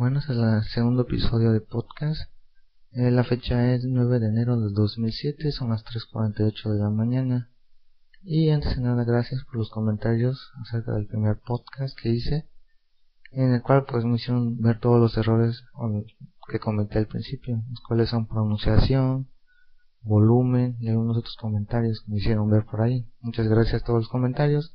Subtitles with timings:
[0.00, 2.32] Bueno, es el segundo episodio de podcast.
[2.92, 7.50] Eh, la fecha es 9 de enero del 2007, son las 3.48 de la mañana.
[8.22, 12.48] Y antes de nada, gracias por los comentarios acerca del primer podcast que hice,
[13.32, 15.64] en el cual pues me hicieron ver todos los errores
[16.48, 19.28] que comenté al principio, los cuales son pronunciación,
[20.00, 23.06] volumen y algunos otros comentarios que me hicieron ver por ahí.
[23.20, 24.72] Muchas gracias a todos los comentarios.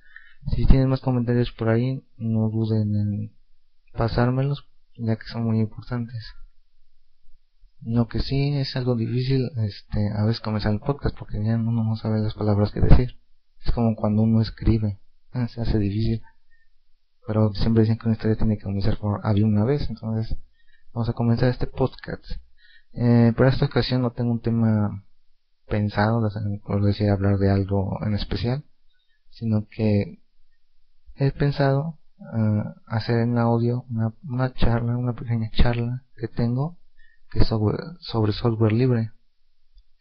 [0.55, 3.35] Si tienen más comentarios por ahí, no duden en
[3.93, 6.23] pasármelos ya que son muy importantes.
[7.81, 11.83] Lo que sí es algo difícil, este, a veces comenzar el podcast porque ya uno
[11.83, 13.19] no sabe las palabras que decir.
[13.63, 14.99] Es como cuando uno escribe,
[15.31, 16.21] ah, se hace difícil.
[17.27, 20.37] Pero siempre dicen que una historia tiene que comenzar por había una vez, entonces
[20.93, 22.25] vamos a comenzar este podcast.
[22.93, 25.03] Eh, por esta ocasión no tengo un tema
[25.67, 26.27] pensado,
[26.63, 28.63] por decir hablar de algo en especial,
[29.29, 30.21] sino que
[31.15, 31.99] he pensado
[32.87, 36.77] hacer en audio una, una, charla, una pequeña charla que tengo
[37.31, 37.77] que sobre,
[38.33, 39.11] software libre.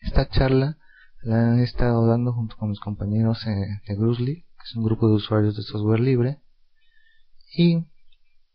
[0.01, 0.79] Esta charla
[1.23, 5.15] la he estado dando junto con mis compañeros de Grusly, que es un grupo de
[5.15, 6.41] usuarios de software libre,
[7.57, 7.87] y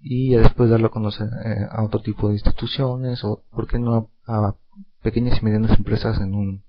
[0.02, 4.10] y después darlo a conocer eh, a otro tipo de instituciones o, ¿por qué no
[4.26, 4.56] a,
[5.00, 6.64] pequeñas y medianas empresas en un,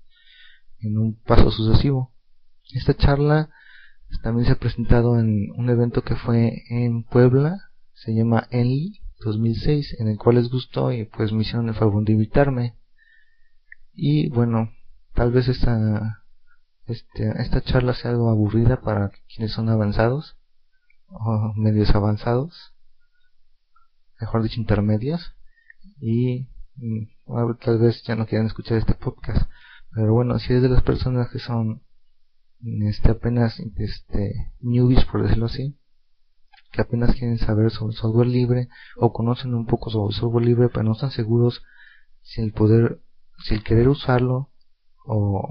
[0.80, 2.12] en un paso sucesivo?
[2.72, 3.50] Esta charla
[4.22, 7.58] también se ha presentado en un evento que fue en Puebla,
[7.92, 12.04] se llama Enli 2006, en el cual les gustó y pues me hicieron el favor
[12.04, 12.76] de invitarme.
[13.92, 14.70] Y bueno,
[15.14, 16.24] tal vez esta,
[16.86, 20.36] este, esta charla sea algo aburrida para quienes son avanzados
[21.08, 22.73] o medios avanzados
[24.20, 25.34] mejor dicho intermedios
[26.00, 26.48] y,
[27.60, 29.48] tal vez ya no quieran escuchar este podcast.
[29.94, 31.82] Pero bueno si es de las personas que son
[32.64, 35.78] este apenas este newbies por decirlo así
[36.72, 40.82] que apenas quieren saber sobre software libre o conocen un poco sobre software libre pero
[40.82, 41.62] no están seguros
[42.22, 43.00] si el poder
[43.44, 44.50] si el querer usarlo
[45.04, 45.46] o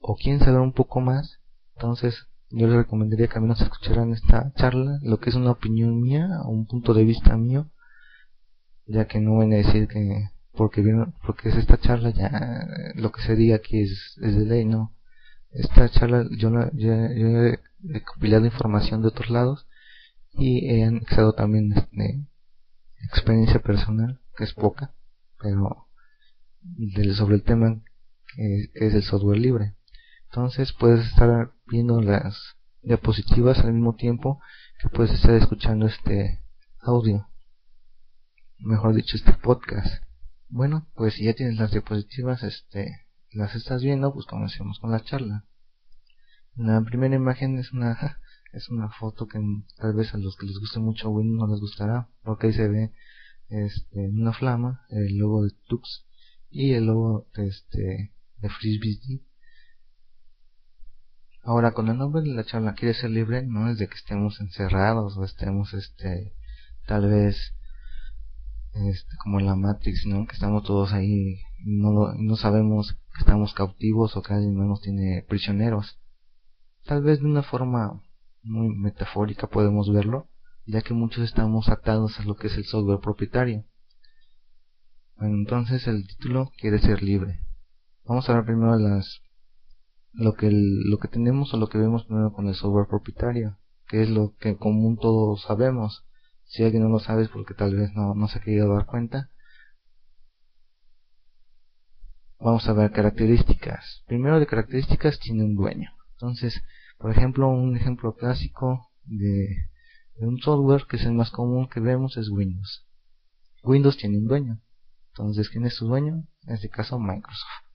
[0.00, 1.40] o quieren saber un poco más
[1.76, 6.00] entonces yo les recomendaría que al menos escucharan esta charla, lo que es una opinión
[6.00, 7.70] mía, un punto de vista mío,
[8.86, 12.66] ya que no van a decir que porque vieron, porque es esta charla ya
[12.96, 14.94] lo que se diga aquí es, es de ley, no.
[15.50, 17.60] Esta charla yo, yo, he,
[18.04, 19.66] compilado información de otros lados
[20.32, 22.26] y he anexado también este,
[23.04, 24.94] experiencia personal, que es poca,
[25.40, 25.86] pero
[27.14, 27.80] sobre el tema
[28.34, 29.74] que es el software libre.
[30.30, 34.40] Entonces puedes estar viendo las diapositivas al mismo tiempo
[34.80, 36.42] que puedes estar escuchando este
[36.80, 37.28] audio.
[38.58, 40.02] Mejor dicho, este podcast.
[40.48, 45.00] Bueno, pues si ya tienes las diapositivas, este, las estás viendo, pues comencemos con la
[45.00, 45.44] charla.
[46.56, 48.18] La primera imagen es una
[48.52, 49.38] es una foto que
[49.76, 52.68] tal vez a los que les guste mucho Windows no les gustará, porque ahí se
[52.68, 52.92] ve
[53.48, 56.06] este, una flama, el logo de Tux
[56.50, 59.28] y el logo de este de FreeBSD
[61.48, 64.38] Ahora, con el nombre de la charla quiere ser libre, no es de que estemos
[64.38, 66.34] encerrados o estemos, este,
[66.86, 67.54] tal vez,
[68.74, 70.26] este, como en la Matrix, ¿no?
[70.26, 74.66] Que estamos todos ahí y no, no sabemos que estamos cautivos o que alguien más
[74.66, 75.98] nos tiene prisioneros.
[76.84, 77.98] Tal vez de una forma
[78.42, 80.28] muy metafórica podemos verlo,
[80.66, 83.64] ya que muchos estamos atados a lo que es el software propietario.
[85.16, 87.40] Bueno, entonces el título quiere ser libre.
[88.04, 89.22] Vamos a ver primero las
[90.12, 93.58] lo que lo que tenemos o lo que vemos primero con el software propietario,
[93.88, 96.04] que es lo que en común todos sabemos.
[96.44, 98.86] Si alguien no lo sabe es porque tal vez no, no se ha querido dar
[98.86, 99.30] cuenta.
[102.38, 104.02] vamos a ver características.
[104.06, 105.90] Primero de características tiene un dueño.
[106.12, 106.60] Entonces,
[106.98, 109.68] por ejemplo, un ejemplo clásico de,
[110.20, 112.86] un software que es el más común que vemos es Windows.
[113.62, 114.60] Windows tiene un dueño.
[115.10, 116.24] Entonces, ¿quién es su dueño?
[116.42, 117.67] En este caso, Microsoft.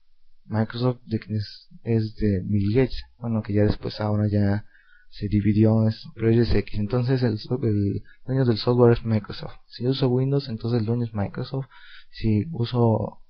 [0.46, 3.02] Microsoft de es, es de Bill Gates.
[3.18, 4.64] Bueno, que ya después ahora ya
[5.10, 6.78] se dividió, es X.
[6.78, 9.54] Entonces, el, el dueño del software es Microsoft.
[9.66, 11.66] Si uso Windows, entonces el dueño es Microsoft.
[12.10, 13.20] Si uso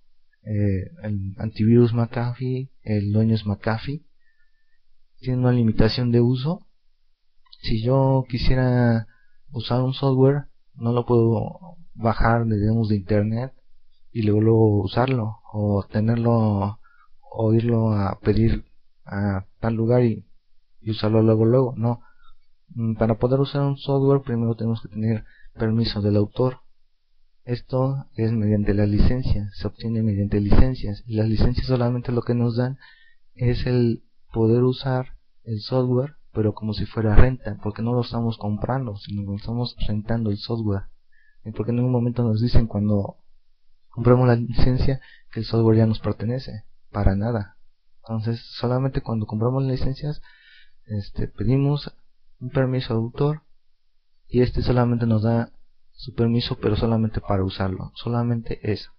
[0.43, 4.05] eh, el antivirus McAfee, el dueño es McAfee.
[5.21, 6.67] Tiene una limitación de uso.
[7.63, 9.07] Si yo quisiera
[9.53, 13.53] usar un software, no lo puedo bajar, digamos, de internet
[14.11, 16.79] y luego, usarlo o tenerlo
[17.37, 18.65] o irlo a pedir
[19.05, 20.25] a tal lugar y,
[20.87, 22.03] usarlo luego luego no
[22.75, 26.59] mm, para poder usar un software primero tenemos que tener permiso del autor
[27.45, 31.03] esto es mediante las licencias, se obtiene mediante licencias.
[31.07, 32.79] Y las licencias solamente lo que nos dan
[33.35, 34.03] es el
[34.33, 39.31] poder usar el software, pero como si fuera renta, porque no lo estamos comprando, sino
[39.31, 40.85] que estamos rentando el software.
[41.45, 43.19] Y porque en un momento nos dicen cuando
[43.91, 47.56] compramos la licencia que el software ya nos pertenece, para nada.
[48.02, 50.23] Entonces, solamente cuando compramos licencias,
[50.87, 51.93] este, pedimos
[52.41, 53.43] un permiso de autor
[54.29, 55.50] y este solamente nos da
[55.93, 58.91] su permiso pero solamente para usarlo, solamente eso.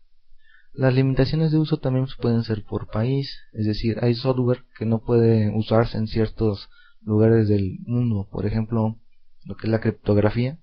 [0.73, 4.99] Las limitaciones de uso también pueden ser por país, es decir, hay software que no
[4.99, 6.69] puede usarse en ciertos
[7.01, 8.97] lugares del mundo, por ejemplo,
[9.45, 10.59] lo que es la criptografía,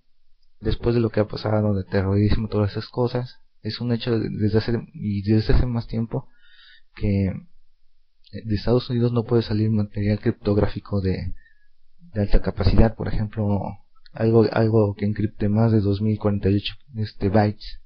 [0.61, 4.59] después de lo que ha pasado de terrorismo, todas esas cosas, es un hecho desde
[4.59, 6.29] hace y desde hace más tiempo
[6.95, 7.33] que
[8.33, 11.35] de Estados Unidos no puede salir material criptográfico de,
[12.15, 13.61] alta capacidad, por ejemplo,
[14.13, 17.81] algo algo que encripte más de 2048 este bytes.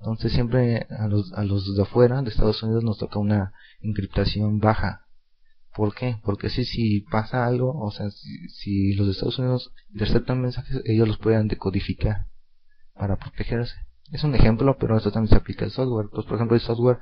[0.00, 4.58] Entonces siempre a los a los de afuera de Estados Unidos nos toca una encriptación
[4.58, 5.04] baja.
[5.74, 6.16] ¿por qué?
[6.24, 11.06] porque si si pasa algo o sea si, los de Estados Unidos interceptan mensajes ellos
[11.06, 12.26] los pueden decodificar
[12.94, 13.74] para protegerse.
[14.12, 16.08] Es un ejemplo pero esto también se aplica al software.
[16.10, 16.98] Pues por ejemplo hay software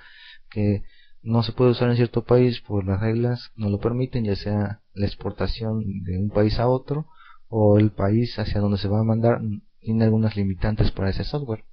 [0.50, 0.82] que
[1.26, 4.80] no se puede usar en cierto país por las reglas no lo permiten ya sea
[4.94, 7.06] la exportación de un país a otro
[7.48, 9.40] o el país hacia donde se va a mandar
[9.86, 11.64] tiene algunas limitantes para ese software.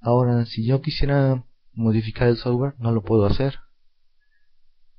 [0.00, 1.44] Ahora, si yo quisiera
[1.74, 3.56] modificar el software, no lo puedo hacer.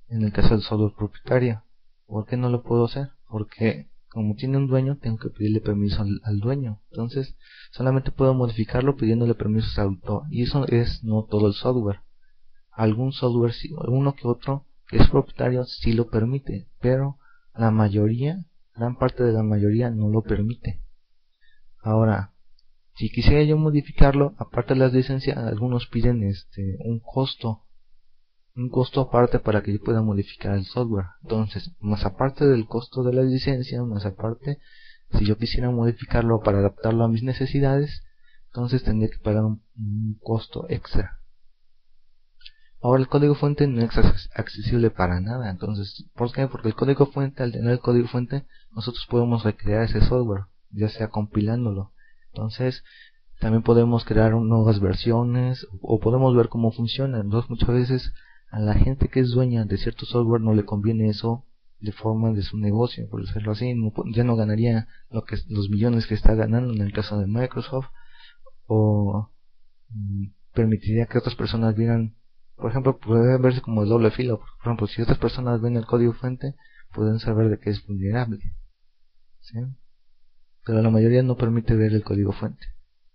[0.08, 1.64] En el caso del software propietario.
[2.06, 3.10] ¿Por qué no lo puedo hacer?
[3.28, 6.82] Porque como tiene un dueño, tengo que pedirle permiso al, dueño.
[6.92, 7.36] Entonces,
[7.72, 10.24] solamente puedo modificarlo pidiéndole permiso al autor.
[10.30, 12.02] Y eso es no todo el software.
[12.72, 17.18] Algún software, alguno que otro que es propietario sí lo permite, pero
[17.54, 18.46] la mayoría
[18.76, 20.82] gran parte de la mayoría no lo permite.
[21.82, 22.32] Ahora,
[22.96, 27.64] si quisiera yo modificarlo, aparte de las licencias, algunos piden este un costo,
[28.56, 31.08] un costo aparte para que yo pueda modificar el software.
[31.24, 34.60] Entonces, más aparte del costo de la licencia, más aparte,
[35.18, 38.04] si yo quisiera modificarlo para adaptarlo a mis necesidades,
[38.48, 41.21] entonces tendría que pagar un costo extra.
[42.82, 43.92] Ahora el código fuente no es
[44.36, 45.52] accesible para nada.
[45.52, 46.48] Entonces, ¿por qué?
[46.48, 48.46] Porque el código fuente, al tener el código fuente,
[48.76, 51.92] nosotros podemos recrear ese software, ya sea compilándolo.
[52.34, 52.84] Entonces,
[53.40, 57.20] también podemos crear nuevas versiones o podemos ver cómo funciona.
[57.20, 58.14] Entonces, muchas veces
[58.50, 61.46] a la gente que es dueña de cierto software no le conviene eso
[61.80, 63.74] de forma de su negocio, por decirlo así,
[64.14, 67.88] ya no ganaría lo que los millones que está ganando en el caso de Microsoft
[68.68, 69.32] o
[69.90, 72.16] mm, permitiría que otras personas vieran
[72.62, 74.38] por ejemplo, puede verse como el doble filo.
[74.38, 76.56] Por ejemplo, si otras personas ven el código fuente,
[76.94, 78.40] pueden saber de que es vulnerable.
[79.40, 79.58] ¿sí?
[80.64, 82.64] Pero la mayoría no permite ver el código fuente.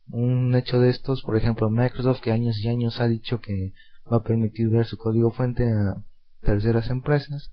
[0.09, 3.73] Un hecho de estos, por ejemplo, Microsoft que años y años ha dicho que
[4.12, 6.03] va a permitir ver su código fuente a
[6.43, 7.53] terceras empresas,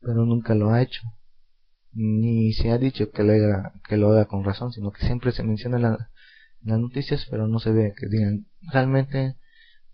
[0.00, 1.02] pero nunca lo ha hecho.
[1.92, 5.32] Ni se ha dicho que lo haga, que lo haga con razón, sino que siempre
[5.32, 5.98] se menciona en, en
[6.62, 9.36] las noticias, pero no se ve que digan realmente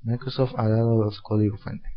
[0.04, 1.88] Microsoft ha dado su código fuente.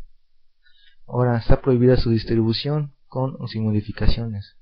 [1.06, 4.56] Ahora está prohibida su distribución con o sin modificaciones.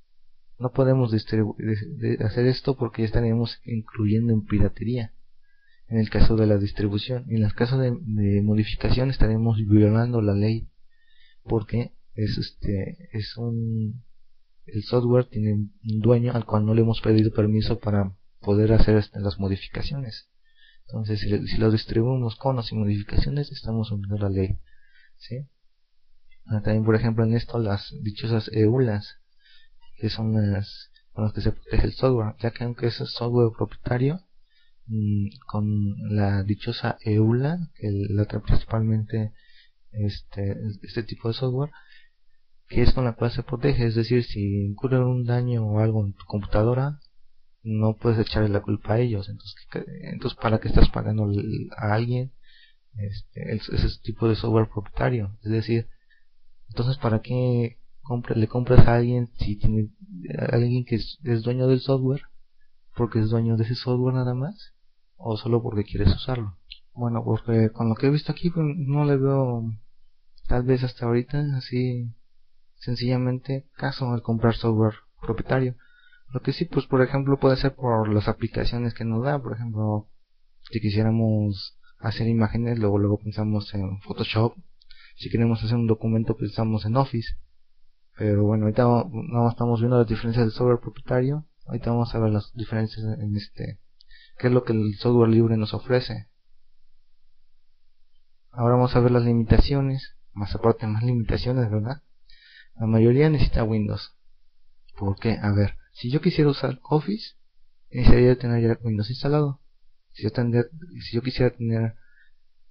[0.58, 5.12] No podemos hacer esto porque ya estaríamos incluyendo en piratería
[5.88, 7.24] en el caso de la distribución.
[7.28, 7.90] En el caso de,
[8.42, 10.68] modificación estaremos violando la ley
[11.44, 14.02] porque es este es un
[14.66, 19.04] el software tiene un dueño al cual no le hemos pedido permiso para poder hacer
[19.14, 20.28] las modificaciones.
[20.88, 24.58] Entonces, si, lo distribuimos con o sin modificaciones, estamos uniendo la ley.
[25.18, 25.46] ¿sí?
[26.46, 29.16] Ah, también, por ejemplo, en esto, las dichosas EULAs,
[29.96, 33.50] que son las con las que se protege el software, ya que aunque es software
[33.56, 34.20] propietario,
[34.86, 39.32] mm, con la dichosa EULA, que la trae principalmente
[39.92, 41.70] este, este tipo de software
[42.68, 43.86] que es con la cual se protege.
[43.86, 46.98] Es decir, si ocurre un daño o algo en tu computadora,
[47.66, 49.28] no puedes echarle la culpa a ellos.
[49.28, 49.56] Entonces,
[50.12, 51.28] entonces ¿para qué estás pagando
[51.76, 52.32] a alguien
[52.94, 55.36] este, ese tipo de software propietario?
[55.42, 55.88] Es decir,
[56.68, 57.78] entonces, ¿para qué
[58.34, 59.90] le compras a alguien si tiene
[60.52, 62.22] alguien que es, dueño del software?
[62.94, 64.74] Porque es dueño de ese software nada más
[65.16, 66.58] o solo porque quieres usarlo.
[66.94, 69.64] Bueno, porque con lo que he visto aquí pues, no le veo
[70.46, 72.14] tal vez hasta ahorita así
[72.76, 75.76] sencillamente caso al comprar software propietario.
[76.32, 79.54] Lo que sí, pues por ejemplo puede ser por las aplicaciones que nos da, por
[79.54, 80.08] ejemplo,
[80.70, 84.56] si quisiéramos hacer imágenes, luego luego pensamos en Photoshop,
[85.16, 87.36] si queremos hacer un documento pensamos en Office.
[88.16, 92.32] Pero bueno, ahorita no estamos viendo las diferencias del software propietario, ahorita vamos a ver
[92.32, 93.78] las diferencias en este,
[94.38, 96.28] qué es lo que el software libre nos ofrece.
[98.50, 102.02] Ahora vamos a ver las limitaciones, más aparte más limitaciones, ¿verdad?
[102.74, 104.16] La mayoría necesita Windows.
[104.98, 105.38] ¿Por qué?
[105.42, 107.36] A ver, si yo quisiera usar Office,
[107.90, 109.62] necesitaría tener ya Windows instalado.
[110.12, 111.94] Si yo, si yo quisiera tener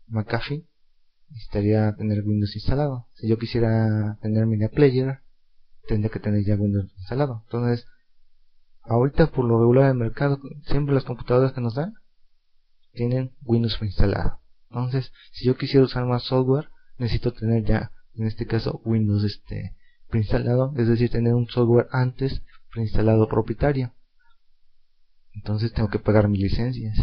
[0.05, 0.67] McAfee,
[1.29, 3.07] necesitaría tener Windows instalado.
[3.13, 5.21] Si yo quisiera tener Media Player,
[5.87, 7.41] tendría que tener ya Windows instalado.
[7.45, 7.87] Entonces,
[8.83, 11.95] ahorita por lo regular del mercado, siempre las computadoras que nos dan
[12.93, 14.39] tienen Windows instalado.
[14.69, 19.75] Entonces, si yo quisiera usar más software, necesito tener ya, en este caso, Windows este
[20.09, 22.43] preinstalado, es decir, tener un software antes
[22.75, 23.93] preinstalado propietario.
[25.33, 26.97] Entonces tengo que pagar mis licencias.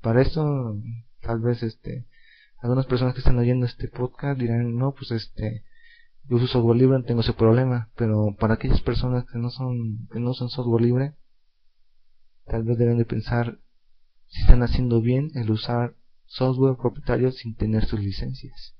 [0.00, 0.78] Para esto,
[1.20, 2.06] tal vez este,
[2.62, 5.62] algunas personas que están oyendo este podcast dirán, no, pues este,
[6.24, 10.08] yo uso software libre, no tengo ese problema, pero para aquellas personas que no son,
[10.10, 11.14] que no usan software libre,
[12.46, 13.58] tal vez deben de pensar
[14.26, 18.74] si están haciendo bien el usar software propietario sin tener sus licencias.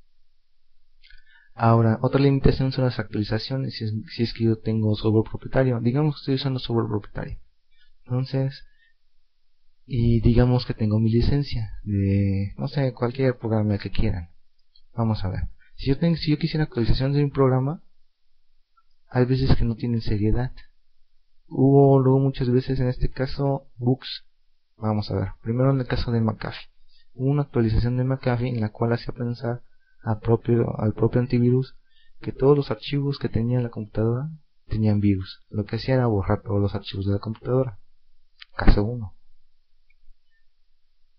[1.63, 5.79] Ahora, otra limitación son las actualizaciones, si es, si es que yo tengo software propietario.
[5.81, 7.39] Digamos que estoy usando software propietario.
[8.07, 8.65] Entonces,
[9.85, 14.31] y digamos que tengo mi licencia de, no sé, cualquier programa que quieran.
[14.95, 15.51] Vamos a ver.
[15.77, 17.83] Si yo, tengo, si yo quisiera actualización de un programa,
[19.11, 20.53] hay veces que no tienen seriedad.
[21.47, 24.25] Hubo luego muchas veces en este caso bugs.
[24.79, 25.29] Vamos a ver.
[25.43, 26.71] Primero en el caso de McAfee.
[27.13, 29.61] Hubo una actualización de McAfee en la cual hacía pensar
[30.03, 30.75] al propio,
[31.21, 31.77] antivirus
[32.21, 34.31] que todos los archivos que tenía la computadora
[34.67, 35.41] tenían virus.
[35.49, 37.79] Lo que hacía era borrar todos los archivos de la computadora.
[38.57, 39.15] Caso 1.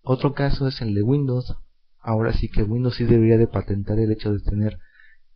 [0.02, 1.56] Otro caso es el de Windows.
[1.98, 4.78] Ahora sí que Windows sí debería de patentar el hecho de tener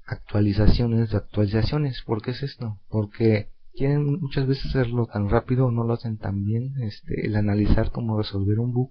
[0.06, 2.02] actualizaciones de actualizaciones.
[2.04, 2.80] ¿Por qué es esto?
[2.88, 7.90] Porque quieren muchas veces hacerlo tan rápido no lo hacen tan bien este, el analizar
[7.92, 8.90] cómo resolver un bug,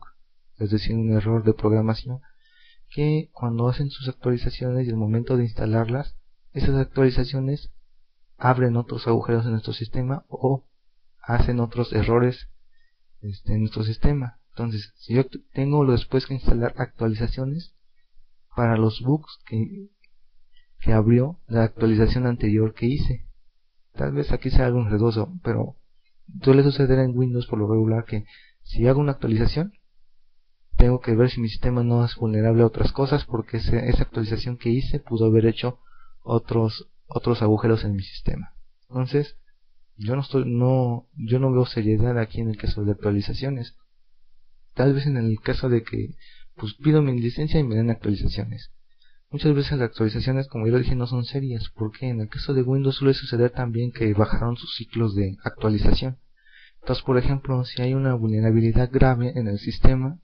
[0.57, 2.19] es decir, un error de programación
[2.95, 6.15] que cuando hacen sus actualizaciones y el momento de instalarlas,
[6.53, 7.69] esas actualizaciones
[8.37, 10.65] abren otros agujeros en nuestro sistema o
[11.21, 12.47] hacen otros errores
[13.19, 14.39] este, en nuestro sistema.
[14.51, 17.75] Entonces, si yo tengo después que instalar actualizaciones
[18.55, 19.89] para los bugs que,
[20.79, 23.27] que abrió la actualización anterior que hice.
[23.91, 25.75] Tal vez aquí sea algo enredoso, pero
[26.41, 28.23] suele suceder en Windows por lo regular que
[28.63, 29.73] si hago una actualización,
[30.77, 34.57] tengo que ver si mi sistema no es vulnerable a otras cosas porque esa actualización
[34.57, 35.79] que hice pudo haber hecho
[36.23, 38.53] otros otros agujeros en mi sistema.
[38.89, 39.37] Entonces,
[39.95, 43.75] yo no estoy no yo no veo seriedad aquí en el caso de actualizaciones.
[44.73, 46.15] Tal vez en el caso de que
[46.55, 48.71] pues pido mi licencia y me den actualizaciones.
[49.29, 52.53] Muchas veces las actualizaciones, como ya lo dije, no son serias, porque en el caso
[52.53, 56.19] de Windows suele suceder también que bajaron sus ciclos de actualización.
[56.81, 60.19] Entonces, por ejemplo, si hay una vulnerabilidad grave en el sistema,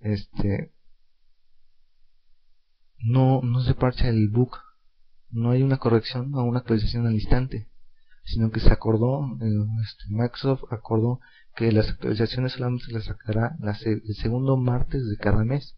[0.00, 0.72] este
[2.98, 4.56] no, no se parcha el bug,
[5.30, 7.68] no hay una corrección o una actualización al instante,
[8.24, 11.20] sino que se acordó, este, Microsoft acordó
[11.54, 15.76] que las actualizaciones solamente se las sacará el segundo martes de cada mes.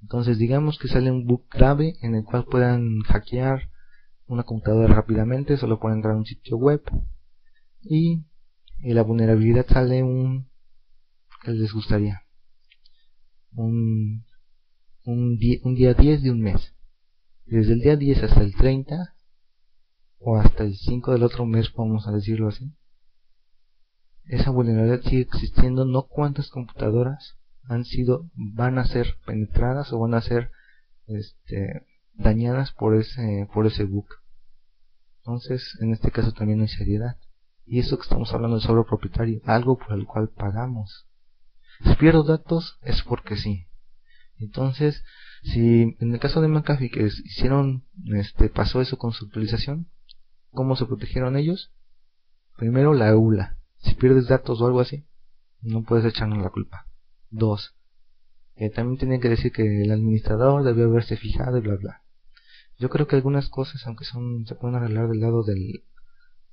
[0.00, 3.70] Entonces digamos que sale un bug grave en el cual puedan hackear
[4.26, 6.82] una computadora rápidamente, solo pueden entrar a un sitio web
[7.80, 8.24] y,
[8.80, 10.48] y la vulnerabilidad sale un
[11.42, 12.22] que les gustaría
[13.52, 14.24] un,
[15.04, 16.74] un, día 10 de un mes.
[17.46, 19.14] Desde el día 10 hasta el 30
[20.18, 22.72] o hasta el 5 del otro mes, vamos a decirlo así.
[24.24, 30.14] Esa vulnerabilidad sigue existiendo, no cuántas computadoras han sido, van a ser penetradas o van
[30.14, 30.50] a ser
[31.06, 34.06] este, dañadas por ese, por ese bug.
[35.18, 37.16] Entonces, en este caso también hay seriedad.
[37.64, 41.07] Y eso que estamos hablando de sobre propietario, algo por el cual pagamos.
[41.84, 43.66] Si pierdo datos es porque sí.
[44.38, 45.02] Entonces,
[45.42, 49.88] Si en el caso de McAfee que hicieron, este, pasó eso con su actualización,
[50.50, 51.72] ¿cómo se protegieron ellos?
[52.56, 53.56] Primero la EULA.
[53.78, 55.06] Si pierdes datos o algo así,
[55.60, 56.86] no puedes echarnos la culpa.
[57.30, 57.76] Dos,
[58.56, 62.02] eh, también tienen que decir que el administrador debió haberse fijado y bla bla.
[62.78, 65.84] Yo creo que algunas cosas, aunque son se pueden arreglar del lado del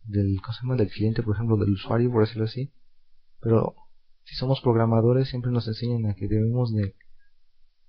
[0.03, 2.71] del cosa del cliente, por ejemplo, del usuario, por decirlo así,
[3.41, 3.75] pero
[4.25, 6.95] si somos programadores siempre nos enseñan a que debemos de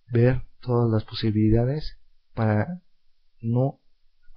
[0.09, 1.99] ver todas las posibilidades
[2.35, 2.83] para
[3.41, 3.81] no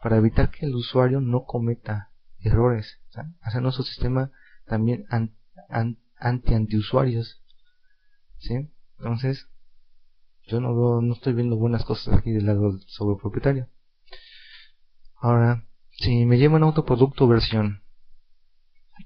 [0.01, 2.99] para evitar que el usuario no cometa errores,
[3.41, 4.31] hacer nuestro sistema
[4.65, 7.43] también anti antiusuarios,
[8.37, 8.71] ¿sí?
[8.97, 9.47] Entonces,
[10.43, 13.67] yo no veo, no estoy viendo buenas cosas aquí del lado sobre propietario.
[15.15, 17.83] Ahora, si me llevo un autoproducto versión,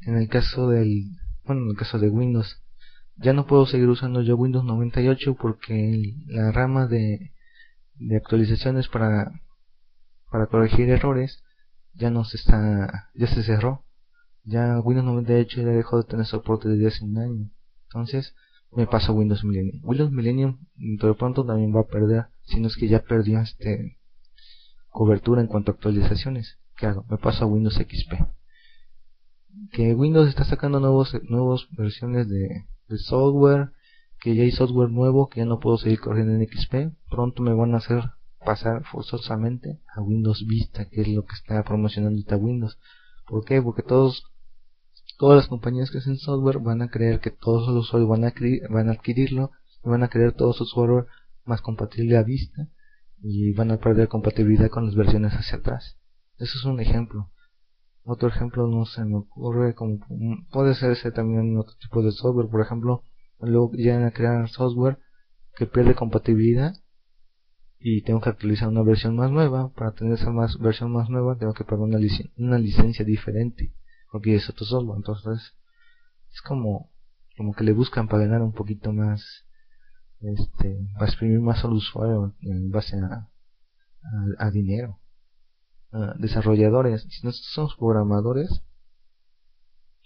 [0.01, 1.05] en el caso del,
[1.43, 2.62] bueno, en el caso de Windows,
[3.17, 7.33] ya no puedo seguir usando yo Windows 98 porque la rama de,
[7.95, 9.31] de actualizaciones para,
[10.31, 11.43] para corregir errores
[11.93, 13.83] ya no se está, ya se cerró.
[14.43, 17.49] Ya Windows 98 ya dejó de tener soporte desde hace un año.
[17.85, 18.35] Entonces,
[18.71, 19.79] me paso a Windows Millennium.
[19.83, 23.99] Windows Millennium de pronto también va a perder, si no es que ya perdió este
[24.89, 26.57] cobertura en cuanto a actualizaciones.
[26.75, 27.05] ¿Qué hago?
[27.09, 28.13] Me paso a Windows XP.
[29.71, 33.71] Que Windows está sacando nuevos nuevas versiones de, de software,
[34.19, 36.95] que ya hay software nuevo que ya no puedo seguir corriendo en XP.
[37.09, 38.03] Pronto me van a hacer
[38.45, 42.77] pasar forzosamente a Windows Vista, que es lo que está promocionando esta Windows.
[43.27, 43.61] ¿Por qué?
[43.61, 44.23] Porque todos
[45.17, 48.33] todas las compañías que hacen software van a creer que todos los usuarios van a,
[48.69, 49.51] van a adquirirlo
[49.83, 51.05] y van a creer todo su software
[51.45, 52.67] más compatible a vista
[53.21, 55.97] y van a perder compatibilidad con las versiones hacia atrás.
[56.37, 57.29] Eso es un ejemplo.
[58.05, 59.99] Otro ejemplo no se me ocurre como
[60.51, 63.03] puede ser ese también otro tipo de software, por ejemplo,
[63.39, 64.99] luego llegan a crear software
[65.55, 66.73] que pierde compatibilidad
[67.79, 71.37] y tengo que actualizar una versión más nueva, para tener esa más versión más nueva
[71.37, 71.99] tengo que pagar una,
[72.37, 73.73] una licencia diferente
[74.11, 75.53] porque es otro software entonces
[76.31, 76.89] es como
[77.35, 79.21] como que le buscan para ganar un poquito más
[80.21, 83.29] este para exprimir más al usuario en base a,
[84.37, 84.99] a, dinero
[86.17, 88.63] desarrolladores si nosotros somos programadores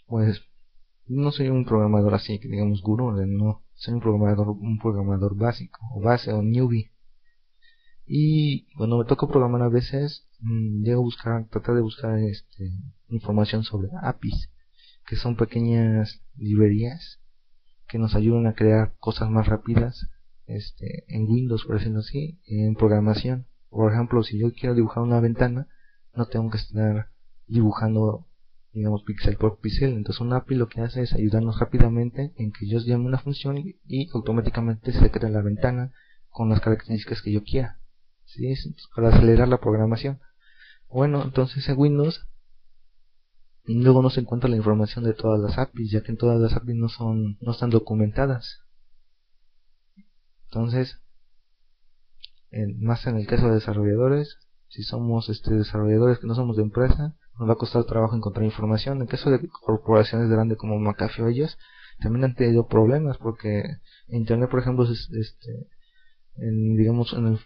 [0.05, 0.41] pues
[1.05, 5.79] no soy un programador así que digamos gurú no soy un programador un programador básico
[5.93, 6.91] o base o newbie
[8.05, 12.71] y cuando me toca programar a veces mmm, llego a buscar tratar de buscar este
[13.09, 14.49] información sobre APIs,
[15.05, 17.19] que son pequeñas librerías
[17.87, 20.09] que nos ayudan a crear cosas más rápidas
[20.45, 23.47] este, en Windows, por decirlo así, en programación.
[23.69, 25.67] Por ejemplo, si yo quiero dibujar una ventana,
[26.17, 27.09] no tengo que estar
[27.45, 28.27] dibujando,
[28.73, 29.93] digamos, píxel por píxel.
[29.93, 33.57] Entonces, un API lo que hace es ayudarnos rápidamente en que yo llame una función
[33.57, 35.93] y, automáticamente se crea la ventana
[36.29, 37.79] con las características que yo quiera.
[38.25, 38.53] ¿sí?
[38.95, 40.19] Para acelerar la programación.
[40.89, 42.27] Bueno, entonces en Windows
[43.65, 46.53] luego no se encuentra la información de todas las APIs, ya que en todas las
[46.53, 48.61] APIs no son no están documentadas.
[50.45, 51.01] Entonces,
[52.77, 57.15] más en el caso de desarrolladores, si somos este desarrolladores que no somos de empresa,
[57.39, 58.97] nos va a costar trabajo encontrar información.
[58.97, 61.57] En el caso de corporaciones grandes como McAfee o ellos,
[61.99, 63.63] también han tenido problemas porque
[64.07, 65.67] Internet, por ejemplo, este,
[66.35, 67.39] digamos, en el,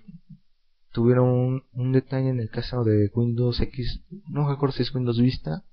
[0.92, 5.64] tuvieron un, detalle en el caso de Windows X, no recuerdo si es Windows Vista,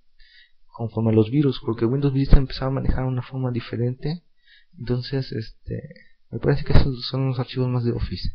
[0.66, 4.22] conforme a los virus, porque Windows Vista empezaba a manejar una forma diferente.
[4.78, 5.82] Entonces, este,
[6.30, 8.28] me parece que esos son los archivos más de Office.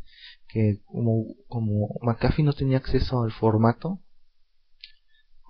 [0.54, 3.98] Que como, McAfee no tenía acceso al formato,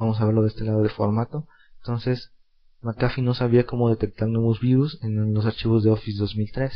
[0.00, 1.46] vamos a verlo de este lado de formato,
[1.80, 2.32] entonces
[2.80, 6.72] McAfee no sabía cómo detectar nuevos virus en los archivos de Office 2003.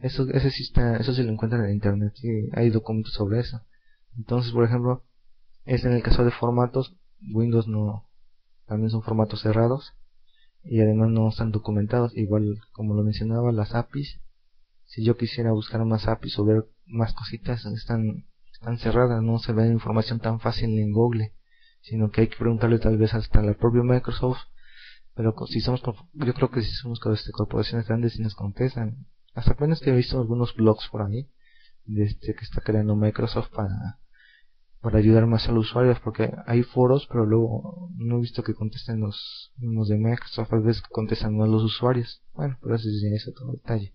[0.00, 2.12] Eso, ese sí está, eso se lo encuentran en internet,
[2.52, 3.62] hay documentos sobre eso.
[4.18, 5.02] Entonces, por ejemplo,
[5.64, 6.94] es en el caso de formatos,
[7.32, 8.06] Windows no,
[8.66, 9.94] también son formatos cerrados
[10.62, 14.20] y además no están documentados igual como lo mencionaba las APIs
[14.84, 19.52] si yo quisiera buscar más APIs o ver más cositas están están cerradas no se
[19.52, 21.32] ve información tan fácil en Google
[21.80, 24.38] sino que hay que preguntarle tal vez hasta la propia Microsoft
[25.14, 29.06] pero si somos yo creo que si somos este, corporaciones grandes y nos contestan.
[29.34, 31.28] Hasta apenas que he visto algunos blogs por ahí
[31.84, 33.98] de este que está creando Microsoft para
[34.80, 38.54] para ayudar más a los usuarios porque hay foros pero luego no he visto que
[38.54, 42.22] contesten los, los de Microsoft a veces contestan a los usuarios.
[42.32, 43.94] Bueno pero eso es eso todo detalle.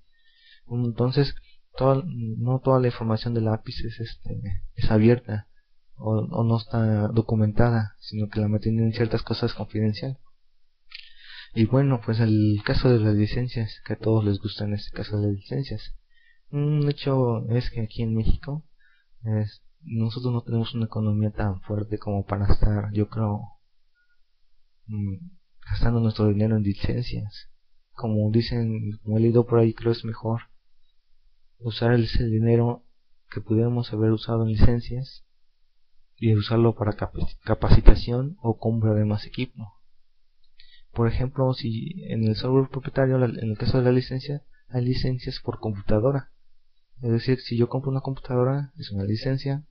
[0.68, 1.36] Entonces
[1.80, 4.42] toda, no toda la información de la API es, este,
[4.76, 5.48] es abierta
[5.96, 10.18] o, o, no está documentada sino que la mantienen ciertas cosas confidencial
[11.56, 14.92] y bueno pues el caso de las licencias que a todos les gusta en este
[14.96, 15.96] caso de las licencias
[16.52, 18.66] Un hecho es que aquí en México
[19.84, 23.42] nosotros no tenemos una economía tan fuerte como para estar, yo creo,
[24.88, 25.16] mm,
[25.70, 27.50] gastando nuestro dinero en licencias.
[27.94, 30.42] Como dicen, como he leído por ahí, creo es mejor
[31.60, 32.84] usar ese dinero
[33.30, 35.26] que pudiéramos haber usado en licencias
[36.16, 36.98] y usarlo para
[37.44, 39.74] capacitación o compra de más equipo.
[40.92, 45.40] Por ejemplo, si en el software propietario, en el caso de la licencia, hay licencias
[45.40, 46.32] por computadora.
[47.02, 49.64] Es decir, si yo compro una computadora, es una licencia.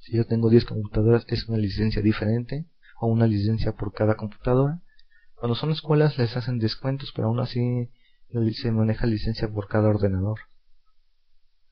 [0.00, 2.66] Si yo tengo 10 computadoras, es una licencia diferente
[3.00, 4.82] o una licencia por cada computadora.
[5.36, 7.88] Cuando son escuelas les hacen descuentos, pero aún así
[8.54, 10.40] se maneja licencia por cada ordenador.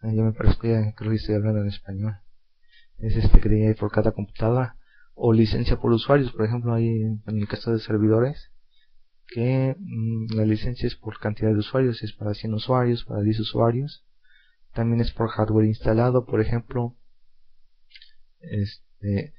[0.03, 2.17] Eh, yo me parece que que estoy hablando en español.
[2.99, 4.77] Es este que hay por cada computadora.
[5.15, 8.51] O licencia por usuarios, por ejemplo, hay en el caso de servidores,
[9.29, 13.41] que mm, la licencia es por cantidad de usuarios, es para 100 usuarios, para 10
[13.41, 14.05] usuarios.
[14.73, 16.97] También es por hardware instalado, por ejemplo,
[18.41, 19.35] este,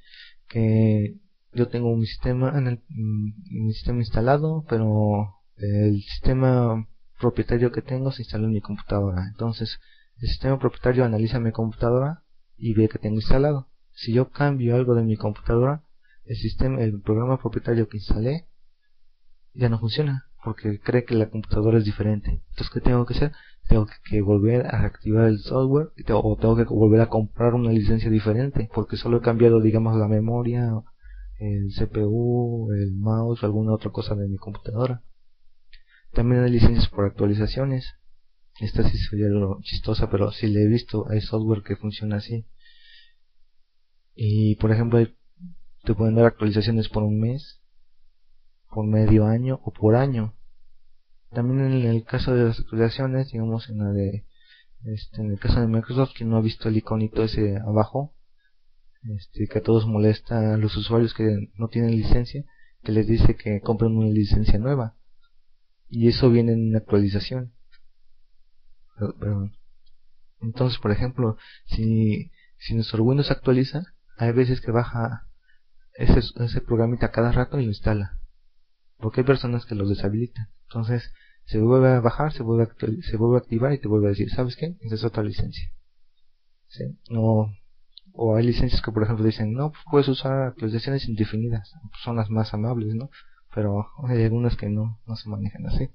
[0.48, 1.16] que
[1.52, 6.86] yo tengo mi sistema en el, mm, sistema instalado, pero el sistema
[7.20, 9.26] propietario que tengo se instaló en mi computadora.
[9.28, 9.78] Entonces,
[10.22, 12.22] el sistema propietario analiza mi computadora
[12.56, 13.66] y ve que tengo instalado.
[13.90, 15.82] Si yo cambio algo de mi computadora,
[16.24, 18.46] el sistema, el programa propietario que instalé
[19.52, 22.30] ya no funciona porque cree que la computadora es diferente.
[22.30, 23.32] Entonces, ¿qué tengo que hacer?
[23.68, 28.08] Tengo que, volver a reactivar el software o tengo que volver a comprar una licencia
[28.08, 30.70] diferente porque solo he cambiado, digamos, la memoria,
[31.40, 35.02] el CPU, el mouse o alguna otra cosa de mi computadora.
[36.12, 37.96] También hay licencias por actualizaciones.
[38.62, 42.46] Esta sí sería lo chistosa, pero si le he visto, hay software que funciona así.
[44.14, 45.04] Y por ejemplo,
[45.82, 47.60] te pueden dar actualizaciones por un mes
[48.70, 50.34] por medio año o por año.
[51.32, 54.26] También en el caso de las actualizaciones, digamos en la de
[54.84, 58.14] este, en el caso de Microsoft que no ha visto el iconito ese abajo,
[59.02, 62.44] este, que a todos molesta a los usuarios que no tienen licencia,
[62.84, 64.94] que les dice que compren una licencia nueva.
[65.88, 67.52] Y eso viene en una actualización.
[70.40, 71.36] Entonces, por ejemplo,
[71.66, 73.82] si, si nuestro Windows actualiza,
[74.18, 75.26] hay veces que baja
[75.94, 78.18] ese, ese programita cada rato y lo instala
[79.02, 80.48] porque hay personas que los deshabilitan.
[80.68, 81.12] Entonces,
[81.44, 84.10] se vuelve a bajar, se vuelve a, se vuelve a activar y te vuelve a
[84.10, 84.76] decir, ¿sabes qué?
[84.80, 85.70] Esa es otra licencia.
[86.68, 86.84] ¿Sí?
[87.10, 87.52] No,
[88.14, 91.70] o hay licencias que, por ejemplo, dicen, no, puedes usar actualizaciones indefinidas.
[92.02, 93.10] Son las más amables, ¿no?
[93.54, 95.90] Pero hay algunas que no, no se manejan así.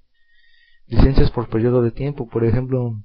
[0.88, 3.04] Licencias por periodo de tiempo, por ejemplo,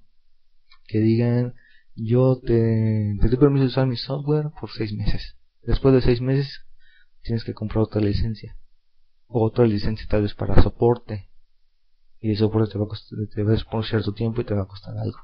[0.86, 1.54] que digan,
[1.96, 5.36] yo te, te doy permiso de usar mi software por seis meses.
[5.62, 6.64] Después de seis meses,
[7.22, 8.56] tienes que comprar otra licencia.
[9.26, 11.28] Otra licencia tal vez para soporte.
[12.20, 14.62] Y el soporte te va a costar te va por cierto tiempo y te va
[14.62, 15.18] a costar algo.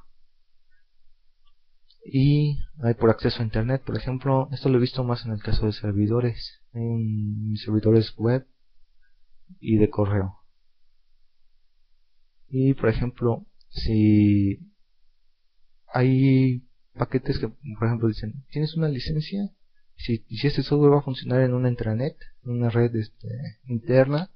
[2.04, 3.82] Y hay por acceso a internet.
[3.84, 6.60] Por ejemplo esto lo he visto más en el caso de servidores.
[6.72, 8.48] En servidores web
[9.60, 10.37] y de correo
[12.48, 14.72] y por ejemplo si
[15.86, 19.52] hay paquetes que por ejemplo dicen tienes una licencia
[19.98, 23.28] si, si este software va a funcionar en una intranet, en una red este,
[23.64, 24.30] interna,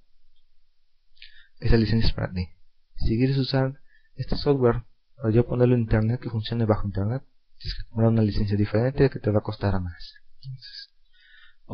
[1.61, 2.48] esa licencia es para ti.
[2.96, 3.81] Si quieres usar
[4.16, 4.83] este software
[5.16, 7.22] para yo ponerlo en internet que funcione bajo internet,
[7.59, 10.14] tienes que comprar una licencia diferente que te va a costar más.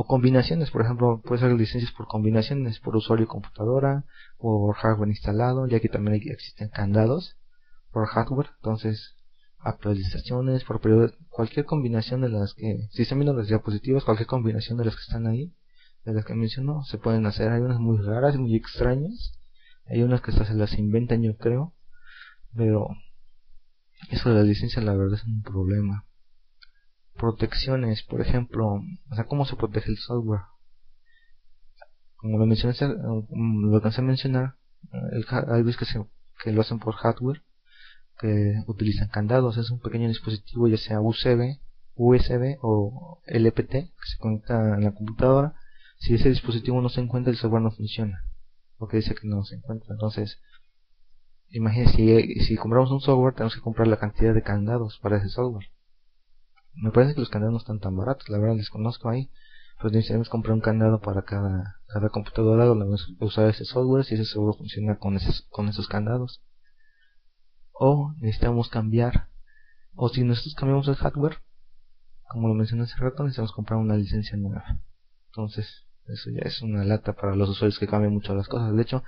[0.00, 4.04] O combinaciones, por ejemplo, puedes hacer licencias por combinaciones, por usuario y computadora,
[4.38, 7.36] por hardware instalado, ya que también existen candados
[7.90, 9.16] por hardware, entonces
[9.58, 14.78] actualizaciones por periodo, cualquier combinación de las que, si están viendo las diapositivas, cualquier combinación
[14.78, 15.52] de las que están ahí,
[16.04, 17.50] de las que menciono, se pueden hacer.
[17.50, 19.36] Hay unas muy raras, muy extrañas,
[19.84, 21.74] hay unas que hasta se las inventan, yo creo,
[22.54, 22.86] pero
[24.10, 26.04] eso de la licencia, la verdad, es un problema.
[27.18, 30.42] Protecciones, por ejemplo, o sea, ¿cómo se protege el software?
[32.16, 34.54] Como lo mencioné, lo alcancé a mencionar,
[35.12, 36.04] el, hay que, se,
[36.42, 37.42] que lo hacen por hardware
[38.18, 39.56] que utilizan candados.
[39.56, 41.58] Es un pequeño dispositivo, ya sea USB,
[41.94, 45.54] USB o LPT, que se conecta en la computadora.
[45.98, 48.24] Si ese dispositivo no se encuentra, el software no funciona,
[48.76, 49.88] porque dice que no se encuentra.
[49.92, 50.40] Entonces,
[51.50, 55.28] imagínense, si, si compramos un software, tenemos que comprar la cantidad de candados para ese
[55.28, 55.66] software.
[56.80, 59.30] Me parece que los candados no están tan baratos, la verdad les conozco ahí.
[59.80, 64.04] Pues necesitamos comprar un candado para cada, cada computadora donde vamos a usar ese software,
[64.04, 66.42] si ese software funciona con esos, con esos candados.
[67.72, 69.28] O necesitamos cambiar
[70.00, 71.38] o si nosotros cambiamos el hardware
[72.28, 74.78] como lo mencioné hace rato necesitamos comprar una licencia nueva
[75.26, 78.74] entonces eso ya es una lata para los usuarios que cambian mucho las cosas.
[78.74, 79.02] De hecho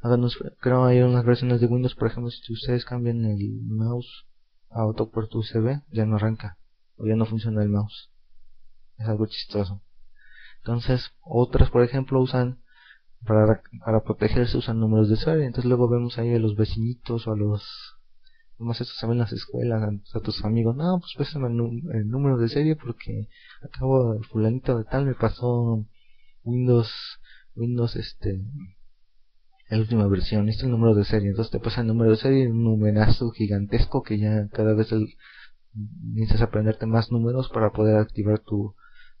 [0.00, 4.26] háganos, creo hay unas versiones de Windows por ejemplo si ustedes cambian el mouse
[4.70, 6.58] a otro puerto USB, ya no arranca,
[6.96, 8.10] o ya no funciona el mouse.
[8.98, 9.82] Es algo chistoso.
[10.58, 12.60] Entonces, otras, por ejemplo, usan
[13.24, 15.46] para, para protegerse usan números de serie.
[15.46, 17.96] Entonces luego vemos ahí a los vecinitos o a los
[18.58, 19.82] más esto se en las escuelas,
[20.14, 23.28] a, tus amigos, no, pues pésame el, número de serie porque
[23.62, 25.84] acabo, fulanito de tal me pasó
[26.42, 26.90] Windows,
[27.54, 28.42] Windows este,
[29.68, 32.16] la última versión, este es el número de serie, entonces te pasa el número de
[32.16, 35.06] serie, un numerazo gigantesco que ya cada vez el,
[36.02, 38.74] necesitas aprenderte más números para poder activar tu,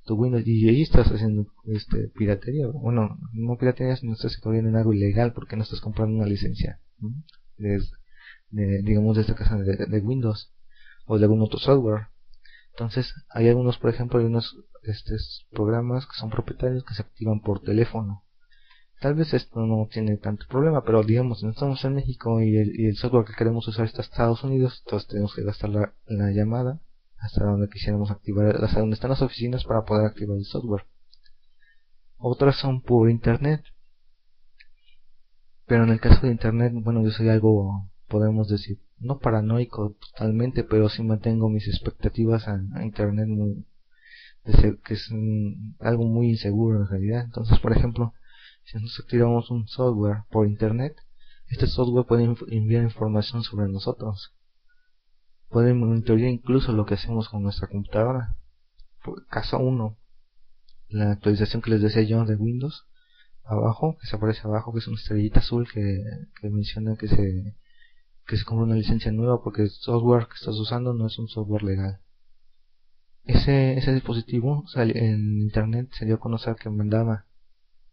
[0.04, 4.76] tu Windows y ahí estás haciendo este piratería, bueno, no piratería, sino estás corriendo en
[4.76, 6.80] algo ilegal porque no estás comprando una licencia
[7.58, 10.52] de, digamos de esta casa de, Windows
[11.06, 12.08] o de algún otro software.
[12.70, 17.40] Entonces, hay algunos, por ejemplo, hay unos estos programas que son propietarios que se activan
[17.40, 18.24] por teléfono.
[19.00, 23.26] Tal vez esto no tiene tanto problema, pero digamos, estamos en México y el, software
[23.26, 26.80] que queremos usar está en Estados Unidos, entonces tenemos que gastar la, la llamada
[27.18, 30.84] hasta donde quisiéramos activar, hasta donde están las oficinas para poder activar el software.
[32.18, 33.62] Otras son por internet.
[35.66, 40.64] Pero en el caso de internet, bueno, yo soy algo podemos decir, no paranoico totalmente,
[40.64, 43.28] pero sí mantengo mis expectativas a, Internet
[44.84, 45.10] que es
[45.80, 47.24] algo muy inseguro en realidad.
[47.24, 48.14] Entonces, por ejemplo,
[48.66, 50.96] si nosotros activamos un software por Internet,
[51.48, 54.34] este software puede enviar información sobre nosotros.
[55.48, 58.36] Puede monitorear incluso lo que hacemos con nuestra computadora.
[59.30, 59.96] Caso 1,
[60.88, 62.86] la actualización que les decía yo de Windows,
[63.44, 66.02] abajo, que se aparece abajo, que es una estrellita azul que,
[66.40, 67.56] que menciona que se
[68.26, 71.28] que se compra una licencia nueva porque el software que estás usando no es un
[71.28, 72.00] software legal.
[73.22, 77.26] Ese, ese dispositivo en internet se dio a conocer que mandaba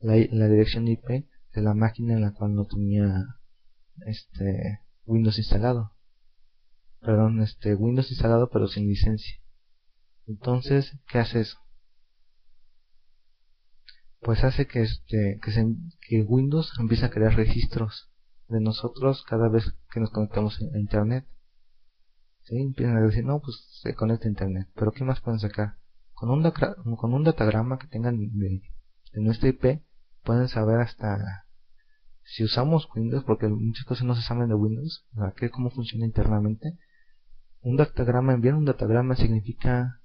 [0.04, 3.40] la, dirección IP de la máquina en la cual no tenía
[4.06, 5.94] este Windows instalado.
[7.00, 9.38] Perdón, este Windows instalado pero sin licencia.
[10.28, 11.58] Entonces, ¿qué hace eso?
[14.20, 15.66] Pues hace que este que, se,
[16.08, 18.10] que Windows empiece a crear registros
[18.48, 21.26] de nosotros cada vez que nos conectamos a internet.
[22.44, 22.58] ¿Sí?
[22.58, 24.68] Empiezan a decir, no, pues se conecta a internet.
[24.76, 25.78] Pero ¿qué más pueden sacar?
[26.14, 26.52] Con un,
[26.98, 28.62] con un datagrama que tengan de,
[29.14, 29.82] de nuestra IP,
[30.24, 31.46] pueden saber hasta
[32.24, 36.06] si usamos Windows, porque muchas cosas no se saben de Windows, o sea, cómo funciona
[36.06, 36.78] internamente.
[37.62, 40.02] Un datagrama, enviar un datagrama significa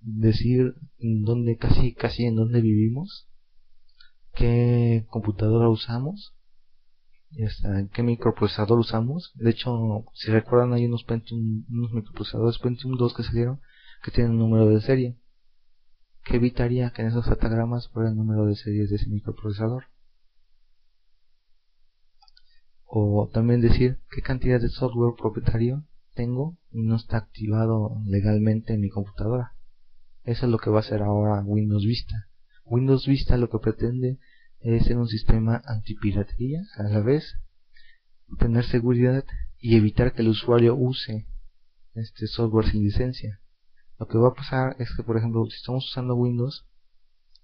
[0.00, 3.28] decir en dónde, casi, casi en dónde vivimos,
[4.34, 6.34] qué computadora usamos,
[7.30, 9.32] este, qué microprocesador usamos.
[9.34, 13.60] De hecho, si recuerdan hay unos Pentium, unos microprocesadores Pentium 2 que salieron
[14.02, 15.16] que tienen un número de serie.
[16.26, 19.84] Que evitaría que en esos datagramas fuera el número de serie de ese microprocesador?
[22.84, 25.84] O también decir qué cantidad de software propietario
[26.14, 29.52] tengo y no está activado legalmente en mi computadora.
[30.24, 32.28] Eso es lo que va a hacer ahora Windows Vista.
[32.64, 34.18] Windows Vista lo que pretende
[34.60, 37.36] es ser un sistema antipiratería a la vez
[38.40, 39.24] tener seguridad
[39.58, 41.26] y evitar que el usuario use
[41.94, 43.40] este software sin licencia
[43.98, 46.66] lo que va a pasar es que por ejemplo si estamos usando Windows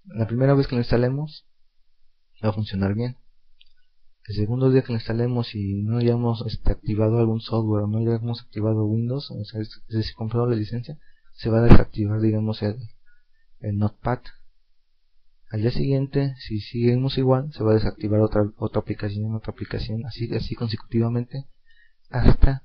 [0.05, 1.45] la primera vez que lo instalemos
[2.43, 3.17] va a funcionar bien.
[4.27, 7.99] El segundo día que lo instalemos y no hayamos este, activado algún software o no
[7.99, 10.97] hayamos activado Windows o sea, es decir, comprado la licencia
[11.33, 12.77] se va a desactivar digamos el,
[13.59, 14.19] el notepad.
[15.49, 20.05] Al día siguiente, si seguimos igual, se va a desactivar otra, otra aplicación, otra aplicación,
[20.05, 21.45] así, así consecutivamente,
[22.09, 22.63] hasta,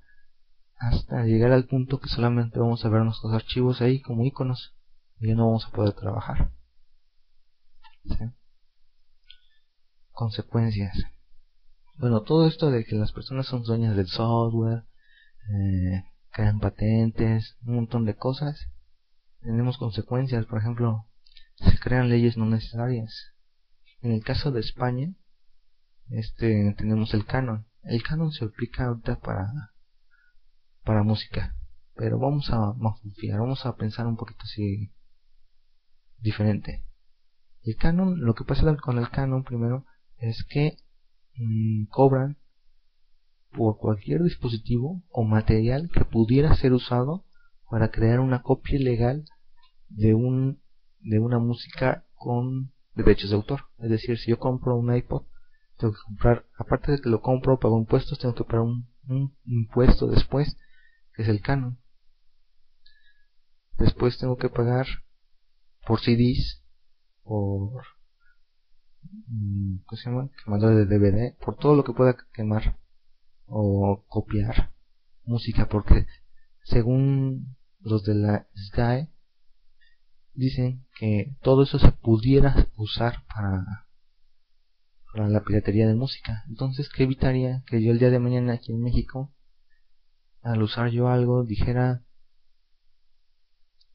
[0.79, 4.75] hasta llegar al punto que solamente vamos a ver nuestros archivos ahí como iconos
[5.19, 6.53] y ya no vamos a poder trabajar.
[10.12, 10.97] Consecuencias.
[11.97, 14.85] Bueno, todo esto de que las personas son dueñas del software,
[15.51, 18.69] eh, crean patentes, un montón de cosas,
[19.41, 20.47] tenemos consecuencias.
[20.47, 21.07] Por ejemplo,
[21.57, 23.35] se crean leyes no necesarias.
[24.01, 25.12] En el caso de España,
[26.11, 27.67] este tenemos el canon.
[27.83, 29.53] El canon se aplica ahorita para
[30.88, 31.55] para música,
[31.96, 34.90] pero vamos a vamos a pensar un poquito así
[36.16, 36.83] diferente.
[37.62, 39.85] El canon, lo que pasa con el canon primero
[40.16, 40.79] es que
[41.37, 42.38] mm, cobran
[43.53, 47.27] por cualquier dispositivo o material que pudiera ser usado
[47.70, 49.27] para crear una copia legal
[49.90, 50.62] de un
[51.01, 53.64] de una música con derechos de autor.
[53.79, 55.24] Es decir, si yo compro un iPod,
[55.77, 58.88] tengo que comprar, aparte de que lo compro, pago impuestos, tengo que pagar un,
[59.44, 60.57] impuesto después,
[61.18, 61.78] es el canon.
[63.76, 64.87] Después tengo que pagar
[65.87, 66.62] por CDs,
[67.22, 67.85] por
[69.26, 70.31] mm, ¿cómo se llama?
[70.44, 72.78] quemadores de DVD, por todo lo que pueda quemar
[73.46, 74.72] o copiar
[75.24, 76.07] música, porque
[76.62, 79.09] según los de la SGAE,
[80.35, 83.87] dicen que todo eso se pudiera usar para,
[85.12, 86.44] para la piratería de música.
[86.48, 89.33] Entonces, ¿qué evitaría que yo el día de mañana aquí en México,
[90.42, 92.03] al usar yo algo, dijera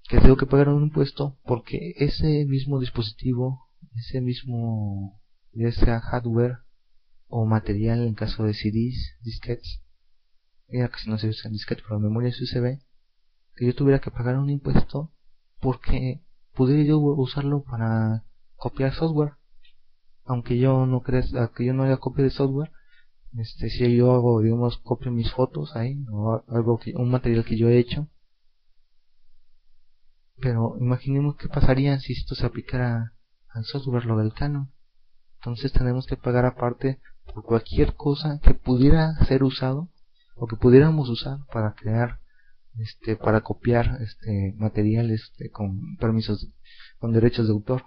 [0.10, 6.58] que tengo que pagar un impuesto porque ese mismo dispositivo, ese mismo, ya sea hardware
[7.28, 9.82] o material en caso de CDs, disquetes,
[10.68, 12.80] ya casi no se usa disquete, pero memoria USB,
[13.56, 15.12] que yo tuviera que pagar un impuesto
[15.60, 18.26] porque pudiera yo usarlo para
[18.56, 19.34] copiar software.
[20.26, 21.24] Aunque yo no crea
[21.56, 22.72] que yo no haga copia de software
[23.38, 27.58] este si yo hago digamos copio mis fotos ahí o algo que, un material que
[27.58, 28.08] yo he hecho.
[30.40, 33.14] Pero imaginemos qué pasaría si esto se aplicara
[33.50, 34.72] al software lo del Canon.
[35.40, 37.00] Entonces tenemos que pagar aparte
[37.34, 39.90] por cualquier cosa que pudiera ser usado
[40.36, 42.20] o que pudiéramos usar para crear
[42.80, 46.48] este para copiar este materiales este, con permisos
[47.00, 47.84] con derechos de autor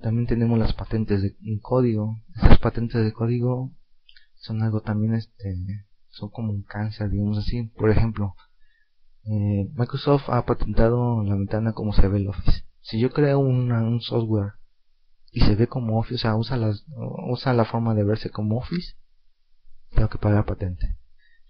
[0.00, 2.16] también tenemos las patentes de código.
[2.36, 3.72] Esas patentes de código
[4.36, 5.56] son algo también este
[6.08, 7.64] son como un cáncer digamos así.
[7.76, 8.34] Por ejemplo
[9.24, 12.64] eh, Microsoft ha patentado la ventana como se ve el Office.
[12.80, 14.54] Si yo creo un software
[15.32, 16.84] y se ve como Office o sea usa las
[17.28, 18.96] usa la forma de verse como Office
[19.90, 20.96] tengo que pagar patente.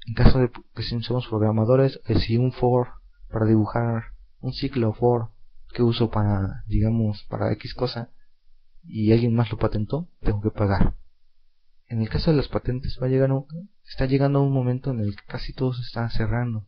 [0.06, 2.88] En caso de que si somos programadores, si un for
[3.30, 4.04] para dibujar
[4.40, 5.30] un ciclo for
[5.72, 8.10] que uso para, digamos, para X cosa
[8.82, 10.96] y alguien más lo patentó, tengo que pagar.
[11.86, 13.46] En el caso de las patentes va a llegar un,
[13.84, 16.66] está llegando un momento en el que casi todo se está cerrando.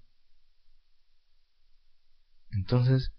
[2.51, 3.15] Entonces,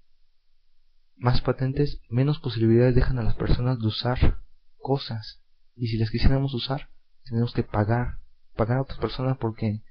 [1.15, 4.41] más patentes, menos posibilidades dejan a las personas de usar
[4.77, 5.41] cosas.
[5.75, 6.89] Y si las quisiéramos usar,
[7.23, 8.19] tenemos que pagar,
[8.55, 9.81] pagar a otras personas porque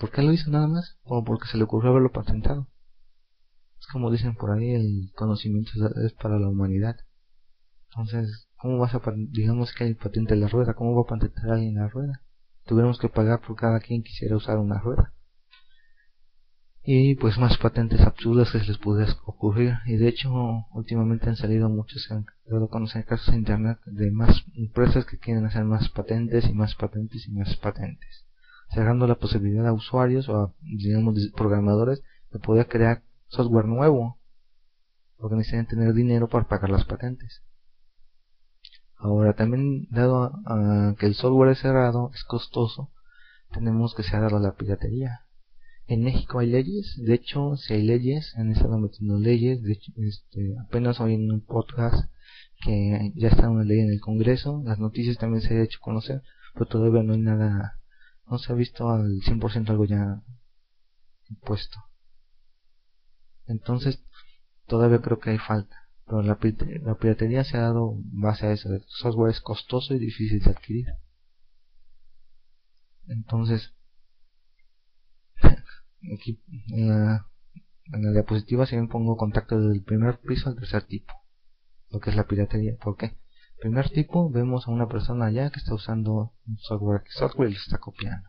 [0.00, 0.96] ¿Por qué lo hizo nada más?
[1.02, 2.66] O porque se le ocurrió haberlo patentado.
[3.78, 5.72] Es como dicen por ahí, el conocimiento
[6.06, 6.96] es para la humanidad.
[7.90, 9.00] Entonces, ¿cómo vas a,
[9.30, 10.74] digamos que hay patente la rueda?
[10.74, 12.22] ¿Cómo va a patentar alguien la rueda?
[12.64, 15.12] Tuviéramos que pagar por cada quien quisiera usar una rueda.
[16.82, 19.74] Y pues más patentes absurdas que se les pudiera ocurrir.
[19.86, 20.30] Y de hecho,
[20.72, 22.26] últimamente han salido muchos, han
[22.68, 27.26] conocer casos en internet de más empresas que quieren hacer más patentes y más patentes
[27.26, 28.24] y más patentes
[28.72, 34.18] cerrando la posibilidad a usuarios o a, digamos, programadores de poder crear software nuevo,
[35.16, 37.42] porque necesitan tener dinero para pagar las patentes.
[39.00, 42.90] Ahora, también dado a, que el software es cerrado, es costoso,
[43.52, 45.22] tenemos que cerrar la piratería.
[45.86, 49.92] En México hay leyes, de hecho, si hay leyes, han estado metiendo leyes, de hecho,
[49.96, 52.10] este, apenas hoy en un podcast
[52.62, 56.22] que ya está una ley en el Congreso, las noticias también se han hecho conocer,
[56.54, 57.80] pero todavía no hay nada
[58.30, 60.22] no se ha visto al 100% algo ya
[61.28, 61.78] impuesto.
[63.46, 64.04] Entonces,
[64.66, 65.88] todavía creo que hay falta.
[66.10, 66.36] Pero la,
[66.82, 68.74] la piratería se ha dado base a eso.
[68.74, 70.86] El software es costoso y difícil de adquirir.
[73.06, 73.72] Entonces,
[76.12, 76.42] aquí
[76.72, 77.26] en la,
[77.92, 81.14] en la diapositiva me pongo contacto del primer piso al tercer tipo.
[81.90, 82.76] Lo que es la piratería.
[82.82, 83.16] ¿Por qué?
[83.60, 87.58] Primer tipo, vemos a una persona allá que está usando un software, software y lo
[87.58, 88.28] está copiando.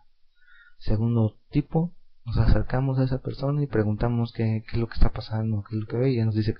[0.77, 5.63] Segundo tipo, nos acercamos a esa persona y preguntamos qué, es lo que está pasando,
[5.67, 6.59] qué es lo que ve y ella nos dice que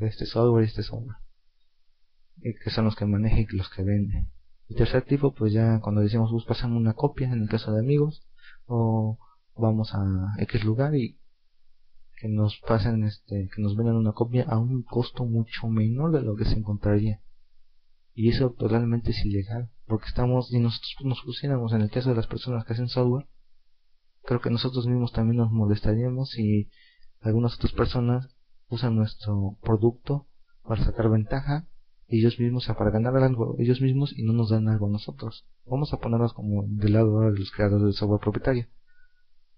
[0.00, 1.16] este software y este software.
[2.38, 4.26] Y que son los que maneja y los que vende.
[4.68, 7.80] El tercer tipo, pues ya cuando decimos, pues pasamos una copia en el caso de
[7.80, 8.26] amigos,
[8.66, 9.18] o
[9.56, 11.18] vamos a X lugar y
[12.16, 16.22] que nos pasen este, que nos vendan una copia a un costo mucho menor de
[16.22, 17.20] lo que se encontraría
[18.14, 22.16] y eso totalmente es ilegal porque estamos y nosotros nos pusiéramos en el caso de
[22.16, 23.26] las personas que hacen software
[24.22, 26.70] creo que nosotros mismos también nos molestaríamos si
[27.20, 28.33] algunas otras personas
[28.74, 30.26] usan nuestro producto
[30.62, 31.66] para sacar ventaja
[32.08, 35.92] ellos mismos para ganar algo ellos mismos y no nos dan algo a nosotros vamos
[35.92, 38.66] a ponernos como del lado de los creadores del software propietario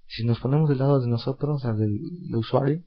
[0.06, 2.00] si nos ponemos del lado de nosotros al del,
[2.34, 2.84] usuario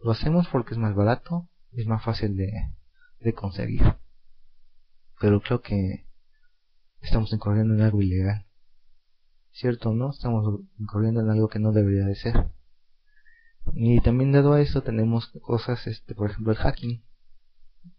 [0.00, 3.82] lo hacemos porque es más barato es más fácil de, conseguir
[5.20, 6.06] pero creo que
[7.00, 8.46] estamos incurriendo en algo ilegal.
[9.52, 10.10] ¿Cierto no?
[10.10, 12.50] Estamos incurriendo en algo que no debería de ser.
[13.72, 17.02] Y también dado a eso tenemos cosas, este, por ejemplo el hacking,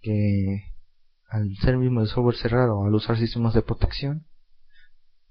[0.02, 0.76] que
[1.30, 4.28] al ser mismo el software cerrado, al usar sistemas de protección,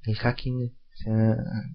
[0.02, 0.76] el hacking,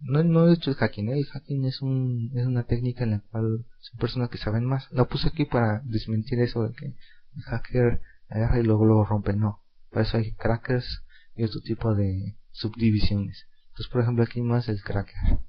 [0.02, 1.20] no, no he hecho el hacking, ¿eh?
[1.20, 4.88] el hacking es, un, es una técnica en la cual son personas que saben más.
[4.92, 9.34] La puse aquí para desmentir eso de que el hacker agarra y luego lo rompe,
[9.34, 9.64] no.
[9.90, 11.04] Por eso hay crackers
[11.36, 13.48] y otro tipo de subdivisiones.
[13.70, 15.40] Entonces, por ejemplo, aquí más el cracker.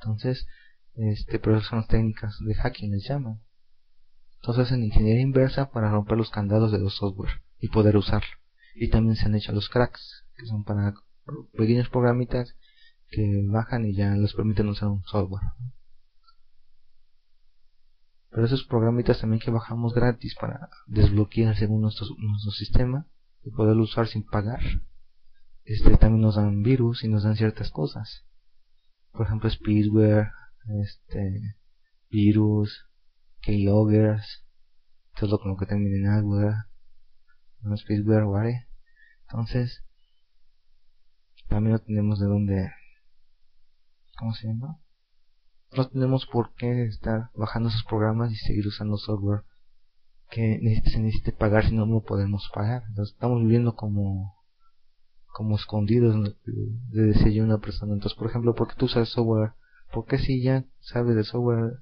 [0.00, 0.46] Entonces,
[0.96, 3.40] este, pero son las técnicas de hacking les llaman.
[4.36, 8.28] Entonces hacen ingeniería inversa para romper los candados de los software y poder usarlo.
[8.74, 10.94] Y también se han hecho los cracks, que son para
[11.56, 12.54] pequeños programitas
[13.10, 15.42] que bajan y ya les permiten usar un software.
[18.30, 23.06] Pero esos programitas también que bajamos gratis para desbloquear según nuestro, nuestro sistema
[23.44, 24.60] y poderlo usar sin pagar,
[25.64, 28.24] este también nos dan virus y nos dan ciertas cosas.
[29.12, 30.30] Por ejemplo, speedware,
[30.82, 31.56] este
[32.10, 32.86] virus,
[33.40, 34.44] keyloggers,
[35.18, 36.56] todo lo que termina en adware,
[37.60, 38.68] no speedware, ¿vale?
[39.28, 39.84] Entonces,
[41.48, 42.70] también no tenemos de dónde,
[44.18, 44.80] ¿cómo se llama?
[45.76, 49.42] No tenemos por qué estar bajando esos programas y seguir usando software
[50.30, 52.82] que se necesite pagar si no lo podemos pagar.
[52.88, 54.36] Entonces, estamos viviendo como
[55.36, 57.92] como escondidos de decir yo una persona.
[57.92, 59.52] Entonces, por ejemplo, ¿por qué tú usas software?
[59.92, 61.80] ¿Por qué si ya sabes de software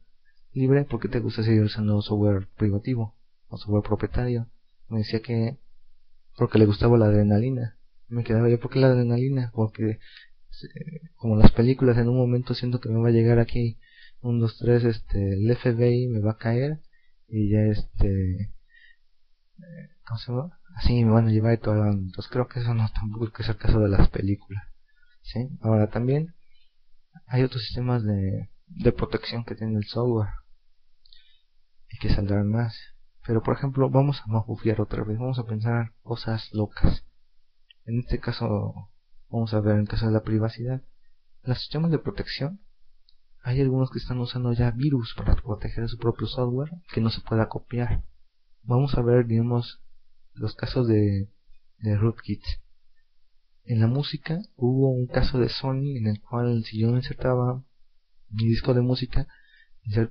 [0.53, 3.15] libre, por qué te gusta seguir usando software privativo
[3.49, 4.49] o software propietario?
[4.89, 5.59] Me decía que
[6.37, 7.77] porque le gustaba la adrenalina.
[8.09, 9.51] Me quedaba yo, ¿por qué la adrenalina?
[9.55, 13.79] Porque eh, como las películas, en un momento siento que me va a llegar aquí
[14.21, 16.81] un, dos, tres, este, el FBI me va a caer
[17.29, 18.53] y ya este,
[20.07, 20.59] ¿cómo se llama?
[20.77, 21.87] Así me van a llevar y todo.
[21.87, 24.65] Entonces creo que eso no tampoco es el caso de las películas.
[25.23, 25.49] ¿sí?
[25.61, 26.34] Ahora también
[27.27, 28.49] hay otros sistemas de,
[28.97, 30.29] protección que tiene el software
[31.91, 32.77] y que saldrán más.
[33.27, 34.45] Pero por ejemplo, vamos a no
[34.79, 37.05] otra vez, vamos a pensar cosas locas.
[37.85, 38.91] En este caso,
[39.31, 40.83] vamos a ver en caso de la privacidad.
[41.43, 42.61] Los sistemas de protección,
[43.43, 47.21] hay algunos que están usando ya virus para proteger su propio software que no se
[47.21, 48.03] pueda copiar.
[48.63, 49.83] Vamos a ver, digamos,
[50.33, 51.29] los casos de,
[51.79, 52.43] de rootkit.
[53.65, 57.65] En la música hubo un caso de Sony en el cual si yo insertaba
[58.29, 59.27] mi disco de música,
[59.97, 60.09] eh,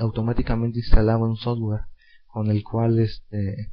[0.00, 1.82] automáticamente instalaba un software
[2.26, 3.72] con el cual este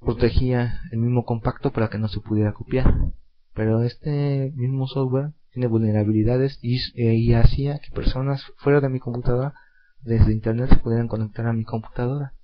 [0.00, 3.12] protegía el mismo compacto para que no se pudiera copiar.
[3.52, 9.00] Pero este mismo software tiene vulnerabilidades y, eh, y hacía que personas fuera de mi
[9.00, 9.54] computadora
[10.00, 12.34] desde internet se pudieran conectar a mi computadora.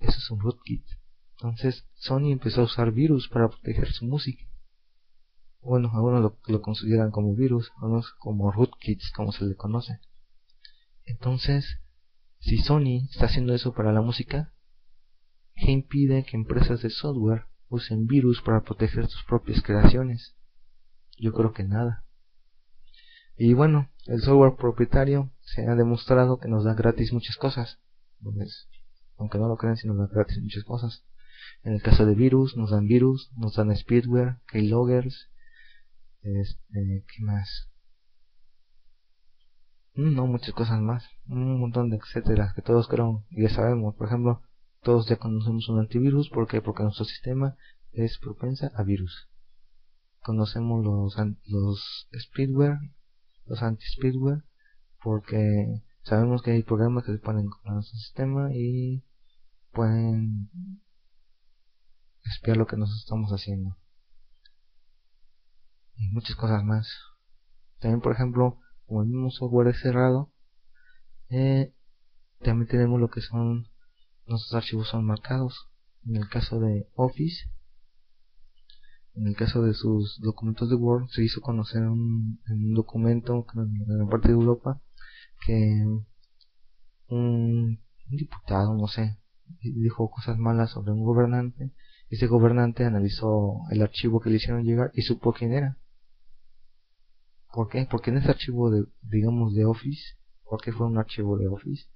[0.00, 0.95] Eso es un rootkit.
[1.38, 4.42] Entonces Sony empezó a usar virus para proteger su música.
[5.60, 9.98] Bueno, algunos lo, consideran como virus, algunos como rootkits, como se le conoce.
[11.04, 11.80] Entonces,
[12.38, 14.54] si Sony está haciendo eso para la música,
[15.56, 20.36] ¿qué impide que empresas de software usen virus para proteger sus propias creaciones?
[21.18, 22.04] Yo creo que nada.
[23.36, 27.78] Y bueno, el software propietario se ha demostrado que nos da gratis muchas cosas.
[28.22, 28.68] Pues,
[29.18, 31.04] aunque no lo crean, si nos da gratis muchas cosas.
[31.62, 35.30] En el caso de virus, nos dan virus, nos dan speedware, keyloggers,
[36.22, 37.70] este, ¿qué más?
[39.94, 44.08] Mm, no, muchas cosas más, un montón de etcétera, que todos creo, ya sabemos, por
[44.08, 44.42] ejemplo,
[44.82, 46.60] todos ya conocemos un antivirus, ¿por qué?
[46.60, 47.56] Porque nuestro sistema
[47.92, 49.28] es propensa a virus.
[50.20, 51.16] Conocemos los,
[51.46, 52.78] los speedware,
[53.46, 54.44] los anti-speedware,
[55.02, 59.02] porque sabemos que hay programas que se ponen con nuestro sistema y
[59.72, 60.50] pueden
[62.30, 63.76] espiar lo que nosotros estamos haciendo
[65.96, 66.88] y muchas cosas más
[67.78, 70.32] también por ejemplo como el mismo software es cerrado
[71.28, 71.74] eh,
[72.40, 73.68] también tenemos lo que son
[74.26, 75.68] nuestros archivos son marcados
[76.06, 77.50] en el caso de Office
[79.14, 83.98] en el caso de sus documentos de Word se hizo conocer un, un documento en
[83.98, 84.80] la parte de Europa
[85.46, 85.84] que
[87.08, 89.18] un diputado no sé
[89.60, 91.72] dijo cosas malas sobre un gobernante.
[92.08, 95.78] Ese gobernante analizó el archivo que le hicieron llegar y supo quién era.
[97.52, 97.86] ¿Por qué?
[97.90, 101.86] Porque en ese archivo de, digamos, de Office, porque fue un archivo de Office,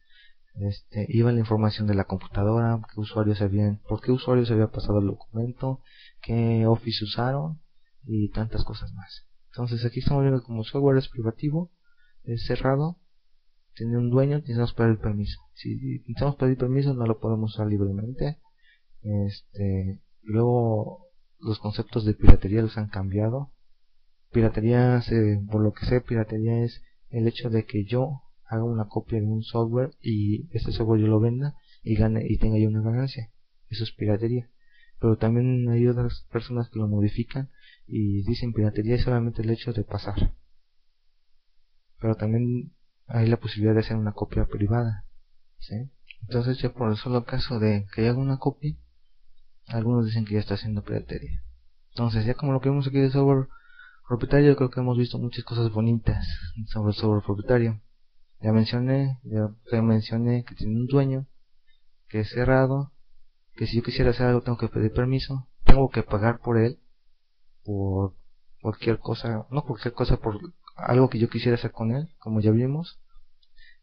[0.54, 4.98] este, iba la información de la computadora, qué usuarios habían, por qué usuarios había pasado
[4.98, 5.80] el documento,
[6.22, 7.60] qué Office usaron
[8.04, 9.26] y tantas cosas más.
[9.52, 11.70] Entonces aquí estamos viendo como software es privativo,
[12.24, 12.98] es cerrado,
[13.74, 15.40] tiene un dueño, necesitamos pedir permiso.
[15.54, 18.38] Si necesitamos pedir permiso, no lo podemos usar libremente.
[19.02, 21.06] Este, luego
[21.38, 23.52] los conceptos de piratería los han cambiado.
[24.32, 25.02] Piratería,
[25.50, 29.26] por lo que sé, piratería es el hecho de que yo haga una copia de
[29.26, 33.30] un software y este software yo lo venda y gane y tenga yo una ganancia.
[33.68, 34.50] Eso es piratería.
[35.00, 37.50] Pero también hay otras personas que lo modifican
[37.86, 40.34] y dicen piratería es solamente el hecho de pasar.
[42.00, 42.72] Pero también
[43.06, 45.06] hay la posibilidad de hacer una copia privada.
[46.22, 48.76] Entonces ya por el solo caso de que haga una copia,
[49.70, 51.42] algunos dicen que ya está haciendo piratería.
[51.90, 53.48] Entonces ya como lo que vemos aquí de software
[54.10, 56.26] Propietario creo que hemos visto muchas cosas bonitas
[56.66, 57.80] sobre el software propietario.
[58.40, 61.28] Ya mencioné, ya mencioné que tiene un dueño,
[62.08, 62.90] que es cerrado,
[63.54, 66.80] que si yo quisiera hacer algo tengo que pedir permiso, tengo que pagar por él,
[67.62, 68.16] por
[68.60, 70.40] cualquier cosa, no cualquier cosa, por
[70.74, 72.98] algo que yo quisiera hacer con él, como ya vimos.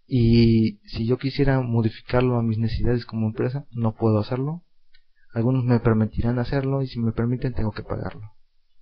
[0.07, 4.61] Y si yo quisiera modificarlo a mis necesidades como empresa, no puedo hacerlo.
[5.37, 8.31] Algunos me permitirán hacerlo y si me permiten tengo que pagarlo.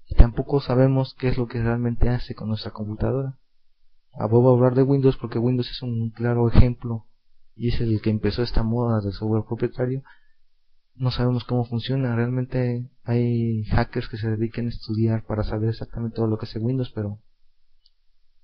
[0.08, 3.38] Y tampoco sabemos qué es lo que realmente hace con nuestra computadora.
[4.18, 7.08] a hablar de Windows porque Windows es un claro ejemplo
[7.58, 10.02] y es el que empezó esta moda del software propietario.
[10.96, 12.16] No sabemos cómo funciona.
[12.16, 16.60] Realmente hay hackers que se dediquen a estudiar para saber exactamente todo lo que hace
[16.60, 17.20] Windows, pero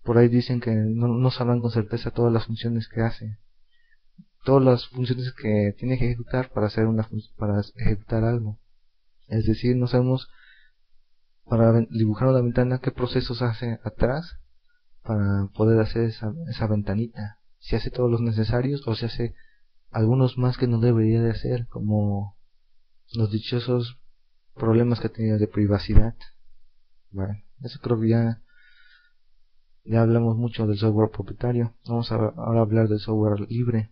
[0.03, 3.38] por ahí dicen que no, no sabrán con certeza todas las funciones que hace.
[4.43, 8.59] Todas las funciones que tiene que ejecutar para hacer una para ejecutar algo.
[9.27, 10.29] Es decir, no sabemos
[11.45, 14.37] para dibujar una ventana qué procesos hace atrás
[15.03, 17.39] para poder hacer esa, esa ventanita.
[17.59, 19.35] Si hace todos los necesarios o si hace
[19.91, 22.37] algunos más que no debería de hacer, como
[23.13, 23.99] los dichosos
[24.55, 26.15] problemas que tenido de privacidad.
[27.11, 28.41] Bueno, eso creo que ya,
[29.83, 31.75] ya hablamos mucho del software propietario.
[31.87, 33.91] Vamos a ahora hablar del software libre.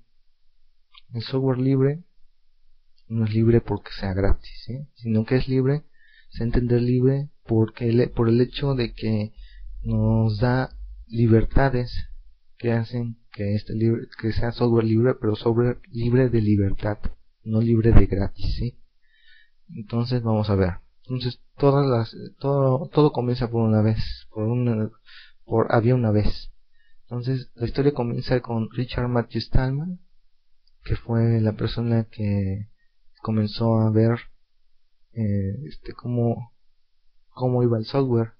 [1.13, 2.03] El software libre
[3.07, 5.83] no es libre porque sea gratis, sino que es libre,
[6.29, 9.33] se entiende libre porque por el hecho de que
[9.81, 10.69] nos da
[11.07, 11.91] libertades
[12.57, 16.99] que hacen que este libre, que sea software libre, pero software libre de libertad,
[17.43, 18.75] no libre de gratis.
[19.69, 20.73] Entonces vamos a ver.
[21.03, 24.91] Entonces todas las todo todo comienza por una vez, por una
[25.45, 26.51] por había una vez.
[27.03, 29.99] Entonces la historia comienza con Richard Matthew Stallman,
[30.89, 32.67] que fue la persona que
[33.21, 34.17] comenzó a ver
[35.13, 36.51] eh, este cómo
[37.29, 38.31] cómo iba el software.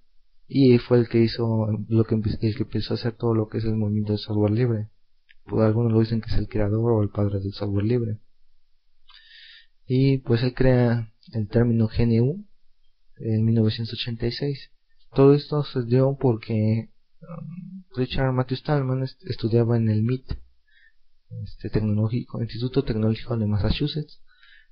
[0.48, 3.60] Y fue el que hizo lo que el que empezó a hacer todo lo que
[3.60, 4.90] es el movimiento de software libre.
[5.46, 8.18] Pues algunos lo dicen que es el creador o el padre del software libre.
[9.86, 12.48] Y pues él crea el término GNU
[13.18, 14.72] en 1986
[15.14, 16.90] todo esto se dio porque
[17.22, 20.34] um, Richard Matthew Stallman estudiaba en el MIT
[21.44, 24.22] este tecnológico Instituto Tecnológico de Massachusetts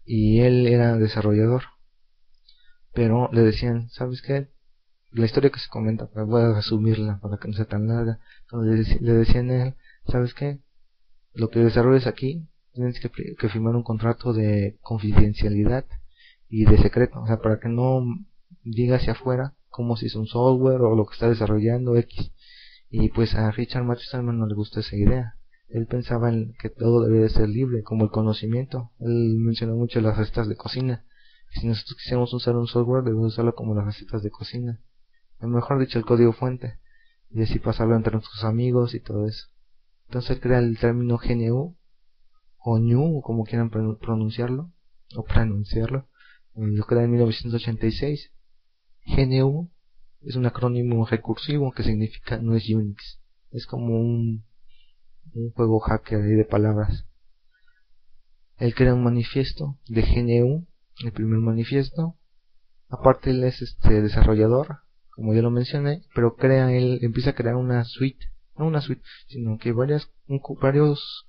[0.05, 1.63] y él era desarrollador
[2.97, 4.47] pero le decían, ¿sabes qué?
[5.11, 8.19] La historia que se comenta, voy a resumirla para que no sea tan larga.
[8.51, 9.75] Le decían a él,
[10.07, 10.61] ¿sabes qué?
[11.35, 13.09] Lo que desarrolles aquí, tienes que,
[13.49, 15.85] firmar un contrato de confidencialidad
[16.49, 18.03] y de secreto, o sea, para que no
[18.63, 22.31] diga hacia afuera cómo si es un software o lo que está desarrollando X.
[22.89, 25.35] Y pues a Richard Stallman no le gustó esa idea.
[25.69, 28.91] Él pensaba en que todo debe de ser libre, como el conocimiento.
[28.99, 31.05] Él mencionó mucho las recetas de cocina.
[31.51, 34.81] Si nosotros quisiéramos usar un software, debemos usarlo como las recetas de cocina.
[35.39, 36.79] O mejor dicho, el código fuente.
[37.29, 39.47] Y así pasarlo entre nuestros amigos y todo eso.
[40.07, 41.77] Entonces crea el término GNU,
[42.59, 44.71] o NU, como quieran pronunciarlo,
[45.15, 46.07] o pronunciarlo.
[46.55, 48.31] Lo crea en 1986.
[49.05, 49.69] GNU
[50.21, 53.19] es un acrónimo recursivo que significa no es Unix.
[53.51, 54.46] Es como un,
[55.33, 57.05] un juego hacker de palabras.
[58.57, 60.67] Él crea un manifiesto de GNU
[61.03, 62.15] el primer manifiesto.
[62.89, 64.79] Aparte él es este desarrollador,
[65.11, 68.25] como ya lo mencioné, pero crea él empieza a crear una suite,
[68.57, 70.09] no una suite, sino que varias
[70.61, 71.27] varios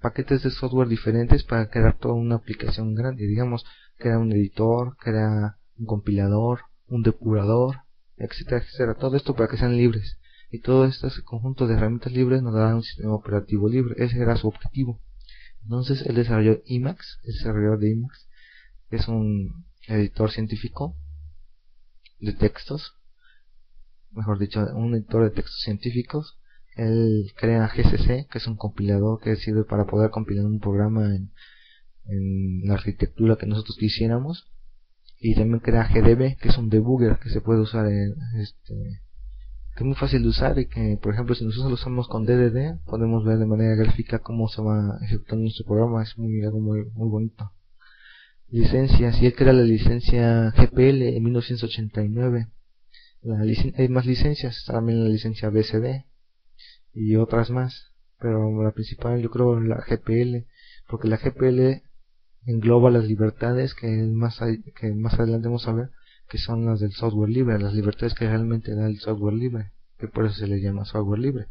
[0.00, 3.64] paquetes de software diferentes para crear toda una aplicación grande, digamos,
[3.98, 7.76] crea un editor, crea un compilador, un depurador,
[8.16, 10.18] etcétera, etcétera, todo esto para que sean libres.
[10.52, 14.36] Y todo este conjunto de herramientas libres nos dará un sistema operativo libre, ese era
[14.36, 15.00] su objetivo.
[15.62, 18.28] Entonces él desarrolló Emacs, el desarrollador de Emacs,
[18.90, 20.94] es un editor científico
[22.20, 22.98] de textos,
[24.10, 26.38] mejor dicho, un editor de textos científicos.
[26.76, 31.32] Él crea GCC, que es un compilador que sirve para poder compilar un programa en,
[32.66, 34.52] la arquitectura que nosotros quisiéramos.
[35.18, 39.00] Y también crea GDB, que es un debugger que se puede usar en este
[39.74, 42.26] que es muy fácil de usar y que por ejemplo si nosotros lo usamos con
[42.26, 46.60] DDD podemos ver de manera gráfica cómo se va ejecutando nuestro programa es muy algo
[46.60, 47.52] muy muy bonito
[48.52, 52.48] licencias y él crea la licencia GPL en 1989.
[53.22, 56.04] La hay más licencias, también la licencia BCD
[56.92, 60.46] y otras más, pero la principal yo creo la GPL,
[60.86, 61.82] porque la GPL
[62.44, 64.38] engloba las libertades que más,
[64.78, 65.90] que más adelante vamos a ver,
[66.32, 70.08] que son las del software libre, las libertades que realmente da el software libre, que
[70.08, 71.48] por eso se le llama software libre.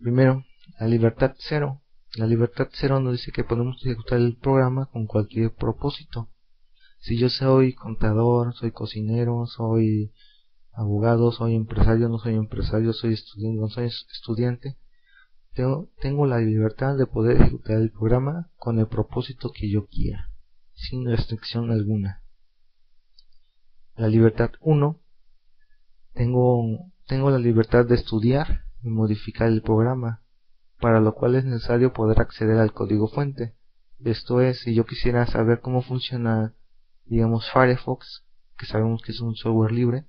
[0.00, 0.44] Primero,
[0.80, 1.80] la libertad cero
[2.16, 6.28] la libertad cero nos dice que podemos ejecutar el programa con cualquier propósito,
[6.98, 10.12] Si yo soy contador, soy cocinero, soy
[10.72, 14.76] abogado, soy empresario, no soy empresario, soy estudiante, no soy estudiante,
[15.52, 20.32] tengo, tengo la libertad de poder ejecutar el programa con el propósito que yo quiera,
[20.72, 22.23] sin restricción alguna.
[23.96, 24.98] La libertad 1,
[26.14, 30.20] tengo, tengo la libertad de estudiar y modificar el programa,
[30.80, 33.54] para lo cual es necesario poder acceder al código fuente.
[34.04, 36.54] Esto es, si yo quisiera saber cómo funciona,
[37.04, 38.24] digamos, Firefox,
[38.58, 40.06] que sabemos que es un software libre,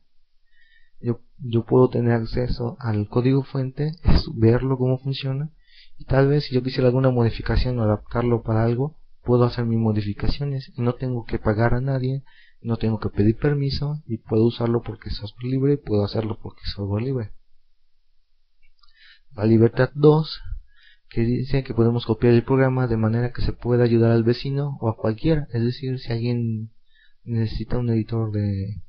[1.00, 3.92] yo, yo puedo tener acceso al código fuente,
[4.34, 5.52] verlo cómo funciona,
[6.00, 9.78] y tal vez si yo quisiera alguna modificación o adaptarlo para algo, puedo hacer mis
[9.78, 12.24] modificaciones y no tengo que pagar a nadie,
[12.62, 16.62] no tengo que pedir permiso y puedo usarlo porque software libre y puedo hacerlo porque
[16.66, 17.32] software libre.
[19.36, 20.41] La libertad 2
[21.10, 24.78] que dice que podemos copiar el programa de manera que se pueda ayudar al vecino
[24.82, 25.47] o a cualquiera.
[25.53, 26.72] Es decir, si alguien
[27.24, 28.82] necesita un editor de,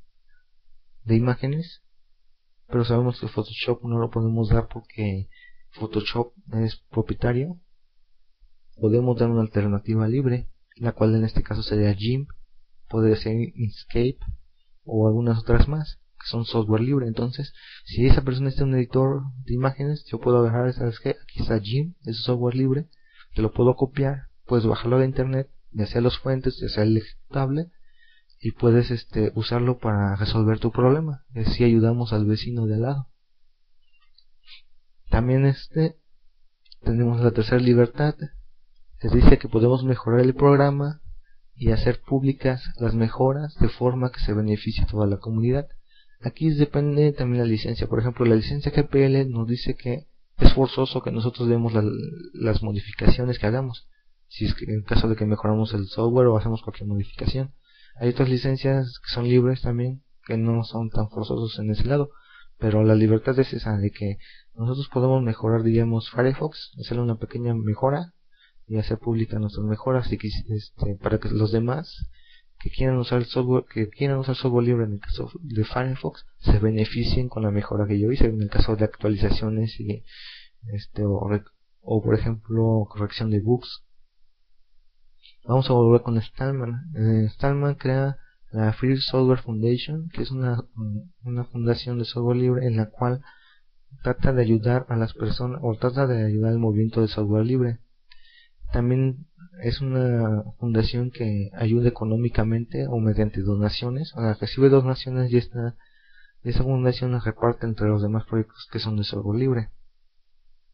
[1.03, 1.83] de imágenes,
[2.67, 5.29] pero sabemos que Photoshop no lo podemos dar porque
[5.71, 7.59] Photoshop es propietario,
[8.79, 12.29] podemos dar una alternativa libre, la cual en este caso sería GIMP,
[12.89, 14.19] podría ser Inkscape
[14.83, 17.07] o algunas otras más son software libre.
[17.07, 17.53] Entonces,
[17.85, 21.09] si esa persona está en un editor de imágenes, yo puedo agarrar, ¿sabes qué?
[21.09, 22.87] Aquí está Gim, es software libre,
[23.35, 26.97] te lo puedo copiar, puedes bajarlo de internet, ya sea los fuentes, ya sea el
[26.97, 27.71] ejecutable,
[28.39, 31.25] y puedes este, usarlo para resolver tu problema.
[31.35, 33.09] Así ayudamos al vecino de al lado.
[35.09, 35.97] También este,
[36.81, 38.15] tenemos la tercera libertad,
[38.99, 41.01] se dice que podemos mejorar el programa
[41.57, 45.67] y hacer públicas las mejoras de forma que se beneficie a toda la comunidad.
[46.21, 47.87] Aquí depende también la licencia.
[47.87, 50.05] Por ejemplo, la licencia GPL nos dice que
[50.37, 51.73] es forzoso que nosotros demos
[52.33, 53.87] las modificaciones que hagamos.
[54.27, 57.53] Si es que en caso de que mejoramos el software o hacemos cualquier modificación.
[57.99, 62.11] Hay otras licencias que son libres también, que no son tan forzosos en ese lado.
[62.59, 64.17] Pero la libertad es esa, de que
[64.55, 68.13] nosotros podemos mejorar, digamos, Firefox, hacerle una pequeña mejora
[68.67, 72.09] y hacer pública nuestras mejoras y que, este, para que los demás
[72.59, 76.25] que quieran usar el software, que quieran usar software libre en el caso de Firefox,
[76.39, 80.03] se beneficien con la mejora que yo hice en el caso de actualizaciones y
[80.73, 83.83] este o, por ejemplo corrección de bugs.
[85.45, 86.91] Vamos a volver con Stallman.
[86.95, 88.17] Eh, Stallman crea
[88.51, 90.63] la Free Software Foundation, que es una,
[91.23, 93.21] una fundación de software libre en la cual
[94.03, 97.79] trata de ayudar a las personas o trata de ayudar al movimiento de software libre.
[98.71, 99.27] También
[99.61, 104.13] es una fundación que ayuda económicamente o mediante donaciones.
[104.15, 105.75] O sea, recibe donaciones y esta,
[106.43, 109.69] esa fundación la reparte entre los demás proyectos que son de software libre.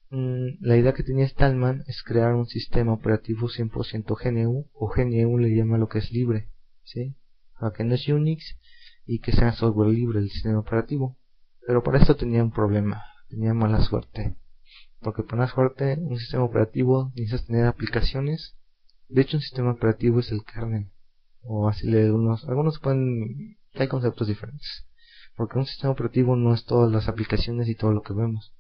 [0.10, 5.38] Mm, la idea que tenía Stallman es crear un sistema operativo 100% GNU o GNU
[5.40, 6.50] le llama lo que es libre,
[6.84, 7.16] ¿sí?
[7.60, 8.58] Para que no es Unix
[9.06, 11.18] y que sea software libre el sistema operativo.
[11.66, 14.36] Pero para esto tenía un problema, tenía mala suerte.
[15.04, 18.56] Porque para suerte un sistema operativo necesitas tener aplicaciones
[19.14, 20.90] de hecho, un sistema operativo es el kernel.
[21.44, 24.88] O así le algunos, algunos pueden, hay conceptos diferentes.
[25.36, 28.56] Porque un sistema operativo no es todas las aplicaciones y todo lo que vemos.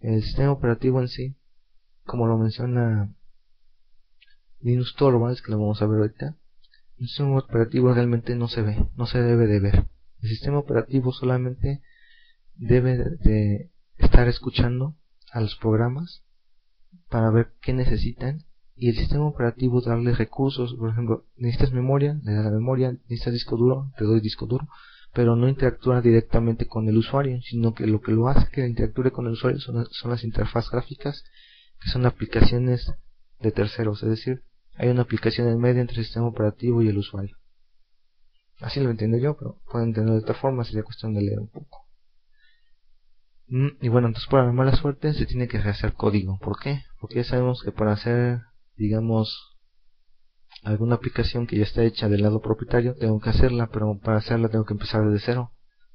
[0.00, 1.36] El sistema operativo en sí,
[2.04, 3.10] como lo menciona
[4.60, 6.36] Linus Torvalds, que lo vamos a ver ahorita,
[6.98, 9.86] un sistema operativo realmente no se ve, no se debe de ver.
[10.20, 11.80] El sistema operativo solamente
[12.54, 14.94] debe de estar escuchando
[15.36, 16.22] a los programas
[17.10, 22.32] para ver qué necesitan y el sistema operativo darle recursos, por ejemplo, necesitas memoria, le
[22.32, 24.66] da la memoria, necesitas disco duro, te doy disco duro,
[25.12, 29.12] pero no interactúa directamente con el usuario, sino que lo que lo hace que interactúe
[29.12, 31.22] con el usuario son, las interfaces gráficas,
[31.82, 32.90] que son aplicaciones
[33.40, 34.42] de terceros, es decir,
[34.76, 37.36] hay una aplicación en medio entre el sistema operativo y el usuario.
[38.60, 41.48] Así lo entiendo yo, pero pueden entenderlo de otra forma, sería cuestión de leer un
[41.48, 41.85] poco.
[43.48, 46.38] Mm, y bueno, entonces para la mala suerte se tiene que hacer código.
[46.38, 46.82] ¿Por qué?
[47.00, 48.40] Porque ya sabemos que para hacer
[48.76, 49.56] digamos,
[50.62, 54.48] alguna aplicación que ya está hecha del lado propietario, tengo que hacerla, pero para hacerla
[54.48, 55.52] tengo que empezar desde cero.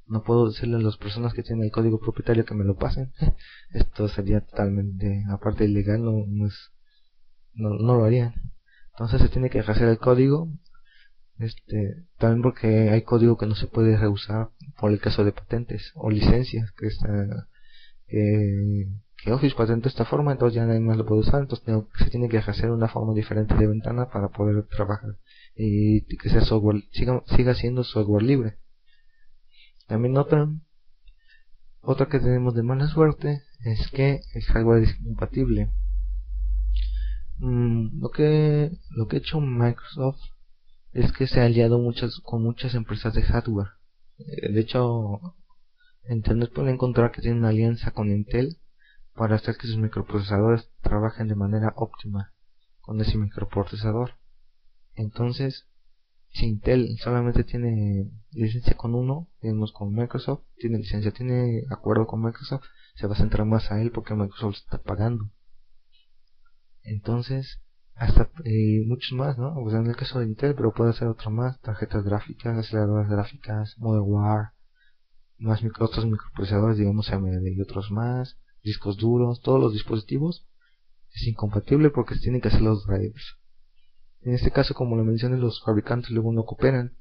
[0.08, 3.14] No puedo decirle a las personas que tienen el código propietario que me lo pasen.
[3.74, 6.72] Esto sería totalmente, aparte ilegal, no, no, es,
[7.54, 8.34] no, no lo harían.
[8.94, 10.50] Entonces se tiene que hacer el código,
[11.44, 15.92] este, también porque hay código que no se puede reusar por el caso de patentes
[15.96, 17.48] o licencias que está,
[18.08, 18.88] que
[19.24, 21.68] que Office patentó esta forma, entonces ya nadie más lo puede usar, entonces
[22.00, 25.16] se tiene que hacer una forma diferente de ventana para poder trabajar
[25.56, 28.58] y que sea software, siga, siga siendo software libre.
[29.88, 30.50] También otra,
[31.82, 35.70] otra que tenemos de mala suerte es que el hardware es incompatible.
[37.38, 40.20] Mm, lo que lo que ha hecho Microsoft
[40.94, 43.70] es que se ha aliado muchas, con muchas empresas de hardware.
[44.18, 45.36] Eh, de hecho,
[46.10, 48.58] Internet puede encontrar que tiene una alianza con Intel
[49.14, 52.34] para hacer que sus microprocesadores trabajen de manera óptima
[52.82, 54.16] con ese microprocesador.
[54.96, 55.68] Entonces,
[56.30, 62.22] si Intel solamente tiene licencia con uno, digamos con Microsoft, tiene licencia, tiene acuerdo con
[62.22, 62.66] Microsoft,
[62.96, 65.30] se va a centrar más a él porque Microsoft está pagando.
[66.84, 67.62] Entonces,
[67.96, 69.54] hasta y muchos más, ¿no?
[69.56, 73.78] Pues en el caso de Intel, pero puede ser otro más, tarjetas gráficas, aceleradoras gráficas,
[73.78, 74.50] modeware,
[75.38, 80.48] más micro, otros microprocesadores, digamos AMD y otros más, discos duros, todos los dispositivos
[81.14, 83.38] es incompatible porque se tienen que hacer los drivers.
[84.22, 86.96] En este caso, como lo mencioné, los fabricantes luego no cooperan.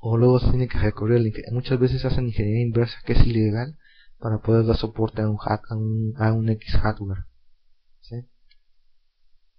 [0.00, 3.78] O luego se tiene que recurrir Muchas veces hacen ingeniería inversa, que es ilegal,
[4.18, 7.24] para poder dar soporte a un, a un, a un X hardware.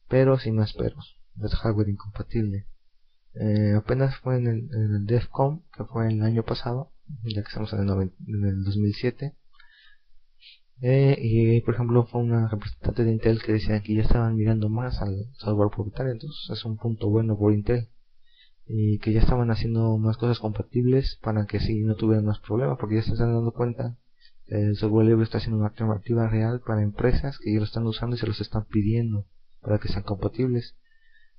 [0.08, 1.18] Pero sin más peros.
[1.42, 2.68] Es hardware incompatible.
[3.34, 6.92] Eh, apenas fue en el, en el que fue el año pasado,
[7.24, 9.36] ya que estamos en el, en el 2007
[10.82, 14.70] eh, y por ejemplo fue una representante de Intel que decía que ya estaban mirando
[14.70, 17.90] más al software propietario, entonces es un punto bueno por Intel.
[18.68, 22.78] Y que ya estaban haciendo más cosas compatibles para que si no tuvieran más problemas,
[22.80, 23.98] porque ya se están dando cuenta
[24.48, 27.86] que el software libre está siendo una alternativa real para empresas que ya lo están
[27.86, 29.28] usando y se los están pidiendo
[29.66, 30.78] para que sean compatibles.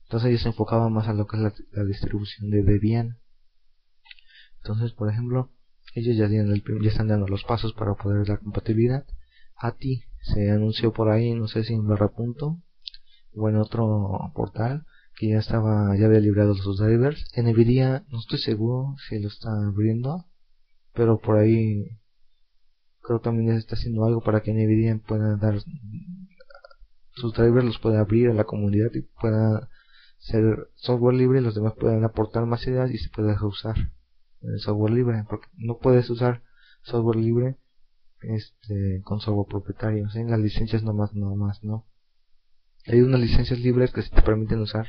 [0.03, 3.19] Entonces ellos se enfocaban más a lo que es la, distribución de Debian.
[4.59, 5.53] Entonces, por ejemplo,
[5.95, 6.27] ellos ya,
[6.89, 9.07] están dando los pasos para poder dar compatibilidad
[9.57, 12.61] ATI se anunció por ahí, no sé si en barra punto
[13.35, 14.85] o en otro portal
[15.17, 17.25] que ya estaba, ya había librado sus drivers.
[17.37, 20.27] Nvidia no estoy seguro si lo está abriendo,
[20.93, 21.99] pero por ahí
[23.01, 25.55] creo también ya está haciendo algo para que Nvidia pueda dar
[27.17, 29.69] sus drivers los pueda abrir a la comunidad y pueda
[30.19, 33.77] ser software libre y los demás puedan aportar más ideas y se pueda usar
[34.43, 36.43] el software libre porque no puedes usar
[36.83, 37.57] software libre
[38.21, 41.87] este con software propietario en las licencias nomás más no
[42.87, 44.87] hay unas licencias libres que se te permiten usar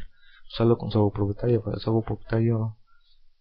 [0.50, 2.78] solo con software propietario para el software propietario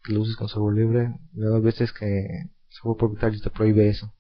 [0.09, 4.13] lo uses con software libre luego hay veces que software propietario te prohíbe eso.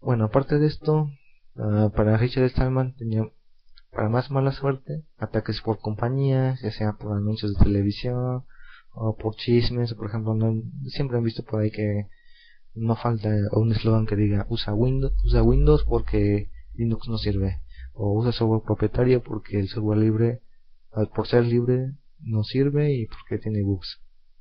[0.00, 1.10] Bueno aparte de esto
[1.58, 3.30] uh, para Richard Stallman tenía
[3.92, 8.44] para más mala suerte ataques por compañías ya sea por anuncios de televisión
[8.92, 12.06] o por chismes por ejemplo no, siempre han visto por ahí que
[12.74, 17.62] no falta un eslogan que diga usa Windows, usa Windows porque Linux no sirve
[17.94, 20.42] o usa software propietario porque el software libre
[21.14, 24.00] por ser libre no sirve y porque tiene bugs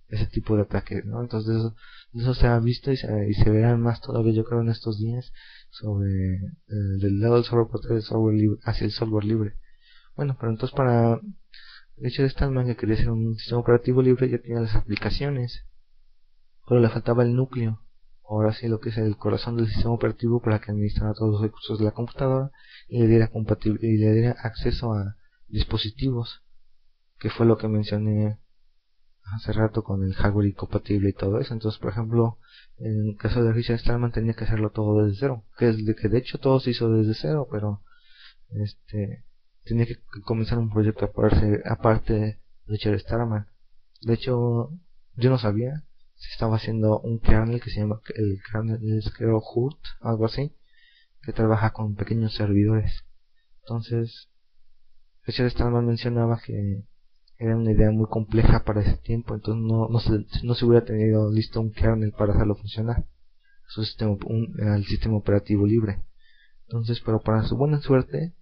[0.10, 1.22] ese tipo de ataques ¿no?
[1.22, 1.76] entonces eso,
[2.14, 5.00] eso se ha visto y se, y se verán más todavía yo creo en estos
[5.00, 5.32] días
[5.70, 6.38] sobre
[6.68, 9.56] el del lado del software propietario software libre, hacia el software libre.
[10.16, 11.20] Bueno pero entonces para
[11.98, 15.68] Richard Stallman que quería hacer un sistema operativo libre ya tenía las aplicaciones
[16.68, 17.82] pero le faltaba el núcleo.
[18.30, 21.42] Ahora sí lo que es el corazón del sistema operativo para que administrara todos los
[21.42, 22.52] recursos de la computadora
[22.90, 25.16] y le diera y le diera acceso a
[25.48, 26.44] dispositivos
[27.20, 28.40] que fue lo que mencioné
[29.24, 31.54] hace rato con el hardware incompatible y todo eso.
[31.54, 32.38] Entonces por ejemplo
[32.80, 35.96] en el caso de Richard Stallman tenía que hacerlo todo desde cero que es de
[35.96, 37.82] que de hecho todo se hizo desde cero pero
[38.50, 39.24] este
[39.64, 43.48] tenía que comenzar un proyecto aparte, aparte de Richard Stallman
[44.02, 44.72] de hecho
[45.16, 45.84] yo no sabía
[46.18, 50.56] se estaba haciendo un kernel que se llama el kernel creo HURT, algo así,
[51.22, 53.06] que trabaja con pequeños servidores.
[53.62, 54.30] Entonces,
[55.26, 56.84] Richard Stallman mencionaba que
[57.40, 60.86] era una idea muy compleja para ese tiempo, entonces no, no, se, no se hubiera
[60.86, 63.06] tenido listo un kernel para hacerlo funcionar.
[63.68, 66.04] Su sistema, un, el sistema operativo libre.
[66.64, 68.34] Entonces, pero para su buena suerte,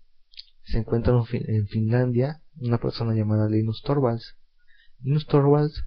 [0.64, 4.36] se encuentra en Finlandia una persona llamada Linus Torvalds.
[5.02, 5.84] Linus Torvalds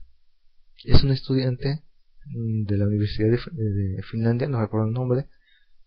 [0.84, 1.82] es un estudiante
[2.26, 5.26] mm, de la Universidad de, Finlandia, no recuerdo el nombre,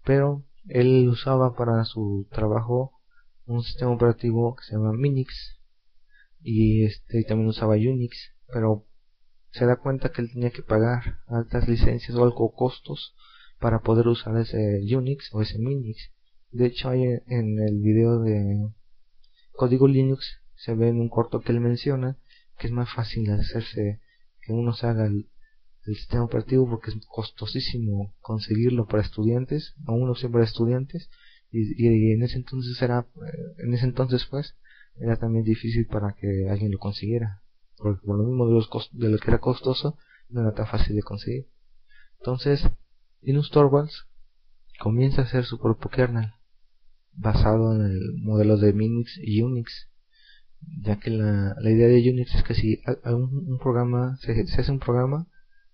[0.03, 2.93] pero él usaba para su trabajo
[3.45, 5.60] un sistema operativo que se llama Minix
[6.43, 8.85] y este también usaba Unix, pero
[9.51, 13.15] se da cuenta que él tenía que pagar altas licencias o algo costos
[13.59, 16.11] para poder usar ese Unix o ese Minix.
[16.51, 18.69] De hecho, hay en el video de
[19.51, 22.17] código Linux se ve en un corto que él menciona
[22.57, 23.99] que es más fácil hacerse
[24.41, 25.27] que uno se haga el,
[25.83, 31.09] sistema operativo porque es costosísimo conseguirlo para estudiantes, a uno siempre estudiantes,
[31.49, 34.55] y, en ese entonces era, eh, en ese entonces pues,
[35.01, 37.41] era también difícil para que alguien lo consiguiera,
[37.77, 39.97] porque por lo mismo de, los de lo que era costoso,
[40.29, 41.47] no era tan fácil de conseguir.
[42.19, 42.61] Entonces,
[43.21, 44.07] Linus Torvalds
[44.79, 46.31] comienza a hacer su propio kernel,
[47.13, 49.89] basado en el modelo de Minix y Unix,
[50.81, 54.71] ya que la, la idea de Unix es que si un, un programa se, hace
[54.71, 55.27] un programa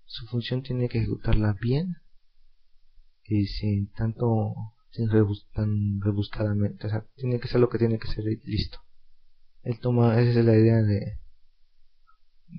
[0.05, 1.97] su función tiene que ejecutarla bien
[3.25, 4.53] y sin tanto
[4.91, 5.09] sin
[5.53, 8.79] tan rebuscadamente o sea tiene que ser lo que tiene que ser listo
[9.67, 11.19] él toma esa es la idea de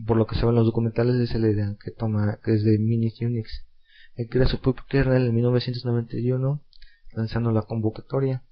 [0.07, 2.53] por lo que se ve en los documentales esa es la idea que toma que
[2.53, 3.67] es de Mini Unix.
[4.15, 6.63] Él crea su propio kernel en 1991
[7.13, 8.45] lanzando la convocatoria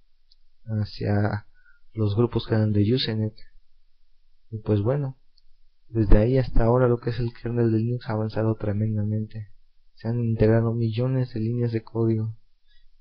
[0.65, 1.47] hacia
[1.93, 3.35] los grupos que eran de Usenet.
[4.51, 5.19] Y pues bueno
[5.89, 9.51] desde ahí hasta ahora lo que es el kernel de Linux ha avanzado tremendamente.
[9.97, 12.35] Se han integrado millones de líneas de código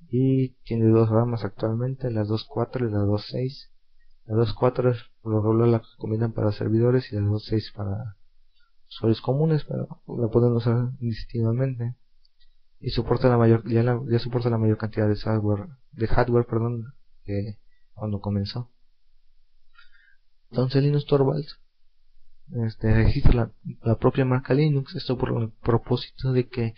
[0.10, 3.70] y tiene dos ramas actualmente, la 2.4 y la 2.6.
[4.26, 8.18] La 2.4 por lo regular la combinan para servidores y la 2.6 para
[8.88, 11.96] usuarios comunes, pero la pueden usar indistintivamente.
[12.80, 16.94] Y soporta la mayor, ya, ya soporta la mayor cantidad de software, de hardware, perdón,
[17.24, 17.58] que
[17.94, 18.72] cuando comenzó.
[20.52, 21.60] Entonces Linux Torvalds
[22.52, 23.52] este, registra
[23.82, 26.76] la, propia marca Linux, esto por el propósito de que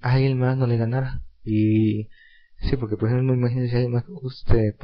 [0.00, 1.22] a alguien más no le ganara.
[1.44, 2.08] Y
[2.60, 4.74] sí, porque por ejemplo, imagínense si alguien más usted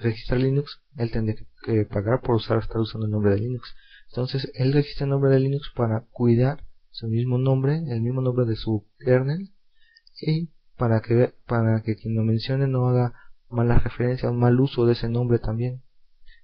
[0.00, 3.74] registrar Linux, él tendría que, pagar por usar, estar usando el nombre de Linux.
[4.08, 8.44] Entonces, él registra el nombre de Linux para cuidar su mismo nombre, el mismo nombre
[8.44, 9.50] de su kernel,
[10.20, 13.14] y para que, para que quien lo mencione no haga
[13.48, 15.82] mala referencia o mal uso de ese nombre también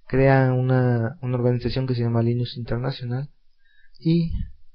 [0.09, 3.29] crea una, una organización que se llama Linux International
[3.99, 4.31] y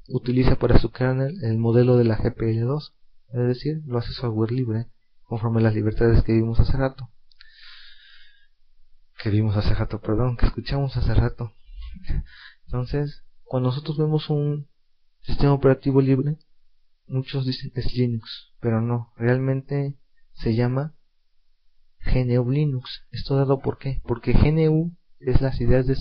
[0.09, 2.93] utiliza para su kernel el modelo de la GPL2,
[3.33, 4.87] es decir, lo hace software libre,
[5.25, 7.11] conforme a las libertades que vimos hace rato.
[9.23, 11.53] Que vimos hace rato, perdón, que escuchamos hace rato.
[12.67, 14.69] Entonces, cuando nosotros vemos un
[15.23, 16.37] sistema operativo libre,
[17.07, 19.97] muchos dicen que es Linux, pero no, realmente
[20.33, 20.95] se llama
[22.05, 23.07] GNU Linux.
[23.11, 24.01] Esto dado por qué?
[24.05, 25.97] Porque GNU es las ideas de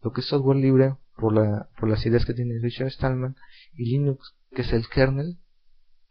[0.00, 3.36] lo que es software libre por, la, por las ideas que tiene Richard Stallman
[3.74, 5.38] y Linux que es el kernel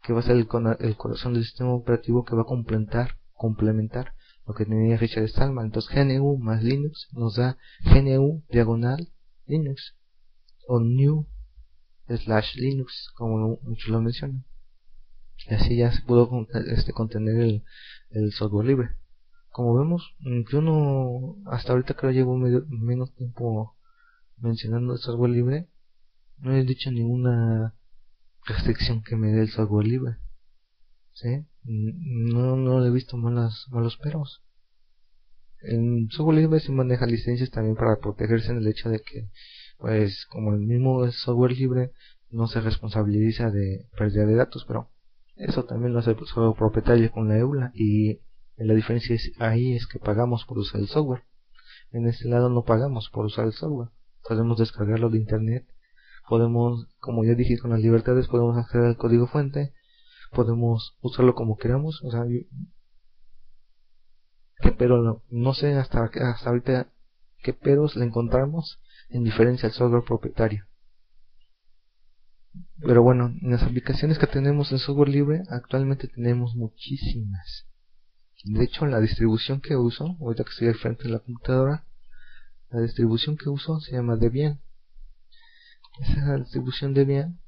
[0.06, 0.48] que va a ser el,
[0.80, 4.12] el corazón del sistema operativo que va a complementar complementar
[4.46, 9.08] lo que tenía Richard Stallman entonces GNU más Linux nos da GNU diagonal
[9.46, 9.96] Linux
[10.66, 11.26] o New
[12.08, 14.44] slash Linux como muchos lo mencionan.
[15.48, 16.28] Y así ya se pudo
[16.66, 17.64] este, contener el,
[18.10, 18.90] el software libre.
[19.50, 20.14] Como vemos,
[20.50, 23.76] yo no, hasta ahorita creo llevo menos tiempo
[24.38, 25.68] mencionando el software libre,
[26.38, 27.74] no he dicho ninguna
[28.46, 30.16] restricción que me dé el software libre.
[31.12, 31.46] ¿Sí?
[31.64, 34.42] No, no he visto malas, malos peros.
[35.60, 39.30] El software libre se maneja licencias también para protegerse en el hecho de que,
[39.78, 41.92] pues, como el mismo software libre,
[42.30, 44.90] no se responsabiliza de pérdida de datos, pero
[45.36, 46.16] eso también lo hace el
[46.56, 48.20] propietario con la EULA y
[48.56, 51.22] la diferencia es, ahí es que pagamos por usar el software.
[51.92, 53.90] En este lado no pagamos por usar el software.
[54.26, 55.66] Podemos descargarlo de internet.
[56.28, 59.72] Podemos, como ya dije con las libertades, podemos acceder al código fuente.
[60.32, 62.02] Podemos usarlo como queramos.
[62.02, 62.24] O sea,
[64.78, 66.88] pero no, no sé hasta, hasta ahorita
[67.42, 70.66] qué peros le encontramos en diferencia al software propietario.
[72.80, 77.66] Pero bueno, en las aplicaciones que tenemos en software libre, actualmente tenemos muchísimas.
[78.44, 81.84] De hecho, la distribución que uso, ahorita que estoy al frente de la computadora,
[82.70, 84.60] la distribución que uso se llama Debian.
[86.00, 87.40] Esa es la distribución Debian.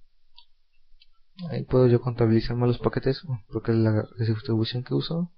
[1.51, 3.22] Ahí puedo yo contabilizar más los paquetes,
[3.53, 5.30] porque es la distribución que uso.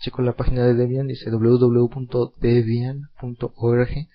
[0.00, 4.08] Checo la página de Debian, dice www.debian.org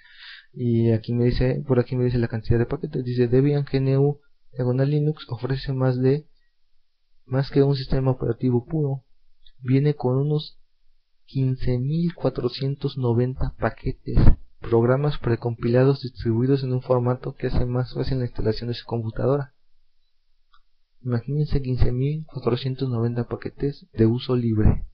[0.54, 4.20] y aquí me dice, por aquí me dice la cantidad de paquetes, dice Debian GNU
[4.52, 6.28] diagonal Linux ofrece más de
[7.26, 9.06] más que un sistema operativo puro.
[9.60, 10.60] Viene con unos
[11.28, 14.18] 15.490 paquetes,
[14.62, 19.54] programas precompilados distribuidos en un formato que hace más fácil la instalación de su computadora.
[21.02, 24.86] Imagínense 15.490 paquetes de uso libre.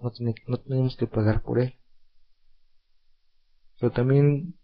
[0.00, 0.12] No,
[0.46, 1.74] no tenemos que pagar por él.
[3.80, 4.56] Pero también,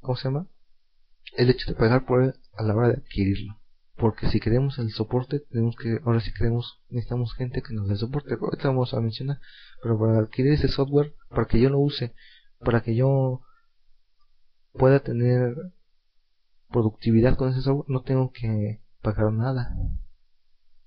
[0.00, 0.48] ¿cómo se llama?
[1.36, 3.62] El hecho de pagar por él a la hora de adquirirlo
[4.02, 7.96] porque si queremos el soporte tenemos que ahora si queremos necesitamos gente que nos dé
[7.96, 9.38] soporte ahorita vamos a mencionar
[9.80, 12.12] pero para adquirir ese software para que yo lo use
[12.64, 13.42] para que yo
[14.72, 15.54] pueda tener
[16.70, 19.76] productividad con ese software no tengo que pagar nada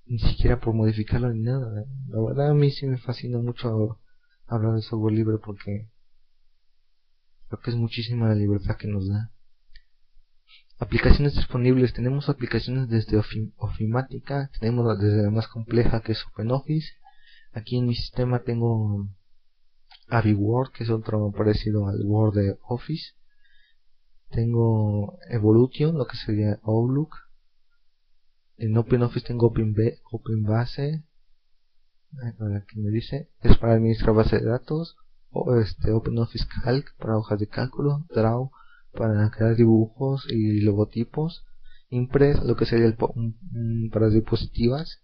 [0.06, 4.00] ni siquiera por modificarlo ni nada la verdad a mí sí me fascina mucho
[4.46, 5.88] hablar de software libre porque
[7.48, 9.30] creo que es muchísima la libertad que nos da
[10.78, 11.94] Aplicaciones disponibles.
[11.94, 13.16] Tenemos aplicaciones desde
[13.56, 16.92] Ofimática, tenemos desde la más compleja que es OpenOffice.
[17.52, 19.08] Aquí en mi sistema tengo
[20.08, 23.14] AviWord, que es otro parecido al Word de Office.
[24.30, 27.14] tengo Evolution, lo que sería Outlook.
[28.56, 31.04] En OpenOffice tengo OpenBase,
[32.56, 34.96] aquí me dice, es para administrar base de datos,
[35.30, 38.50] o este OpenOffice Calc para hojas de cálculo, Draw
[38.92, 41.44] para crear dibujos y logotipos,
[41.90, 42.96] Impress lo que sería el
[43.90, 45.02] para diapositivas,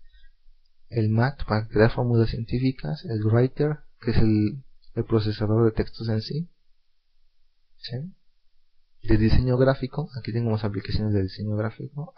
[0.88, 4.62] el Mat para crear fórmulas científicas, el Writer que es el,
[4.94, 6.48] el procesador de textos en sí,
[9.02, 12.14] de diseño gráfico, aquí tengo más aplicaciones de diseño gráfico,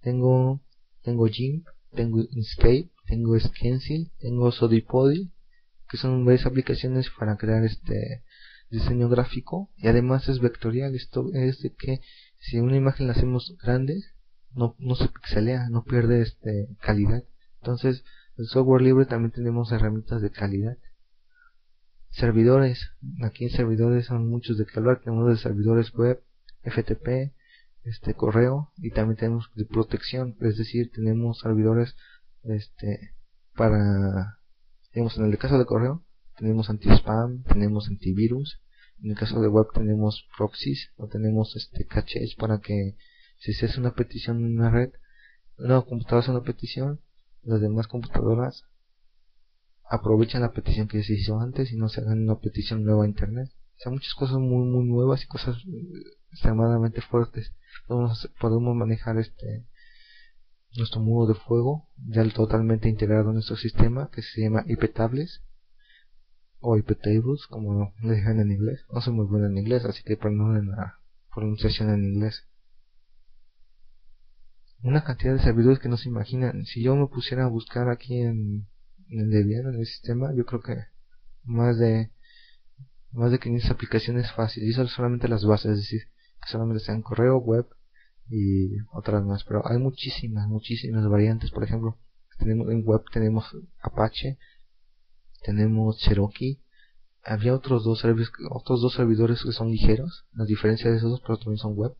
[0.00, 0.60] tengo
[1.02, 5.32] tengo GIMP, tengo Inkscape, tengo Stencil, tengo Sodipody,
[5.88, 8.24] que son varias aplicaciones para crear este
[8.70, 12.00] diseño gráfico y además es vectorial, esto es de que
[12.38, 14.02] si una imagen la hacemos grande
[14.54, 17.22] no, no se pixelea, no pierde este calidad.
[17.60, 18.04] Entonces,
[18.36, 20.76] el software libre también tenemos herramientas de calidad.
[22.18, 22.90] Servidores,
[23.22, 26.20] aquí en servidores son muchos de que hablar, tenemos de servidores web,
[26.64, 27.32] FTP,
[27.84, 31.94] este correo y también tenemos de protección, es decir, tenemos servidores
[32.42, 33.14] este
[33.54, 34.40] para
[34.92, 36.04] digamos en el caso de correo
[36.36, 38.60] tenemos anti-spam, tenemos antivirus,
[39.00, 42.96] en el caso de web tenemos proxies o tenemos este caches para que
[43.38, 44.90] si se hace una petición en una red,
[45.56, 47.00] una computadora hace una petición,
[47.44, 48.64] las demás computadoras
[49.90, 53.08] aprovechan la petición que se hizo antes y no se hagan una petición nueva a
[53.08, 53.48] internet.
[53.76, 55.56] O sea, muchas cosas muy muy nuevas y cosas
[56.30, 57.52] extremadamente fuertes.
[57.86, 59.66] Podemos, podemos manejar este
[60.76, 65.42] nuestro muro de fuego ya totalmente integrado en nuestro sistema que se llama IP tables
[66.60, 70.02] o IP tables como le dijeron en inglés no soy muy bueno en inglés así
[70.02, 70.98] que perdonen la
[71.34, 72.46] pronunciación en inglés
[74.82, 78.20] una cantidad de servidores que no se imaginan si yo me pusiera a buscar aquí
[78.20, 78.68] en,
[79.08, 80.76] Debian en el sistema yo creo que
[81.44, 82.10] más de
[83.12, 86.02] más de 500 aplicaciones fáciles y eso solamente las bases es decir
[86.42, 87.66] que solamente sean correo web
[88.30, 91.98] y otras más, pero hay muchísimas, muchísimas variantes, por ejemplo,
[92.38, 94.38] tenemos en web tenemos Apache,
[95.42, 96.60] tenemos Cherokee,
[97.28, 98.04] había otros dos
[98.50, 101.94] otros dos servidores que son ligeros, la diferencia de esos dos, pero también son web.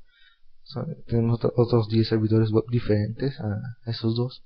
[1.06, 4.42] tenemos otros 10 servidores web diferentes a, esos dos.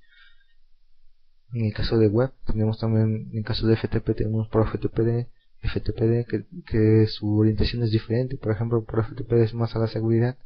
[1.52, 5.26] En el caso de web, tenemos también, en el caso de FTP, tenemos por FTPD,
[5.60, 8.36] FTPD que, que su orientación es diferente.
[8.36, 10.36] Por ejemplo, por FTPD es más a la seguridad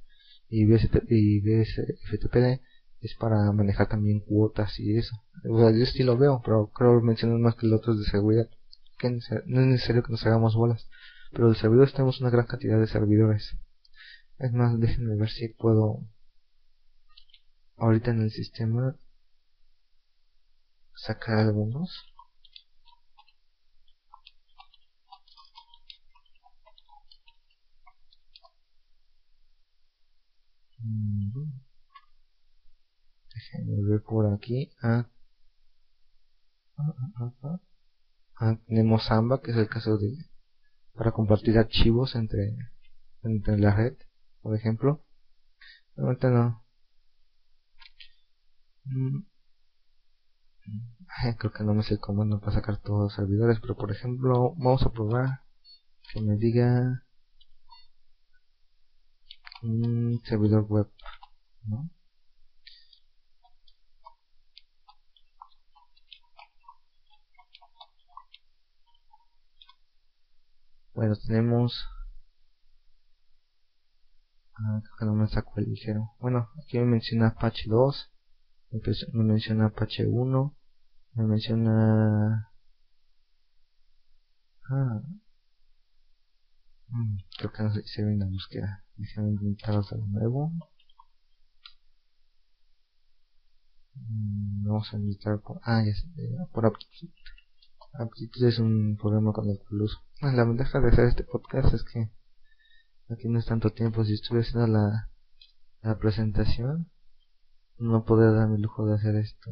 [0.49, 2.61] y BSFTPD
[3.01, 5.23] es para manejar también cuotas y eso.
[5.45, 8.49] Yo sí lo veo, pero creo que mencionan más que los otros de seguridad.
[8.99, 9.19] Que no
[9.61, 10.89] es necesario que nos hagamos bolas.
[11.33, 13.57] Pero de servidores tenemos una gran cantidad de servidores.
[14.39, 16.01] Es más, déjenme ver si puedo
[17.77, 18.97] ahorita en el sistema
[20.97, 21.91] sacar algunos.
[33.35, 34.71] Déjenme ver por aquí.
[34.83, 35.07] Ah.
[38.39, 40.13] Ah, tenemos Samba, que es el caso de
[40.95, 42.57] para compartir archivos entre,
[43.23, 43.97] entre la red,
[44.43, 45.05] por ejemplo.
[45.97, 46.65] Ahorita no.
[48.85, 49.36] Mm.
[51.39, 54.55] Creo que no me sé el comando para sacar todos los servidores, pero por ejemplo,
[54.57, 55.43] vamos a probar
[56.13, 57.03] que me diga
[59.63, 60.89] un servidor web,
[61.65, 61.91] ¿no?
[70.95, 71.85] Bueno, tenemos...
[74.55, 76.13] Ah, creo que no me sacó el ligero.
[76.19, 78.11] Bueno, aquí me menciona Apache 2.
[78.71, 80.57] Me menciona Apache 1.
[81.15, 82.53] Me menciona...
[84.69, 85.01] Ah.
[86.89, 88.85] Mm, creo que no se hice bien la búsqueda.
[88.97, 90.53] Déjame intentar de nuevo.
[93.95, 95.61] Mm, vamos a intentar por...
[95.63, 96.09] Ah, ya sé,
[96.53, 97.11] por aptitud.
[97.95, 99.99] Aptitud es un programa con el que uso.
[100.21, 102.11] La ventaja de hacer este podcast es que
[103.09, 104.05] aquí no es tanto tiempo.
[104.05, 105.11] Si estuve haciendo la,
[105.83, 106.91] la presentación,
[107.79, 109.51] no podría darme el lujo de hacer esto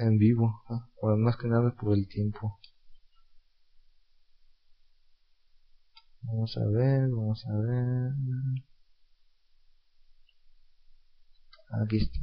[0.00, 1.16] en vivo, ¿no?
[1.16, 2.58] más que nada por el tiempo.
[6.22, 8.12] Vamos a ver, vamos a ver.
[11.82, 12.18] Aquí está.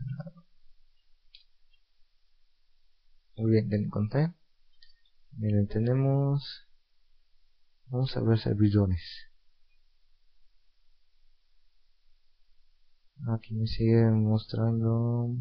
[3.37, 4.33] Muy bien, ya encontré.
[5.37, 6.67] Miren, tenemos
[7.93, 9.32] Vamos a ver servidores.
[13.27, 15.35] Aquí me sigue mostrando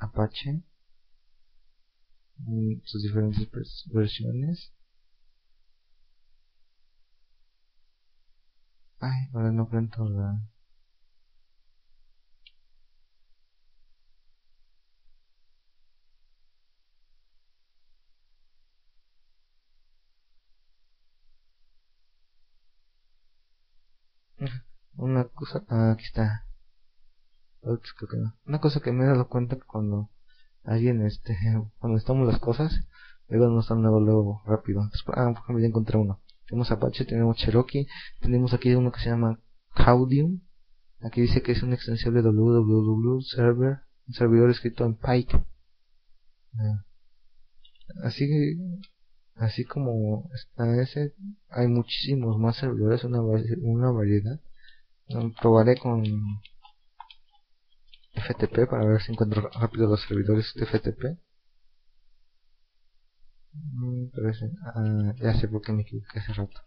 [0.00, 0.62] Apache.
[2.84, 3.48] Sus diferentes
[3.86, 4.72] versiones.
[9.00, 10.40] Ay, ahora no cuento la...
[24.98, 25.64] Una cosa...
[25.68, 26.44] Ah, aquí está.
[28.46, 30.10] Una cosa que me he dado cuenta cuando
[30.64, 31.36] alguien, este,
[31.78, 32.72] cuando estamos las cosas,
[33.28, 34.82] luego no están luego, luego rápido.
[35.14, 36.20] ah, por ya encontré uno.
[36.48, 37.86] Tenemos Apache, tenemos Cherokee,
[38.20, 39.38] tenemos aquí uno que se llama
[39.74, 40.40] Caudium.
[41.00, 43.78] Aquí dice que es un extensible www server,
[44.08, 45.44] un servidor escrito en Pike.
[46.54, 46.84] Ah.
[48.02, 48.26] Así
[49.36, 51.14] así como está ese,
[51.50, 54.40] hay muchísimos más servidores, una, una variedad.
[55.40, 56.04] Probaré con
[58.14, 61.18] FTP para ver si encuentro rápido los servidores de FTP.
[63.52, 64.08] Mm,
[64.74, 66.60] ah, ya sé por qué me equivoqué hace rato.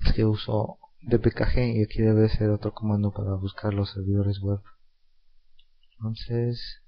[0.00, 4.60] Es que uso dpkg y aquí debe ser otro comando para buscar los servidores web.
[5.92, 6.82] Entonces,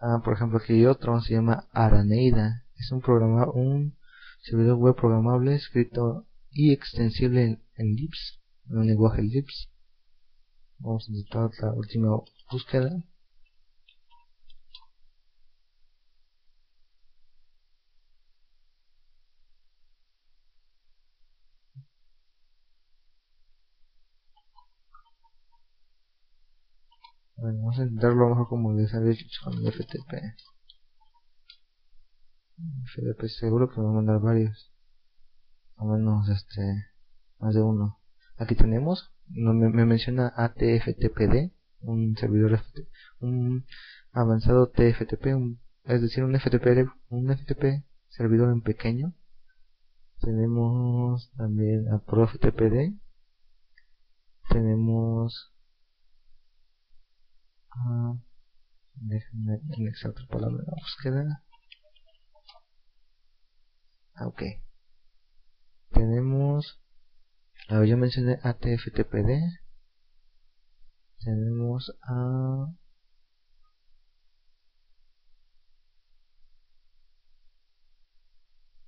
[0.00, 2.64] ah, por ejemplo aquí hay otro, se llama Araneida.
[2.76, 3.97] Es un programa, un
[4.40, 9.70] servidor web programable escrito y extensible en, en Libs en el lenguaje Lips.
[10.78, 12.16] Vamos a intentar la última
[12.50, 12.90] búsqueda.
[27.36, 30.12] Bueno, vamos a intentarlo mejor como les había dicho con el FTP.
[32.86, 34.72] FTP seguro que me va a mandar varios.
[35.76, 36.86] Al menos este,
[37.38, 37.98] más de uno.
[38.36, 42.60] Aquí tenemos, me, menciona ATFTPD, un servidor
[43.20, 43.64] un
[44.12, 45.26] avanzado TFTP,
[45.84, 49.14] es decir, un FTP, un FTP servidor en pequeño.
[50.20, 52.98] Tenemos también a ProFTPD.
[54.50, 55.52] Tenemos
[57.76, 58.18] uh,
[58.94, 61.44] déjenme anexar otra palabra la búsqueda.
[64.18, 64.42] Ah, ok.
[65.92, 66.80] Tenemos
[67.68, 69.30] a ver, yo mencioné ATFTPD.
[71.20, 72.72] Tenemos a...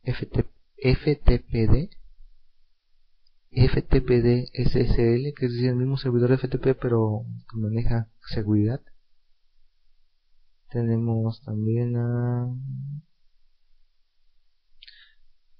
[0.02, 1.90] FTPD.
[3.52, 8.80] FTPD SSL, que es el mismo servidor FTP, pero que maneja seguridad.
[10.70, 12.46] Tenemos también a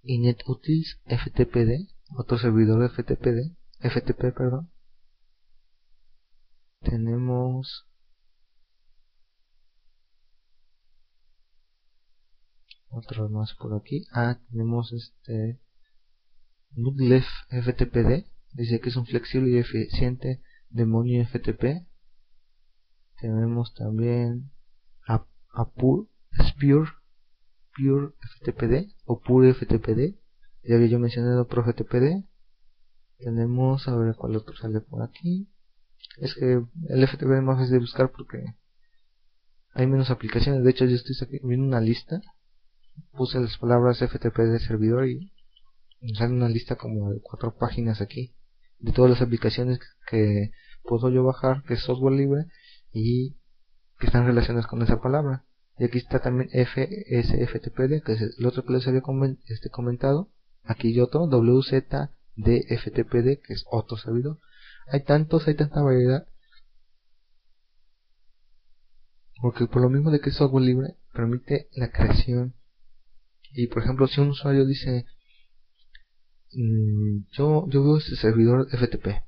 [0.03, 4.71] InetUtils FTPD otro servidor FTP, FTP, perdón.
[6.81, 7.87] Tenemos
[12.89, 14.07] otro más por aquí.
[14.13, 15.61] Ah, tenemos este
[16.73, 18.27] Nutlef FTPD.
[18.53, 21.87] Dice que es un flexible y eficiente demonio FTP.
[23.21, 24.51] Tenemos también
[25.07, 25.27] a,
[25.77, 26.09] Pure,
[27.81, 30.17] Pure FTPD o Pure FTPD
[30.63, 32.25] ya había yo mencionado ProFTPD
[33.19, 35.49] tenemos a ver cuál otro sale por aquí
[36.19, 38.57] es que el FTP es más fácil de buscar porque
[39.73, 40.65] hay menos aplicaciones.
[40.65, 42.21] De hecho yo estoy viendo una lista.
[43.13, 45.31] Puse las palabras FTP de servidor y
[46.15, 48.35] sale una lista como de cuatro páginas aquí
[48.79, 49.79] de todas las aplicaciones
[50.09, 50.51] que
[50.83, 52.47] puedo yo bajar que es software libre
[52.93, 53.37] y
[53.99, 55.45] que están relacionadas con esa palabra
[55.81, 59.03] y aquí está también FSFTPD que es el otro que les había
[59.49, 60.31] este, comentado
[60.63, 62.09] Aquí hay otro, WZDFTPD,
[63.43, 64.39] que es otro servidor.
[64.89, 66.27] Hay tantos, hay tanta variedad.
[69.41, 72.55] Porque por lo mismo de que es software libre, permite la creación.
[73.53, 75.07] Y por ejemplo, si un usuario dice,
[76.53, 79.25] mm, yo, yo veo este servidor FTP,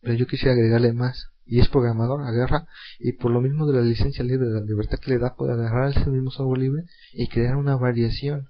[0.00, 2.68] pero yo quisiera agregarle más, y es programador, agarra,
[3.00, 5.54] y por lo mismo de la licencia libre, de la libertad que le da, puede
[5.54, 8.48] agarrar ese mismo software libre y crear una variación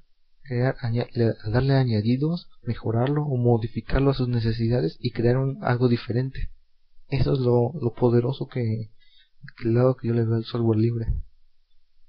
[0.48, 0.76] crear,
[1.52, 6.50] darle añadidos, mejorarlo o modificarlo a sus necesidades y crear un, algo diferente.
[7.08, 8.90] Eso es lo, poderoso que,
[9.64, 11.06] el lado que yo le veo al software libre.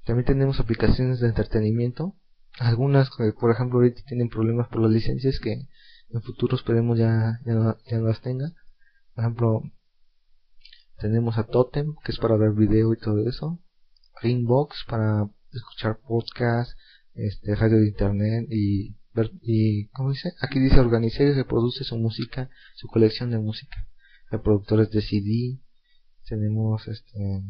[0.05, 2.15] También tenemos aplicaciones de entretenimiento,
[2.57, 3.09] algunas
[3.39, 5.67] por ejemplo ahorita tienen problemas por las licencias que
[6.09, 8.51] en futuro esperemos ya, ya, no, ya las tenga.
[9.13, 9.63] Por ejemplo,
[10.99, 13.59] tenemos a Totem, que es para ver video y todo eso.
[14.21, 16.75] Greenbox para escuchar podcasts,
[17.13, 18.95] este radio de internet y
[19.41, 20.33] y ¿cómo dice?
[20.41, 23.87] Aquí dice organizar y reproduce su música, su colección de música.
[24.31, 25.59] Reproductores de CD,
[26.27, 27.43] tenemos este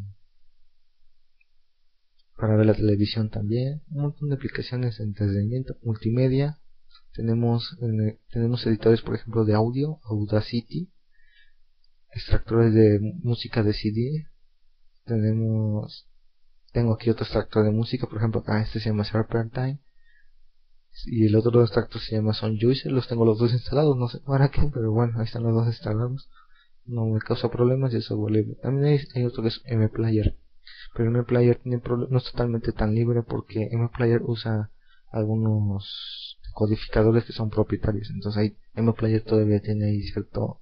[2.36, 6.58] para ver la televisión también, un montón de aplicaciones de entretenimiento, multimedia,
[7.12, 7.76] tenemos
[8.30, 10.90] tenemos editores por ejemplo de audio Audacity
[12.12, 14.26] extractores de música de CD
[15.04, 16.08] tenemos
[16.72, 19.80] tengo aquí otro extractor de música por ejemplo acá este se llama Serpentine
[21.06, 24.50] y el otro extracto se llama Juicer los tengo los dos instalados no sé para
[24.50, 26.28] qué pero bueno ahí están los dos instalados.
[26.86, 30.36] No me causa problemas y eso libre también hay, otro que es MPlayer
[30.94, 34.70] pero MPlayer tiene no es totalmente tan libre porque MPlayer usa
[35.10, 38.10] algunos codificadores que son propietarios.
[38.10, 40.60] Entonces ahí MPlayer todavía tiene ahí cierto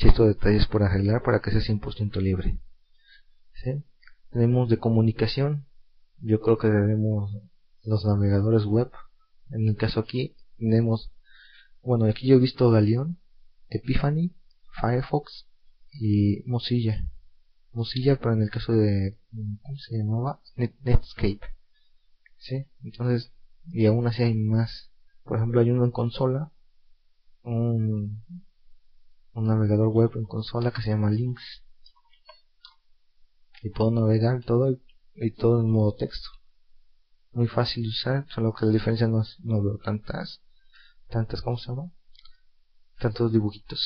[0.00, 2.58] ciertos detalles por arreglar para que sea 100% libre.
[4.30, 5.66] Tenemos de comunicación.
[6.20, 7.36] Yo creo que tenemos
[7.84, 8.90] los navegadores web.
[9.50, 11.12] En el caso aquí tenemos
[11.82, 13.18] bueno aquí yo he visto Galeón
[13.68, 14.34] Epiphany
[14.80, 15.46] Firefox
[15.92, 17.06] y Mozilla.
[17.72, 20.40] Mozilla pero en el caso de ¿cómo se llamaba?
[20.56, 21.40] Netscape.
[22.38, 22.66] ¿sí?
[22.82, 23.32] entonces
[23.66, 24.90] y aún así hay más.
[25.24, 26.52] Por ejemplo hay uno en consola
[27.42, 28.22] un,
[29.34, 31.62] un navegador web en consola que se llama Links
[33.62, 34.76] y puedo navegar todo
[35.14, 36.28] y todo en modo texto.
[37.32, 40.40] Muy fácil de usar solo que la diferencia no, no veo tantas
[41.08, 41.90] tantas ¿cómo se llama?
[42.98, 43.80] tantos dibujitos.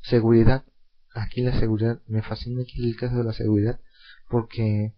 [0.00, 0.64] Seguridad.
[1.12, 3.80] Aquí la seguridad me fascina aquí el caso de la seguridad
[4.28, 4.94] porque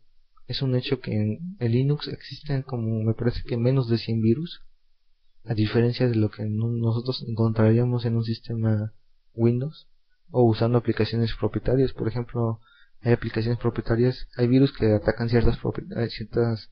[0.46, 4.22] es un hecho que en el Linux existen como me parece que menos de 100
[4.22, 4.62] virus
[5.44, 8.92] a diferencia de lo que nosotros encontraríamos en un sistema
[9.36, 9.88] Windows
[10.30, 11.92] o usando aplicaciones propietarias.
[11.92, 12.60] Por ejemplo
[13.00, 15.58] hay aplicaciones propietarias hay virus que atacan ciertas
[16.08, 16.70] ciertas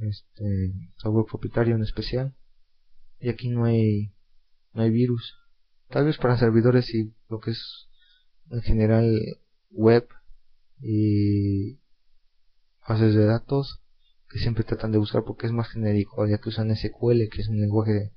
[0.00, 2.34] este software propietario en especial
[3.20, 4.14] y aquí no hay
[4.72, 5.34] no hay virus.
[5.88, 7.88] Tal vez para servidores y lo que es
[8.50, 9.20] en general
[9.70, 10.08] web
[10.80, 11.78] y
[12.88, 13.82] bases de datos
[14.28, 17.48] que siempre tratan de buscar porque es más genérico ya que usan SQL que es
[17.48, 18.12] un lenguaje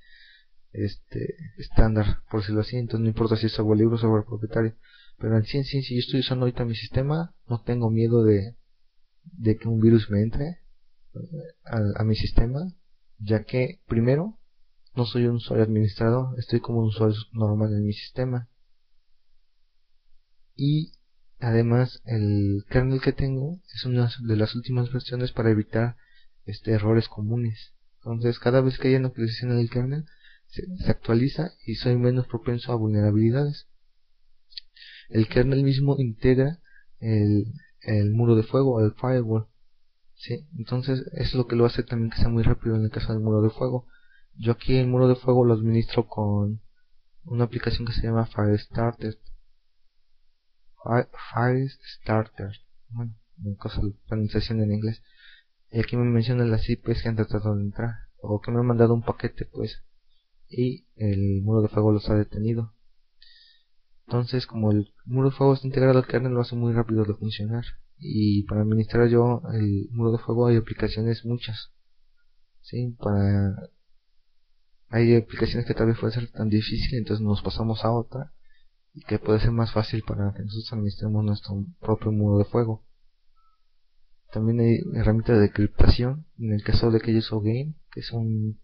[0.73, 4.75] este estándar por decirlo así entonces no importa si es software libre o software propietario
[5.17, 8.55] pero en sí en si yo estoy usando ahorita mi sistema no tengo miedo de
[9.23, 10.61] de que un virus me entre
[11.65, 12.59] a, mi sistema,
[13.19, 14.39] ya que primero
[14.95, 18.49] no soy un usuario administrado, estoy como un usuario normal en mi sistema.
[20.55, 20.93] Y
[21.39, 25.97] además el kernel que tengo es una de las últimas versiones para evitar
[26.45, 27.73] este errores comunes.
[27.97, 30.05] Entonces cada vez que hay una actualización en el kernel
[30.51, 33.67] se, actualiza y soy menos propenso a vulnerabilidades.
[35.09, 36.59] El kernel mismo integra
[36.99, 37.45] el,
[38.11, 39.47] muro de fuego, el firewall,
[40.15, 40.47] ¿sí?
[40.57, 43.21] Entonces es lo que lo hace también que sea muy rápido en el caso del
[43.21, 43.87] muro de fuego.
[44.35, 46.61] Yo aquí el muro de fuego lo administro con
[47.25, 49.17] una aplicación que se llama Firestarter.
[51.33, 52.51] Firestarter.
[52.89, 53.15] Bueno,
[53.57, 55.01] cosa de pronunciación en inglés.
[55.71, 57.95] Y aquí me menciona las IPs que han tratado de entrar.
[58.21, 59.83] O que me han mandado un paquete, pues.
[60.51, 62.73] Y el muro de fuego los ha detenido.
[64.05, 67.13] Entonces, como el muro de fuego está integrado al kernel, lo hace muy rápido de
[67.13, 67.63] funcionar.
[67.97, 71.71] Y para administrar yo el muro de fuego hay aplicaciones muchas
[72.61, 73.55] sí para
[74.89, 78.33] hay aplicaciones que tal vez puede ser tan difícil entonces nos pasamos a otra
[78.93, 82.83] y que puede ser más fácil para que nosotros administremos nuestro propio muro de fuego.
[84.33, 88.11] También hay herramientas de criptación en el caso de que yo uso Game que es
[88.11, 88.59] un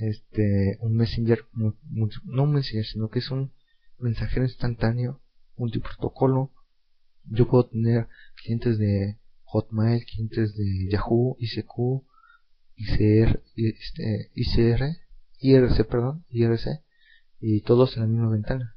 [0.00, 3.52] este un messenger no un messenger sino que es un
[3.98, 5.20] mensajero instantáneo
[5.56, 6.52] multiprotocolo
[7.30, 12.04] yo puedo tener clientes de Hotmail, clientes de Yahoo, ICQ,
[12.76, 14.96] ICR, este, ICR,
[15.40, 16.82] IRC, perdón, IRC,
[17.40, 18.76] y todos en la misma ventana.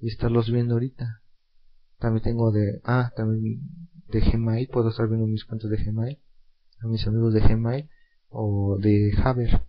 [0.00, 1.22] Y estarlos viendo ahorita.
[1.98, 3.60] También tengo de, ah, también
[4.08, 6.18] de Gmail, puedo estar viendo mis cuentas de Gmail,
[6.80, 7.88] a mis amigos de Gmail,
[8.28, 9.67] o de Haber.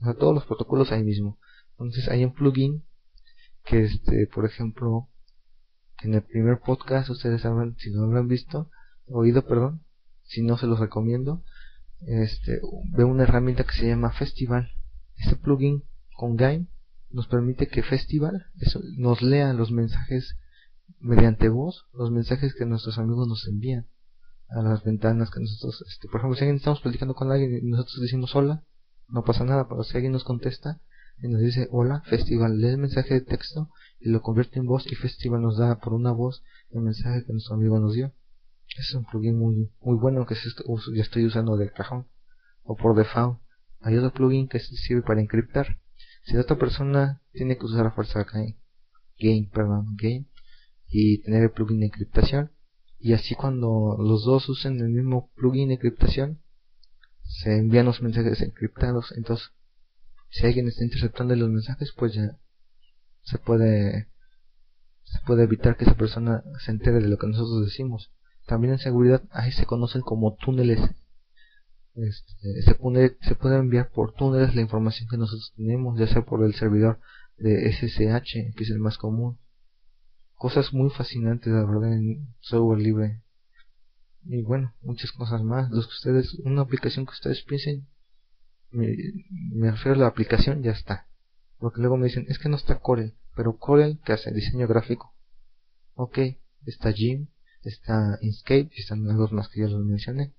[0.00, 1.38] O sea, todos los protocolos ahí mismo.
[1.72, 2.84] Entonces hay un plugin
[3.64, 5.08] que este, por ejemplo,
[6.02, 8.70] en el primer podcast ustedes saben si no lo han visto
[9.06, 9.82] oído perdón
[10.22, 11.42] si no se los recomiendo
[12.06, 12.60] este
[12.92, 14.70] veo una herramienta que se llama Festival
[15.16, 15.82] este plugin
[16.16, 16.66] con Game
[17.10, 18.46] nos permite que Festival
[18.96, 20.36] nos lea los mensajes
[21.00, 23.86] mediante voz los mensajes que nuestros amigos nos envían
[24.50, 27.68] a las ventanas que nosotros este, por ejemplo si alguien estamos platicando con alguien y
[27.68, 28.62] nosotros decimos hola
[29.08, 30.80] no pasa nada pero si alguien nos contesta
[31.20, 33.70] y nos dice hola Festival lee el mensaje de texto
[34.00, 37.32] y lo convierte en voz y Festival nos da por una voz el mensaje que
[37.32, 38.12] nuestro amigo nos dio.
[38.76, 42.06] Es un plugin muy, muy bueno que ya estoy usando de cajón
[42.62, 43.40] o por default.
[43.80, 45.78] Hay otro plugin que sirve para encriptar.
[46.24, 48.58] Si la otra persona tiene que usar a fuerza game,
[49.18, 50.26] game, perdón, game
[50.88, 52.52] y tener el plugin de encriptación
[52.98, 56.40] y así cuando los dos usen el mismo plugin de encriptación
[57.28, 59.52] se envían los mensajes encriptados entonces
[60.30, 62.38] si alguien está interceptando los mensajes, pues ya
[63.22, 64.08] se puede
[65.04, 68.12] se puede evitar que esa persona se entere de lo que nosotros decimos.
[68.46, 70.80] También en seguridad ahí se conocen como túneles.
[71.94, 76.22] Este, se, puede, se puede enviar por túneles la información que nosotros tenemos, ya sea
[76.22, 77.00] por el servidor
[77.38, 79.38] de SSH, que es el más común.
[80.34, 83.22] Cosas muy fascinantes, la verdad, en software libre.
[84.30, 85.70] Y bueno, muchas cosas más.
[85.70, 87.88] Los que ustedes, una aplicación que ustedes piensen,
[88.70, 91.08] me, refiero a la aplicación, ya está.
[91.56, 93.16] Porque luego me dicen, es que no está Corel.
[93.34, 95.14] Pero Corel, que hace diseño gráfico.
[95.94, 96.18] Ok,
[96.66, 97.28] está Jim,
[97.62, 100.34] está Inkscape, están los dos más que ya los mencioné.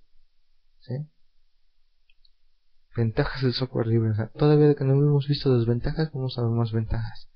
[2.95, 4.11] Ventajas del software libre.
[4.37, 7.27] todavía que no hemos visto desventajas, vamos a ver más ventajas.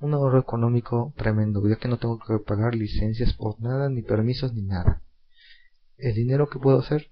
[0.00, 4.52] Un ahorro económico tremendo, ya que no tengo que pagar licencias por nada, ni permisos,
[4.54, 5.04] ni nada.
[6.00, 7.10] El dinero que puedo hacer,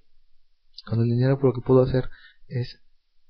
[0.87, 2.09] con el dinero lo que puedo hacer
[2.47, 2.81] es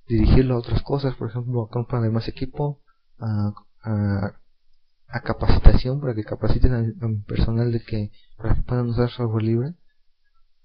[0.06, 2.80] dirigirlo a otras cosas, por ejemplo, a más equipo,
[3.18, 3.52] a,
[3.82, 9.42] a, capacitación para que capaciten a, mi personal de que para que puedan usar software
[9.42, 9.74] libre.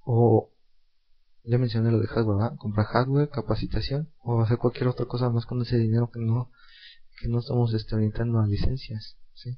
[0.06, 0.52] O
[1.44, 5.62] ya mencioné lo de hardware, comprar hardware, capacitación o hacer cualquier otra cosa más con
[5.62, 6.52] ese dinero que no
[7.20, 9.58] que no estamos este, orientando a licencias, ¿sí?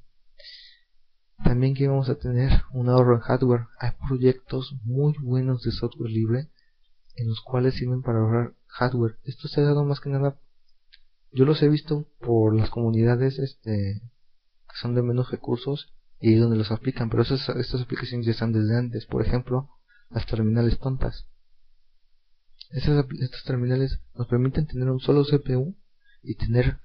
[1.44, 3.68] También que vamos a tener un ahorro en hardware.
[3.80, 6.50] Hay proyectos muy buenos de software libre
[7.16, 9.18] en los cuales sirven para ahorrar hardware.
[9.24, 10.38] Esto se ha dado más que nada
[11.36, 16.56] yo los he visto por las comunidades este que son de menos recursos y donde
[16.56, 19.06] los aplican, pero esas, estas aplicaciones ya están desde antes.
[19.06, 19.70] Por ejemplo,
[20.10, 21.28] las terminales tontas.
[22.72, 25.76] Esas, estas terminales nos permiten tener un solo CPU
[26.24, 26.80] y tener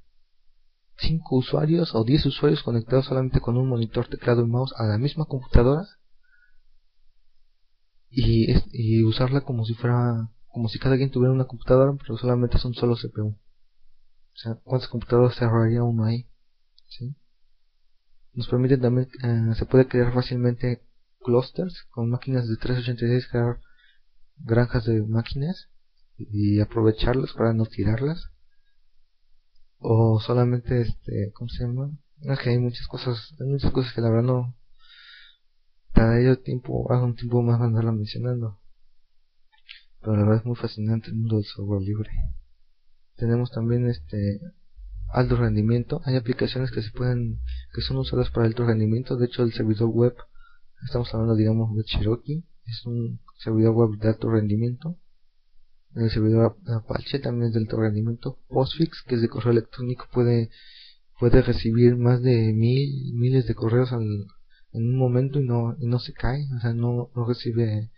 [1.00, 4.98] 5 usuarios o 10 usuarios conectados solamente con un monitor, teclado y mouse a la
[4.98, 5.86] misma computadora
[8.10, 12.64] y, usarla como si fuera como si cada quien tuviera una computadora pero solamente es
[12.64, 16.26] un solo CPU o sea, ¿cuántos computadores se ahorraría uno ahí?
[16.86, 17.14] ¿Sí?
[18.32, 20.82] Nos permite también, eh, se puede crear fácilmente
[21.20, 23.60] clusters con máquinas de 386, crear
[24.38, 25.68] granjas de máquinas
[26.16, 28.30] y aprovecharlas para no tirarlas.
[29.80, 31.90] O solamente, este, ¿cómo se llama?
[32.22, 34.54] Es que hay muchas cosas, hay muchas cosas que la verdad no,
[35.92, 38.60] cada ello tiempo, hace un tiempo más andarla mencionando.
[40.00, 42.10] Pero la verdad es muy fascinante el mundo del software libre
[43.20, 44.40] tenemos también este
[45.12, 47.38] alto rendimiento hay aplicaciones que se pueden
[47.74, 50.14] que son usadas para alto rendimiento de hecho el servidor web
[50.86, 54.96] estamos hablando digamos de Cherokee es un servidor web de alto rendimiento
[55.94, 60.50] el servidor Apache también es de alto rendimiento Postfix que es de correo electrónico puede
[61.18, 64.04] puede recibir más de mil miles de correos al,
[64.72, 67.90] en un momento y no y no se cae o sea no, no recibe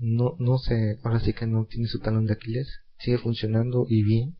[0.00, 4.02] no no se ahora sí que no tiene su talón de Aquiles sigue funcionando y
[4.02, 4.36] bien.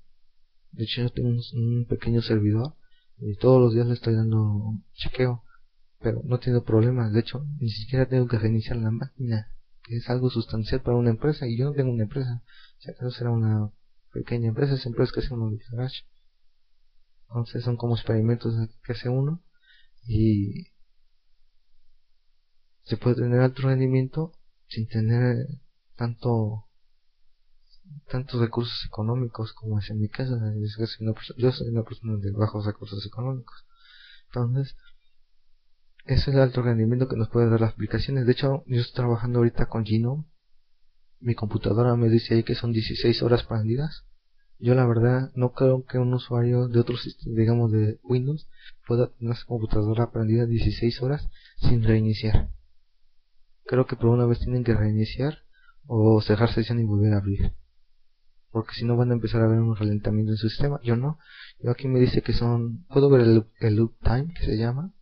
[0.72, 2.74] De hecho, yo tengo un, pequeño servidor
[3.18, 5.44] y todos los días le estoy dando chequeo,
[6.00, 7.12] pero no tiene problemas.
[7.12, 9.48] De hecho, ni siquiera tengo que reiniciar la máquina,
[9.84, 12.42] que es algo sustancial para una empresa y yo no tengo una empresa.
[12.84, 13.70] Si acaso será una
[14.12, 16.02] pequeña empresa, es empresa que hace uno garage.
[17.28, 18.54] Entonces son como experimentos
[18.84, 19.42] que hace uno
[20.06, 20.66] y
[22.82, 24.32] se puede tener alto rendimiento
[24.68, 25.46] sin tener
[25.96, 26.66] tanto
[28.10, 30.38] tantos recursos económicos como es en mi caso.
[31.38, 33.64] Yo soy una persona de bajos recursos económicos.
[34.26, 34.76] Entonces,
[36.04, 38.26] ese es el alto rendimiento que nos pueden dar las aplicaciones.
[38.26, 40.26] De hecho, yo estoy trabajando ahorita con Gino.
[41.20, 44.04] Mi computadora me dice ahí que son 16 horas prendidas.
[44.58, 48.48] Yo la verdad no creo que un usuario de otro sistema, digamos de Windows,
[48.86, 51.28] pueda tener su computadora prendida 16 horas
[51.58, 52.50] sin reiniciar.
[53.66, 55.38] Creo que por una vez tienen que reiniciar
[55.86, 57.52] o cerrar sesión y volver a abrir
[58.54, 60.78] porque si no van a empezar a ver un ralentamiento en su sistema.
[60.84, 61.18] Yo no.
[61.58, 64.92] Yo aquí me dice que son, puedo ver el, loop time que se llama,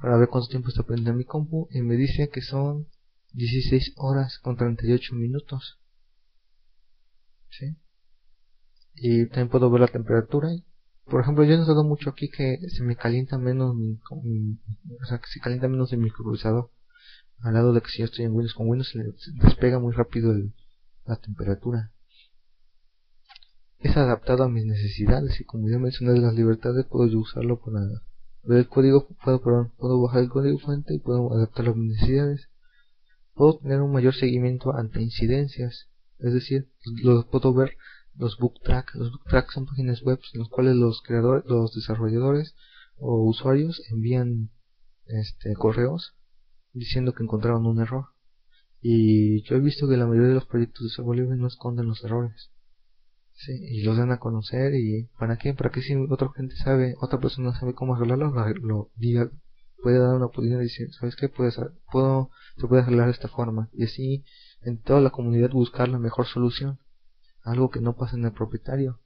[0.00, 2.88] para ver cuánto tiempo está prendiendo mi compu, y me dice que son
[3.34, 5.78] 16 horas con 38 minutos.
[7.50, 7.76] ¿Sí?
[8.94, 10.48] Y también puedo ver la temperatura.
[11.04, 15.18] Por ejemplo, yo he notado mucho aquí que se me calienta menos mi, o sea,
[15.18, 16.70] que se calienta menos el microprocesador.
[17.40, 19.02] Al lado de que si yo estoy en Windows con Windows se
[19.44, 20.32] despega muy rápido
[21.04, 21.90] la temperatura.
[23.80, 27.80] Es adaptado a mis necesidades y como ya mencioné las libertades puedo yo usarlo para
[28.44, 32.51] ver el código, puedo, puedo bajar el código fuente y puedo adaptarlo a mis necesidades.
[33.42, 35.88] Puedo tener un mayor seguimiento ante incidencias,
[36.20, 36.68] es decir,
[37.02, 37.76] lo, puedo ver
[38.14, 38.94] los book tracks.
[38.94, 42.54] Los book tracks son páginas web en las cuales los creadores, los desarrolladores
[42.98, 44.50] o usuarios envían
[45.06, 46.14] este correos
[46.72, 48.10] diciendo que encontraron un error.
[48.80, 51.88] Y yo he visto que la mayoría de los proyectos de software libre no esconden
[51.88, 52.52] los errores.
[53.32, 55.52] Sí, y los dan a conocer y ¿para qué?
[55.52, 58.30] Para que si otra gente sabe, otra persona sabe cómo arreglarlo,
[58.62, 59.32] lo, diga,
[59.82, 61.28] puede dar una oportunidad y decir, ¿sabes qué?
[61.28, 61.58] Puedes,
[61.90, 63.68] puedo, se puede arreglar de esta forma.
[63.72, 64.24] Y así
[64.62, 66.78] en toda la comunidad buscar la mejor solución.
[67.42, 69.00] Algo que no pasa en el propietario.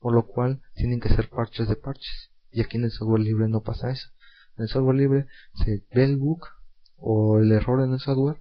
[0.00, 2.30] Por lo cual tienen que ser parches de parches.
[2.50, 4.08] Y aquí en el software libre no pasa eso.
[4.56, 6.42] En el software libre se ve el bug
[7.02, 8.40] o el error en el software,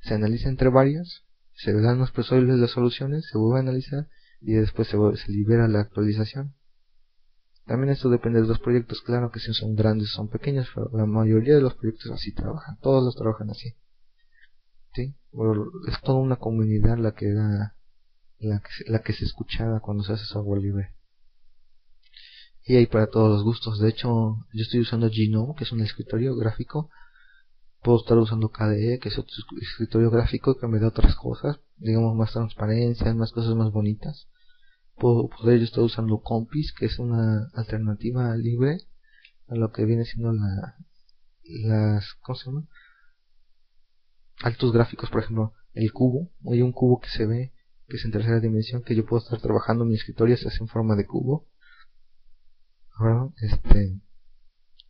[0.00, 1.24] se analiza entre varias,
[1.54, 4.08] se dan los posibles las soluciones, se vuelve a analizar
[4.40, 6.54] y después se, se libera la actualización.
[7.66, 11.06] También esto depende de los proyectos, claro que si son grandes son pequeños, pero la
[11.06, 13.74] mayoría de los proyectos así trabajan, todos los trabajan así.
[14.94, 15.14] ¿Sí?
[15.88, 17.76] es toda una comunidad la que da,
[18.38, 20.94] la que, la que se escuchada cuando se hace software libre.
[22.64, 23.80] Y hay para todos los gustos.
[23.80, 26.90] De hecho, yo estoy usando Gnome, que es un escritorio gráfico.
[27.82, 32.14] Puedo estar usando KDE, que es otro escritorio gráfico que me da otras cosas, digamos
[32.14, 34.28] más transparencia, más cosas más bonitas
[35.02, 38.78] poder yo estoy usando Compis, que es una alternativa libre
[39.48, 40.76] a lo que viene siendo la,
[41.42, 42.68] las, ¿cómo se llama?
[44.42, 46.30] Altos gráficos, por ejemplo, el cubo.
[46.50, 47.52] Hay un cubo que se ve,
[47.88, 50.58] que es en tercera dimensión, que yo puedo estar trabajando en mi escritorio, se hace
[50.60, 51.48] en forma de cubo.
[53.40, 54.00] Este,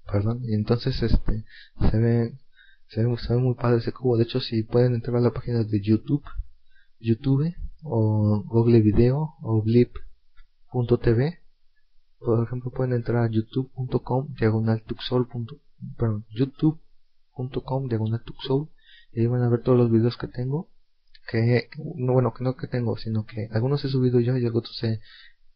[0.07, 1.45] perdón, y entonces este,
[1.91, 2.39] se ve,
[2.89, 4.19] se ve, se ve muy padre ese cubo.
[4.19, 6.25] De hecho, si pueden entrar a la página de YouTube,
[7.01, 11.39] YouTube, o Google Video o Blip.tv.
[12.19, 15.29] Por ejemplo, pueden entrar a youtube.com diagonal tuxol.
[15.99, 18.69] Perdón, youtube.com diagonal tuxol
[19.13, 20.69] y ahí van a ver todos los videos que tengo.
[21.29, 24.83] Que, no, bueno, que no que tengo, sino que algunos he subido yo y otros
[24.83, 25.01] he,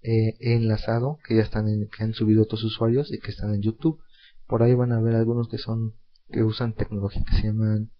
[0.02, 3.62] he enlazado, que ya están en, que han subido otros usuarios y que están en
[3.62, 4.00] YouTube.
[4.46, 5.94] Por ahí van a ver algunos que son,
[6.30, 7.90] que usan tecnología que se llaman,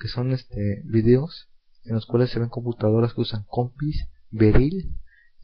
[0.00, 1.51] que son este, videos
[1.84, 4.96] en los cuales se ven computadoras que usan Compis, Beril,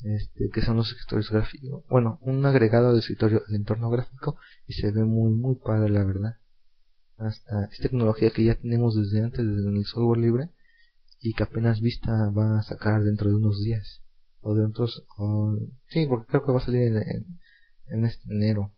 [0.04, 1.84] este, que son los escritorios gráficos.
[1.88, 4.36] Bueno, un agregado de escritorio al entorno gráfico
[4.66, 6.36] y se ve muy, muy padre, la verdad.
[7.16, 10.50] Hasta es tecnología que ya tenemos desde antes, desde el software libre
[11.20, 14.02] y que apenas vista va a sacar dentro de unos días.
[14.40, 15.04] O de otros,
[15.88, 17.40] sí, porque creo que va a salir en,
[17.88, 18.72] en, este enero.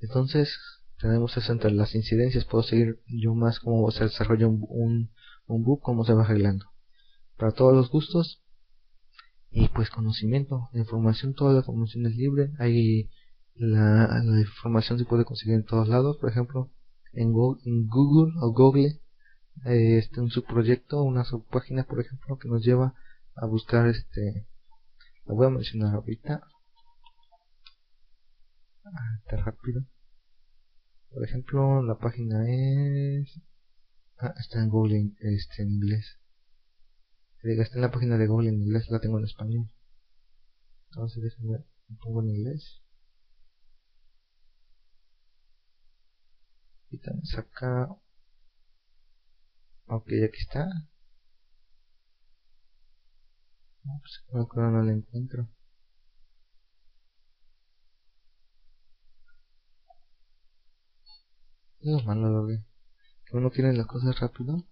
[0.00, 0.58] Entonces,
[0.98, 2.44] tenemos eso entre las incidencias.
[2.44, 5.10] Puedo seguir yo más cómo se desarrolla un un
[5.58, 6.66] book, cómo se va arreglando.
[7.36, 8.42] Para todos los gustos.
[9.50, 12.52] Y pues conocimiento, información, toda la información es libre.
[12.58, 13.10] Hay
[13.56, 16.16] la, información se puede conseguir en todos lados.
[16.18, 16.70] Por ejemplo,
[17.12, 19.00] en Google, o Google,
[19.66, 22.94] eh, este, un subproyecto, una subpágina, por ejemplo, que nos lleva
[23.34, 24.46] a buscar este.
[25.24, 26.42] La voy a mencionar ahorita.
[28.84, 29.82] Ah, está rápido.
[31.10, 33.40] Por ejemplo, la página es
[34.22, 36.18] Ah, está en Google este, en inglés.
[37.42, 39.68] está en la página de Google en inglés, la tengo en español.
[40.90, 41.64] Entonces déjenme
[42.00, 42.82] pongo en inglés.
[46.90, 47.88] Y también saca.
[49.88, 50.66] Ok, aquí está.
[53.84, 55.48] Ups, no, no la encuentro.
[61.82, 62.69] No, malo lo
[63.30, 64.64] que uno quiere las cosas rápido.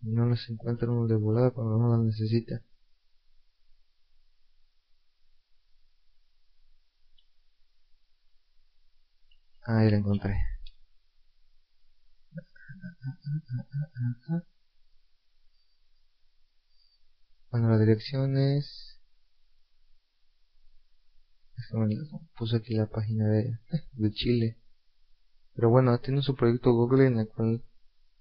[0.00, 2.62] No les encuentra uno de volada cuando no las necesita.
[9.66, 10.55] Ahí la encontré
[17.50, 19.00] bueno, la dirección es...
[22.36, 23.58] Puse aquí la página de,
[24.12, 24.58] Chile.
[25.54, 27.64] Pero bueno, tiene su proyecto Google en el cual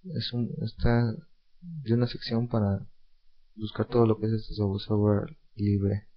[0.04, 1.14] es un, está
[1.62, 2.88] de una sección para
[3.56, 6.08] buscar todo lo que es este software libre.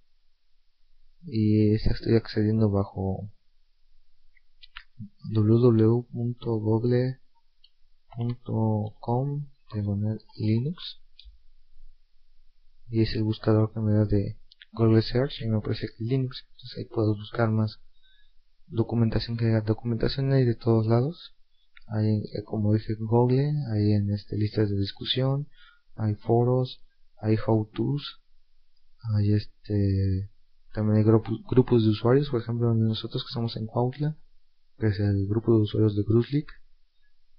[1.23, 3.29] Y estoy accediendo bajo
[5.33, 7.19] www.google
[8.17, 9.47] .com
[10.35, 11.01] linux.
[12.89, 14.39] Y es el buscador que me da de
[14.71, 16.45] Google Search y me aparece Linux.
[16.51, 17.79] Entonces ahí puedo buscar más
[18.67, 21.35] documentación que documentación hay de todos lados.
[21.87, 25.47] Hay eh, como dije Google hay en este listas de discusión
[25.95, 26.83] hay foros
[27.19, 28.21] hay how to's
[29.15, 30.29] hay este
[30.71, 32.29] también hay grupos de usuarios.
[32.29, 34.17] Por ejemplo nosotros que estamos en Cuautla
[34.77, 36.51] que es el grupo de usuarios de Gruslik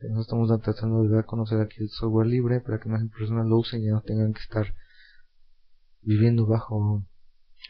[0.08, 3.46] no estamos tratando de dar a conocer aquí el software libre para que más personas
[3.46, 4.74] lo usen y no tengan que estar
[6.02, 7.04] viviendo bajo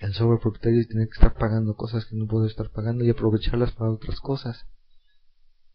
[0.00, 3.10] el software propietario y tener que estar pagando cosas que no puedo estar pagando y
[3.10, 4.66] aprovecharlas para otras cosas.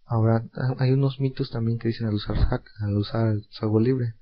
[0.05, 4.13] Ahora, hay unos mitos también que dicen al usar hack, al usar el software libre.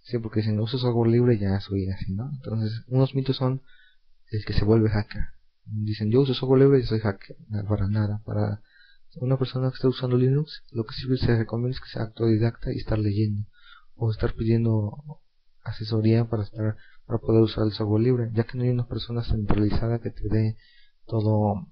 [0.00, 2.30] Sí, porque si no uso software libre ya soy así, ¿no?
[2.30, 3.62] Entonces, unos mitos son
[4.30, 5.22] el que se vuelve hacker.
[5.64, 7.36] Dicen, yo uso software libre y soy hacker.
[7.68, 8.20] para nada.
[8.24, 8.62] Para
[9.20, 12.72] una persona que está usando Linux, lo que siempre se recomienda es que sea autodidacta
[12.72, 13.46] y estar leyendo.
[13.96, 15.20] O estar pidiendo
[15.62, 16.76] asesoría para estar
[17.06, 20.28] para poder usar el software libre, ya que no hay una persona centralizada que te
[20.28, 20.56] dé
[21.06, 21.68] todo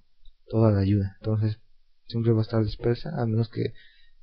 [0.46, 1.16] toda la ayuda.
[1.20, 1.58] Entonces,
[2.06, 3.72] siempre va a estar dispersa, a menos que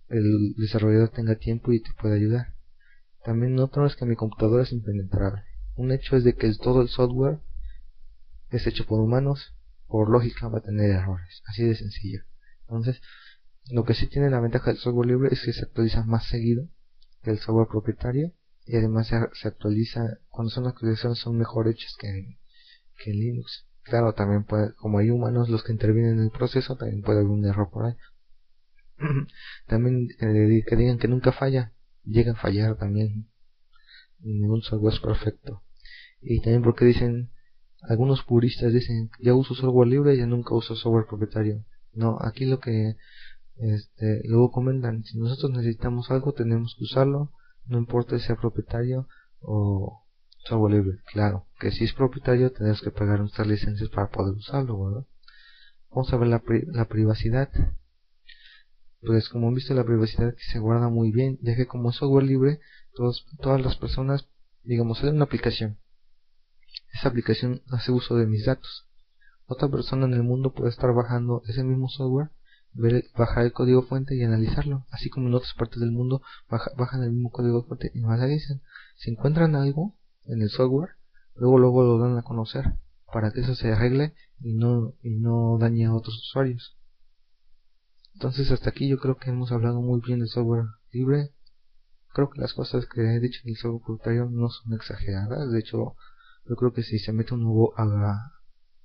[0.07, 2.53] el desarrollador tenga tiempo y te pueda ayudar.
[3.23, 5.43] También otro es que mi computadora es impenetrable.
[5.75, 7.39] Un hecho es de que todo el software
[8.49, 9.55] es hecho por humanos,
[9.87, 12.21] por lógica va a tener errores, así de sencillo.
[12.69, 13.01] Entonces,
[13.71, 16.67] lo que sí tiene la ventaja del software libre es que se actualiza más seguido
[17.23, 18.31] que el software propietario
[18.65, 22.37] y además se, actualiza cuando son actualizaciones son mejor hechas que en,
[22.97, 23.65] que Linux.
[23.81, 27.31] Claro, también puede, como hay humanos los que intervienen en el proceso, también puede haber
[27.31, 27.95] un error por ahí.
[29.67, 31.73] también eh, que digan que nunca falla,
[32.03, 33.27] llega a fallar también.
[34.19, 35.63] Ningún software es perfecto.
[36.21, 37.31] Y también porque dicen,
[37.81, 41.65] algunos puristas dicen, ya uso software libre, ya nunca uso software propietario.
[41.93, 42.95] No, aquí lo que
[43.59, 47.31] este, luego comentan, si nosotros necesitamos algo, tenemos que usarlo,
[47.65, 49.07] no importa si sea propietario
[49.41, 50.05] o
[50.45, 50.99] software libre.
[51.11, 55.05] Claro, que si es propietario tenemos que pagar nuestras licencias para poder usarlo, ¿verdad?
[55.89, 57.49] Vamos a ver la, la privacidad.
[59.01, 62.59] Pues como han visto la privacidad se guarda muy bien, ya que como software libre,
[62.93, 64.27] todos, todas las personas,
[64.63, 65.79] digamos, hay una aplicación.
[66.93, 68.88] Esa aplicación hace uso de mis datos.
[69.51, 72.29] Otra persona en el mundo puede estar bajando ese mismo software
[72.73, 76.21] ver, bajar el código fuente y analizarlo, así como en otras partes del mundo
[76.77, 78.61] bajan el mismo código fuente y lo analizan.
[78.97, 79.95] Si encuentran algo
[80.25, 80.91] en el software,
[81.33, 82.75] luego luego lo dan a conocer
[83.11, 86.77] para que eso se arregle y no y no dañe a otros usuarios.
[88.13, 91.33] Entonces hasta aquí yo creo que hemos hablado muy bien del software libre.
[92.13, 95.51] Creo que las cosas que he dicho en el software propietario no son exageradas.
[95.51, 95.95] De hecho,
[96.47, 98.38] yo creo que si se mete un nuevo a,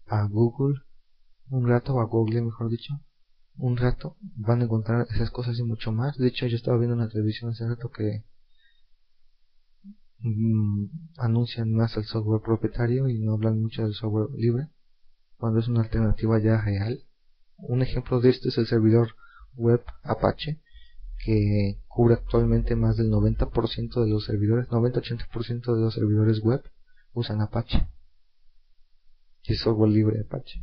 [0.06, 0.80] a Google
[1.50, 3.00] un rato, a Google mejor dicho,
[3.56, 6.16] un rato van a encontrar esas cosas y mucho más.
[6.16, 8.24] De hecho, yo estaba viendo en la televisión hace rato que
[10.18, 10.86] mm,
[11.18, 14.68] anuncian más el software propietario y no hablan mucho del software libre,
[15.36, 17.04] cuando es una alternativa ya real.
[17.58, 19.14] Un ejemplo de esto es el servidor
[19.54, 20.60] web Apache,
[21.24, 26.62] que cubre actualmente más del 90% de los servidores, 90-80% de los servidores web
[27.12, 27.86] usan Apache.
[29.44, 30.62] Y software libre Apache.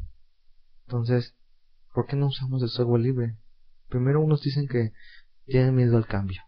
[0.85, 1.35] Entonces,
[1.93, 3.37] ¿Por qué no usamos el software libre?
[3.89, 4.93] Primero unos dicen que
[5.45, 6.41] tienen miedo al cambio.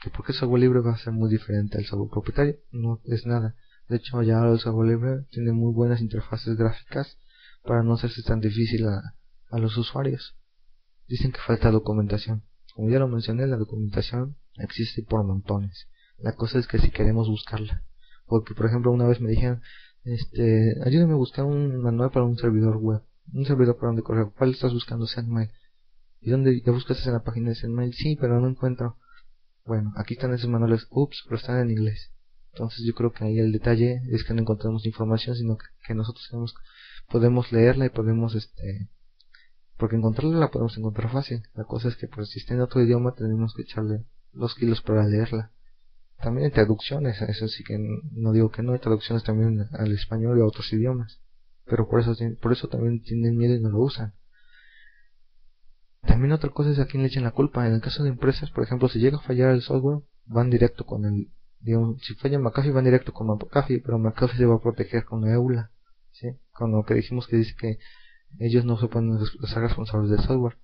[0.00, 2.56] Que porque el software libre va a ser muy diferente al software propietario.
[2.72, 3.54] No es nada.
[3.88, 7.18] De hecho ya el software libre tiene muy buenas interfaces gráficas
[7.62, 9.14] para no hacerse tan difícil a,
[9.50, 10.36] a los usuarios.
[11.06, 12.42] Dicen que falta documentación.
[12.74, 15.88] Como ya lo mencioné, la documentación existe por montones.
[16.18, 17.84] La cosa es que si queremos buscarla.
[18.26, 19.62] Porque por ejemplo una vez me dijeron,
[20.04, 23.02] este, ayúdame a buscar un manual para un servidor web
[23.32, 24.26] un servidor para donde correr.
[24.36, 25.06] ¿Cuál estás buscando?
[25.06, 25.50] SendMail.
[26.20, 27.92] ¿Y dónde ya buscas en la página de SendMail?
[27.94, 28.96] Sí, pero no encuentro.
[29.64, 30.86] Bueno, aquí están esos manuales.
[30.90, 32.12] Ups, pero están en inglés.
[32.52, 36.54] Entonces yo creo que ahí el detalle es que no encontramos información, sino que, nosotros
[37.08, 38.90] podemos leerla y podemos, este,
[39.78, 41.42] porque encontrarla la podemos encontrar fácil.
[41.54, 44.82] La cosa es que pues si está en otro idioma tenemos que echarle dos kilos
[44.82, 45.50] para leerla.
[46.22, 47.78] También hay traducciones, eso sí que
[48.12, 51.20] no digo que no, hay traducciones también al español y a otros idiomas
[51.64, 54.14] pero por eso, por eso también tienen miedo y no lo usan.
[56.02, 57.66] También otra cosa es a quién le echen la culpa.
[57.66, 60.84] En el caso de empresas, por ejemplo, si llega a fallar el software, van directo
[60.84, 61.30] con el,
[61.60, 65.22] digamos, si falla McAfee, van directo con McAfee, pero McAfee se va a proteger con
[65.22, 65.70] la EULA,
[66.10, 66.28] ¿sí?
[66.52, 67.78] Con lo que dijimos que dice que
[68.38, 70.58] ellos no se pueden ser responsables del software.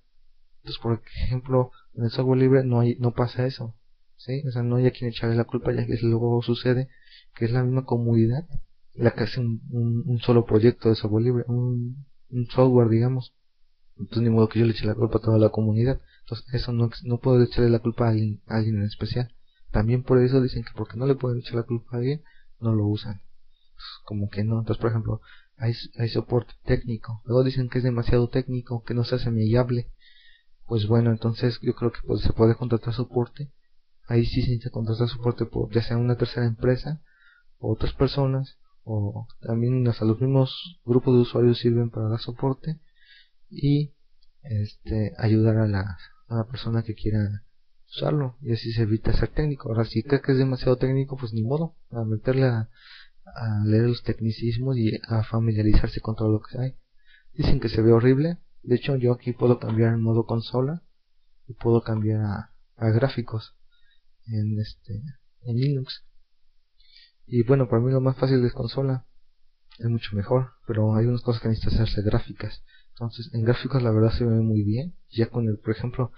[0.57, 3.75] Entonces, por ejemplo, en el software libre no hay, no pasa eso,
[4.19, 4.43] ¿sí?
[4.47, 6.87] O sea, no hay a quien echarle la culpa, ya que luego sucede
[7.35, 8.47] que es la misma comunidad
[8.99, 13.33] la que hace un, solo proyecto de software libre, un, un, software, digamos.
[13.97, 16.01] Entonces, ni modo que yo le eche la culpa a toda la comunidad.
[16.21, 19.33] Entonces, eso no, no puedo echarle la culpa a alguien, a alguien en especial.
[19.71, 22.23] También por eso dicen que porque no le pueden echar la culpa a alguien,
[22.59, 23.21] no lo usan.
[24.05, 24.59] como que no.
[24.59, 25.21] Entonces, por ejemplo,
[25.57, 27.21] hay, hay soporte técnico.
[27.25, 29.91] Luego dicen que es demasiado técnico, que no se hace amigable.
[30.67, 33.51] Pues bueno, entonces yo creo que pues, se puede contratar soporte.
[34.09, 37.01] Ahí sí se contratar soporte por ya sea una tercera empresa
[37.59, 42.79] o otras personas o también hasta los mismos grupos de usuarios sirven para dar soporte
[43.49, 43.93] y
[44.41, 47.43] este ayudar a la, a la persona que quiera
[47.87, 51.33] usarlo y así se evita ser técnico ahora si crees que es demasiado técnico pues
[51.33, 52.69] ni modo a meterle a,
[53.35, 56.75] a leer los tecnicismos y a familiarizarse con todo lo que hay.
[57.33, 58.37] Dicen que se ve horrible.
[58.63, 60.81] De hecho, yo aquí puedo cambiar en modo consola
[61.47, 63.55] y puedo cambiar a, a gráficos
[64.31, 65.01] en este
[65.41, 66.03] en Linux.
[67.25, 69.05] Y bueno, para mí lo más fácil es consola.
[69.77, 72.63] Es mucho mejor, pero hay unas cosas que necesitan hacerse gráficas.
[72.89, 74.95] Entonces, en gráficos la verdad se ve muy bien.
[75.09, 76.11] Ya con el, por ejemplo,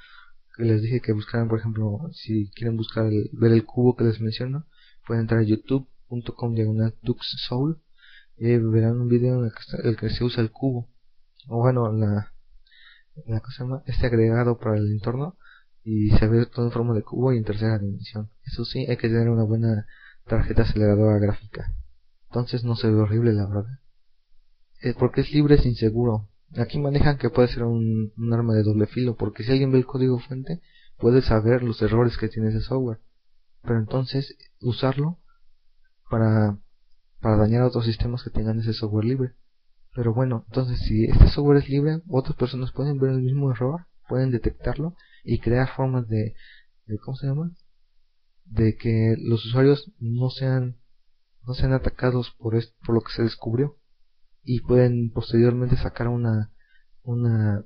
[0.55, 4.03] que les dije que buscaran, por ejemplo, si quieren buscar el, ver el cubo que
[4.03, 4.65] les menciono,
[5.05, 6.95] pueden entrar a youtube.com diagonal
[7.47, 7.81] Soul
[8.37, 10.89] y verán un video en el que, el que se usa el cubo.
[11.47, 12.33] O bueno, la,
[13.27, 15.37] la cosa este agregado para el entorno
[15.83, 18.29] y se ve todo en forma de cubo y en tercera dimensión.
[18.43, 19.87] Eso sí, hay que tener una buena
[20.27, 21.73] tarjeta aceleradora gráfica.
[22.29, 23.79] Entonces no se ve horrible la verdad.
[24.79, 26.29] Es porque es libre es inseguro.
[26.57, 29.77] Aquí manejan que puede ser un, un, arma de doble filo, porque si alguien ve
[29.77, 30.61] el código fuente,
[30.97, 32.99] puede saber los errores que tiene ese software.
[33.63, 35.17] Pero entonces usarlo
[36.09, 36.57] para,
[37.21, 39.33] para dañar a otros sistemas que tengan ese software libre.
[39.95, 43.87] Pero bueno, entonces si este software es libre, otras personas pueden ver el mismo error,
[44.07, 46.35] pueden detectarlo y crear formas de,
[46.85, 47.51] de ¿cómo se llama?
[48.45, 50.77] De que los usuarios no sean
[51.47, 53.77] no sean atacados por por lo que se descubrió
[54.43, 56.51] y pueden posteriormente sacar una
[57.03, 57.65] una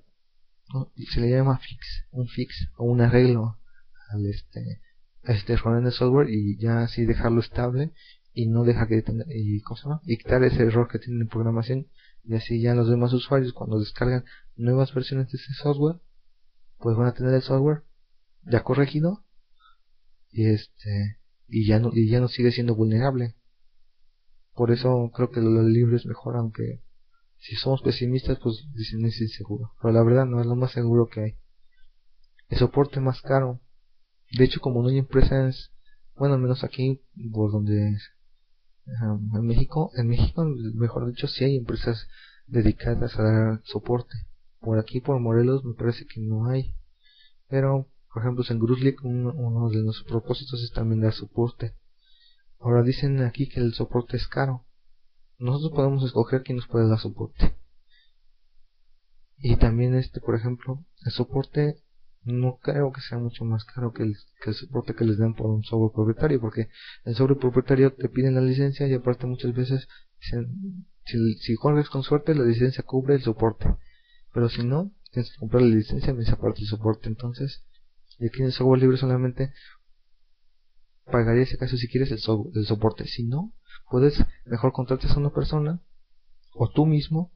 [1.11, 3.57] se le llama fix un fix o un arreglo
[4.09, 4.81] al este
[5.23, 7.93] a este en el software y ya así dejarlo estable
[8.33, 11.87] y no deja que y, ¿cómo y quitar ese error que tiene en programación
[12.23, 14.25] y así ya los demás usuarios cuando descargan
[14.55, 15.99] nuevas versiones de ese software
[16.85, 17.81] pues van a tener el software
[18.43, 19.25] ya corregido
[20.29, 21.17] y este
[21.47, 23.33] y ya no y ya no sigue siendo vulnerable
[24.55, 26.81] por eso creo que lo libre es mejor, aunque
[27.37, 29.73] si somos pesimistas, pues dicen es inseguro.
[29.81, 31.37] Pero la verdad no es lo más seguro que hay.
[32.47, 33.59] El soporte más caro.
[34.31, 35.71] De hecho, como no hay empresas,
[36.15, 37.01] bueno, menos aquí,
[37.33, 37.97] por donde
[38.85, 42.07] en México, en México, mejor dicho, sí hay empresas
[42.47, 44.15] dedicadas a dar soporte.
[44.65, 46.73] Por aquí, por Morelos, me parece que no hay.
[47.47, 51.75] Pero, por ejemplo, en Gruslik, uno, uno de nuestros propósitos es también dar soporte.
[52.59, 54.65] Ahora dicen aquí que el soporte es caro.
[55.37, 57.55] Nosotros podemos escoger quién nos puede dar soporte.
[59.37, 61.75] Y también este, por ejemplo, el soporte
[62.23, 65.35] no creo que sea mucho más caro que el, que el soporte que les dan
[65.35, 66.69] por un software propietario, porque
[67.03, 69.87] el software propietario te piden la licencia y aparte muchas veces
[71.05, 73.67] si, si corres con suerte la licencia cubre el soporte,
[74.35, 77.07] pero si no, tienes que comprar la licencia y aparte el soporte.
[77.07, 77.63] Entonces,
[78.19, 79.53] y aquí en el software libre solamente
[81.05, 82.19] pagaría ese caso si quieres el,
[82.53, 83.07] el soporte.
[83.07, 83.53] Si no,
[83.89, 85.81] puedes mejor contratar a una persona
[86.53, 87.31] o tú mismo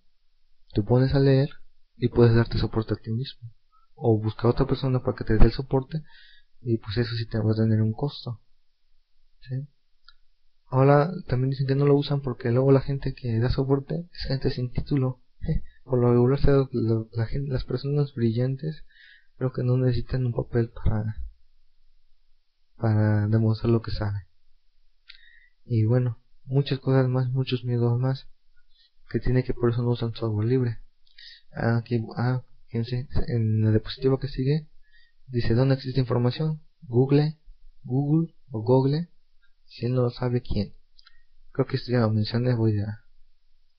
[0.73, 1.47] te pones a leer
[1.95, 3.49] y puedes darte soporte a ti mismo.
[3.95, 6.03] O buscar a otra persona para que te dé el soporte
[6.59, 8.41] y pues eso sí te va a tener un costo.
[9.39, 9.55] ¿sí?
[10.65, 14.27] Ahora también dicen que no lo usan porque luego la gente que da soporte es
[14.27, 15.21] gente sin título.
[15.89, 16.39] Por lo regular,
[17.13, 18.85] la, gente, las personas brillantes
[19.37, 20.71] creo que no necesitan un papel
[22.77, 24.27] para demostrar lo que sabe.
[25.65, 28.27] Y bueno, muchas cosas más, muchos miedos más
[29.09, 30.77] que tiene que por eso no usan software libre.
[31.53, 34.67] Aquí, ah, fíjense, en la diapositiva que sigue
[35.25, 36.61] dice dónde existe información.
[36.83, 37.39] Google,
[37.83, 39.09] Google o Google,
[39.65, 40.75] si no lo sabe quién.
[41.51, 42.99] Creo que esto ya lo mencioné, voy a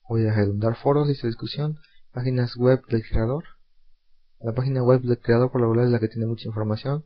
[0.09, 1.79] voy a redundar foros de discusión,
[2.13, 3.43] páginas web del creador.
[4.39, 7.05] La página web del creador por lo general es la que tiene mucha información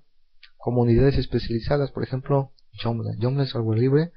[0.65, 2.51] comunidades especializadas, por ejemplo,
[2.81, 3.11] Joomla.
[3.21, 4.11] Joomla es software libre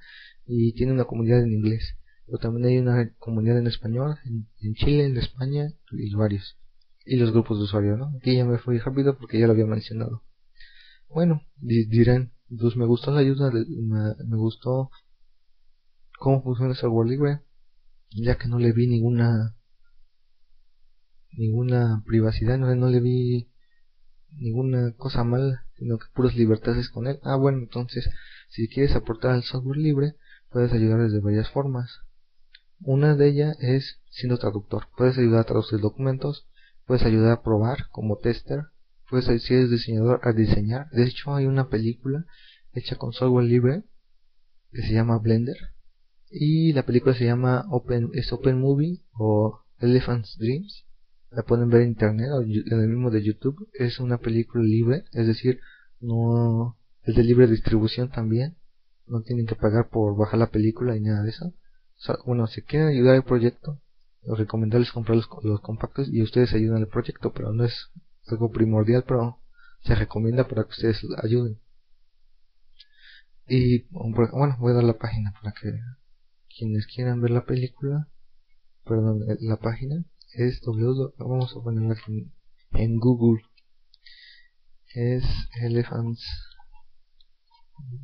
[0.46, 5.04] y tiene una comunidad en inglés, pero también hay una comunidad en español, en, Chile,
[5.04, 6.56] en España y varios.
[7.04, 8.14] Y los grupos de usuarios, ¿no?
[8.16, 10.22] Aquí ya me fui rápido porque ya lo había mencionado.
[11.10, 14.90] Bueno, dirán, pues me gustó la ayuda, me, gustó
[16.18, 17.40] cómo funciona el software libre,
[18.10, 19.54] ya que no le vi ninguna
[21.38, 23.48] ninguna privacidad, no, no le vi
[24.32, 27.20] ninguna cosa mala sino que puras libertades con él.
[27.22, 28.10] Ah, bueno, entonces,
[28.48, 30.16] si quieres aportar al software libre,
[30.50, 32.00] puedes ayudar de varias formas.
[32.80, 34.88] Una de ellas es siendo traductor.
[34.96, 36.48] Puedes ayudar a traducir documentos,
[36.84, 38.64] puedes ayudar a probar como tester,
[39.08, 40.90] puedes, si eres diseñador, a diseñar.
[40.90, 42.26] De hecho, hay una película
[42.72, 43.84] hecha con software libre
[44.72, 45.56] que se llama Blender
[46.30, 50.87] y la película se llama Open, es Open Movie o Elephant's Dreams
[51.30, 53.68] la pueden ver en internet o en el mismo de YouTube.
[53.74, 55.60] Es una película libre, es decir,
[56.00, 58.56] no es de libre distribución también.
[59.06, 61.54] No tienen que pagar por bajar la película y nada de eso.
[62.26, 63.80] bueno, si quieren ayudar al proyecto,
[64.22, 67.90] recomendarles comprar los, los compactos y ustedes ayudan al proyecto, pero no es
[68.26, 69.38] algo primordial, pero
[69.82, 71.58] se recomienda para que ustedes ayuden.
[73.46, 75.80] Y bueno, voy a dar la página para que
[76.54, 78.08] quienes quieran ver la película,
[78.84, 80.04] perdón, eh, la página
[80.38, 82.30] es www, vamos a ponerla aquí
[82.72, 83.42] en Google,
[84.94, 85.24] es
[85.60, 86.24] Elephants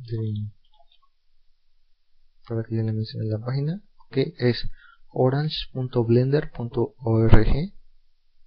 [0.07, 0.51] Dream,
[2.47, 3.81] para que ya le mencione la página,
[4.11, 4.69] que es
[5.09, 7.73] orange.blender.org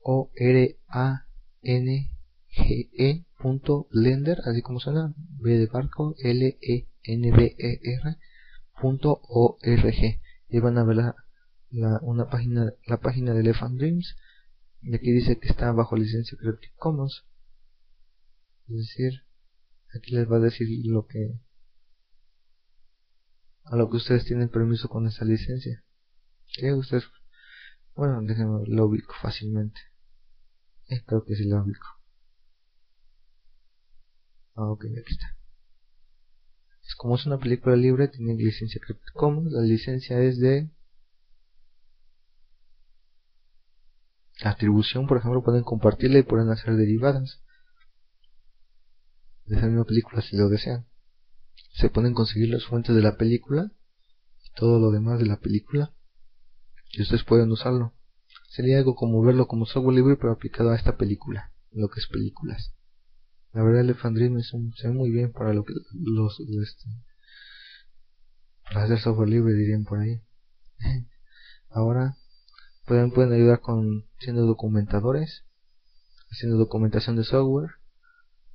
[0.01, 1.27] o r a
[1.62, 2.12] n
[2.51, 3.24] g e
[4.44, 8.16] así como suena b de barco l e n d e r
[8.81, 9.59] punto org.
[10.51, 11.15] Y van a ver la,
[11.70, 14.16] una página la página de Elephant Dreams
[14.80, 17.24] y aquí dice que está bajo licencia Creative Commons.
[18.68, 19.24] Es decir
[19.94, 21.40] aquí les va a decir lo que
[23.64, 25.84] a lo que ustedes tienen permiso con esa licencia.
[26.54, 27.04] Que ustedes
[27.94, 29.80] bueno déjenme lo ubico fácilmente.
[30.88, 31.86] Eh, creo que sí lo ubico.
[34.54, 35.38] Ah ok aquí está.
[36.96, 39.52] Como es una película libre, tiene licencia Creative Commons.
[39.52, 40.70] La licencia es de
[44.43, 47.43] atribución, por ejemplo, pueden compartirla y pueden hacer derivadas
[49.47, 50.86] de esa misma película si lo desean.
[51.73, 53.73] Se pueden conseguir las fuentes de la película
[54.44, 55.93] y todo lo demás de la película
[56.90, 57.94] y ustedes pueden usarlo.
[58.48, 62.06] Sería algo como verlo como software libre pero aplicado a esta película, lo que es
[62.06, 62.74] películas.
[63.52, 66.90] La verdad Elephant Dream es un, se ve muy bien para lo que los este,
[68.65, 70.20] para hacer software libre dirían por ahí.
[71.70, 72.16] Ahora
[72.89, 75.44] pueden, pueden ayudar con siendo documentadores,
[76.31, 77.70] haciendo documentación de software,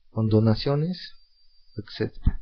[0.10, 1.14] con donaciones,
[1.78, 2.42] etcétera.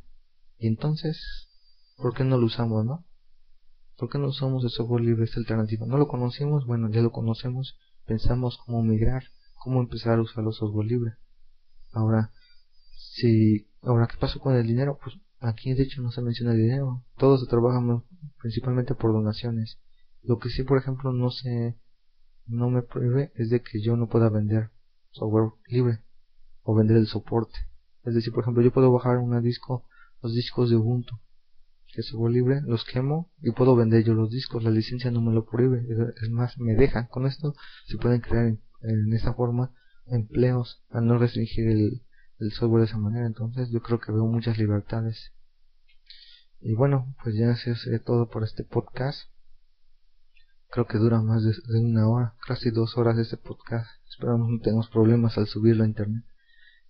[0.58, 1.48] Y entonces,
[1.96, 3.04] ¿por qué no lo usamos, no?
[3.96, 5.86] ¿Por qué no usamos el software libre esta alternativa?
[5.86, 6.66] ¿No lo conocimos?
[6.66, 9.24] Bueno, ya lo conocemos, pensamos cómo migrar,
[9.62, 11.12] cómo empezar a usar los software libre.
[11.92, 12.32] Ahora,
[12.96, 16.58] si ahora qué pasó con el dinero pues aquí de hecho no se menciona el
[16.58, 17.80] dinero todo se trabaja
[18.40, 19.78] principalmente por donaciones
[20.22, 21.76] lo que sí por ejemplo no se
[22.46, 24.70] no me prohíbe es de que yo no pueda vender
[25.10, 26.00] software libre
[26.62, 27.58] o vender el soporte.
[28.04, 29.84] Es decir por ejemplo yo puedo bajar un disco
[30.22, 31.18] los discos de Ubuntu
[31.92, 34.62] que es software libre los quemo y puedo vender yo los discos.
[34.62, 35.86] La licencia no me lo prohíbe
[36.22, 37.54] es más me deja con esto
[37.86, 39.74] se pueden crear en, en esta forma
[40.06, 43.26] empleos al no restringir el software de esa manera.
[43.26, 45.32] Entonces yo creo que veo muchas libertades.
[46.60, 49.31] Y bueno pues ya se hace todo por este podcast
[50.72, 53.90] creo que dura más de, una hora casi dos horas este podcast.
[54.08, 56.24] Esperamos no tengamos problemas al subirlo a internet.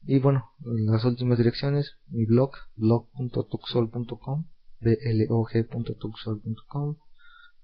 [0.02, 4.46] Y bueno las últimas direcciones mi blog blog.tuxol.com
[4.80, 6.96] blog.tuxol.com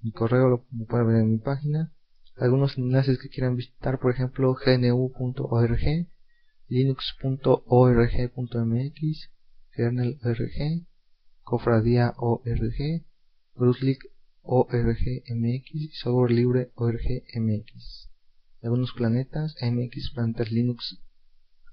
[0.00, 1.92] mi correo lo pueden ver en mi página.
[2.36, 6.08] Algunos enlaces que quieran visitar por ejemplo gnu.org
[6.68, 9.30] linux.org.mx,
[9.72, 10.86] kernel.org,
[11.42, 13.04] cofradía org,
[13.54, 13.98] Bruce
[14.42, 18.08] org.mx y software libre org.mx.
[18.62, 20.98] Algunos planetas, MX Planetas Linux,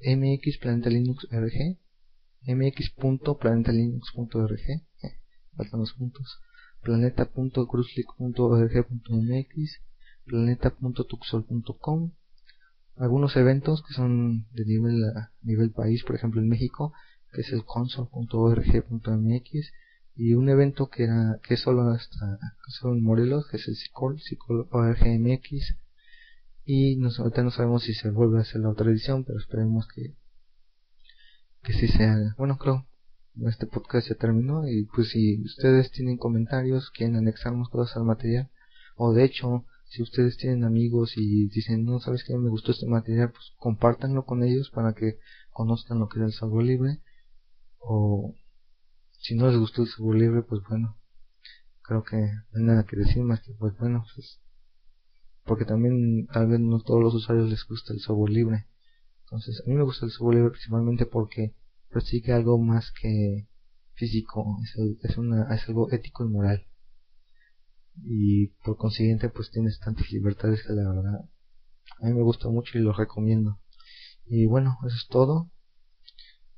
[0.01, 1.77] MX Planeta Linux RG,
[2.47, 4.83] mx.planetalinux.org, eh,
[5.55, 6.37] faltan los puntos,
[6.83, 9.81] planeta.cruzlic.org.mx,
[10.25, 12.11] planeta.tuxol.com,
[12.97, 15.03] algunos eventos que son de nivel,
[15.41, 16.93] nivel país, por ejemplo en México,
[17.33, 19.71] que es el consol.org.mx
[20.15, 24.19] y un evento que era que solo hasta solo en Morelos, que es el SICOL,
[24.21, 25.75] SICOL.org.mx
[26.65, 29.87] y nos, ahorita no sabemos si se vuelve a hacer la otra edición, pero esperemos
[29.87, 30.15] que
[31.63, 32.17] que sí sea.
[32.37, 32.85] Bueno, creo
[33.47, 38.49] este podcast ya terminó y pues si ustedes tienen comentarios, quieren anexarnos cosas al material
[38.95, 42.85] o de hecho si ustedes tienen amigos y dicen, no, sabes que me gustó este
[42.85, 45.19] material, pues compártanlo con ellos para que
[45.51, 46.99] conozcan lo que es el software libre.
[47.79, 48.33] O
[49.25, 50.99] si no les gustó el software libre, pues bueno,
[51.81, 54.39] creo que no hay nada que decir más que, pues bueno, pues,
[55.45, 58.67] porque también tal vez no todos los usuarios les gusta el software libre.
[59.21, 61.55] Entonces, a mí me gusta el software libre principalmente porque
[61.89, 63.47] persigue algo más que
[63.95, 66.67] físico, es, es, una, es algo ético y moral.
[68.03, 71.29] Y por consiguiente pues tienes tantas libertades que la verdad
[72.01, 73.59] a mí me gusta mucho y lo recomiendo.
[74.25, 75.49] Y bueno eso es todo.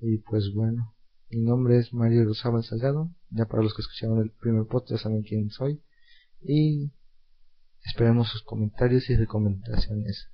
[0.02, 0.97] Y pues bueno
[1.30, 3.10] mi nombre es Mario Rosabal Salgado.
[3.30, 5.82] Ya para los que escucharon el primer podcast saben quién soy.
[6.42, 6.92] Y
[7.84, 10.30] esperemos sus comentarios y recomendaciones.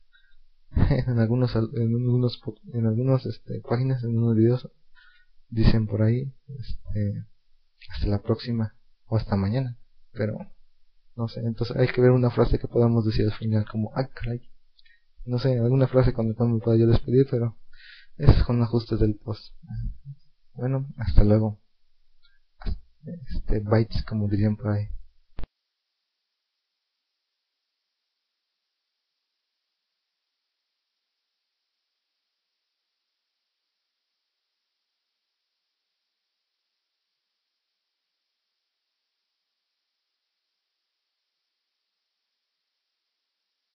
[0.76, 2.42] En algunos en algunos
[2.74, 4.72] en algunos este, páginas en algunos videos
[5.50, 7.26] dicen por ahí este,
[7.92, 8.76] hasta la próxima
[9.06, 9.78] o hasta mañana.
[10.14, 10.40] Pero
[11.16, 14.10] no sé, entonces hay que ver una frase que podamos decir al final, como, ah,
[15.26, 17.56] No sé, alguna frase cuando me pueda yo despedir, pero
[18.18, 19.54] es con ajustes del post.
[20.56, 21.60] Bueno, hasta luego.
[23.06, 24.88] Este, bytes, como dirían por ahí.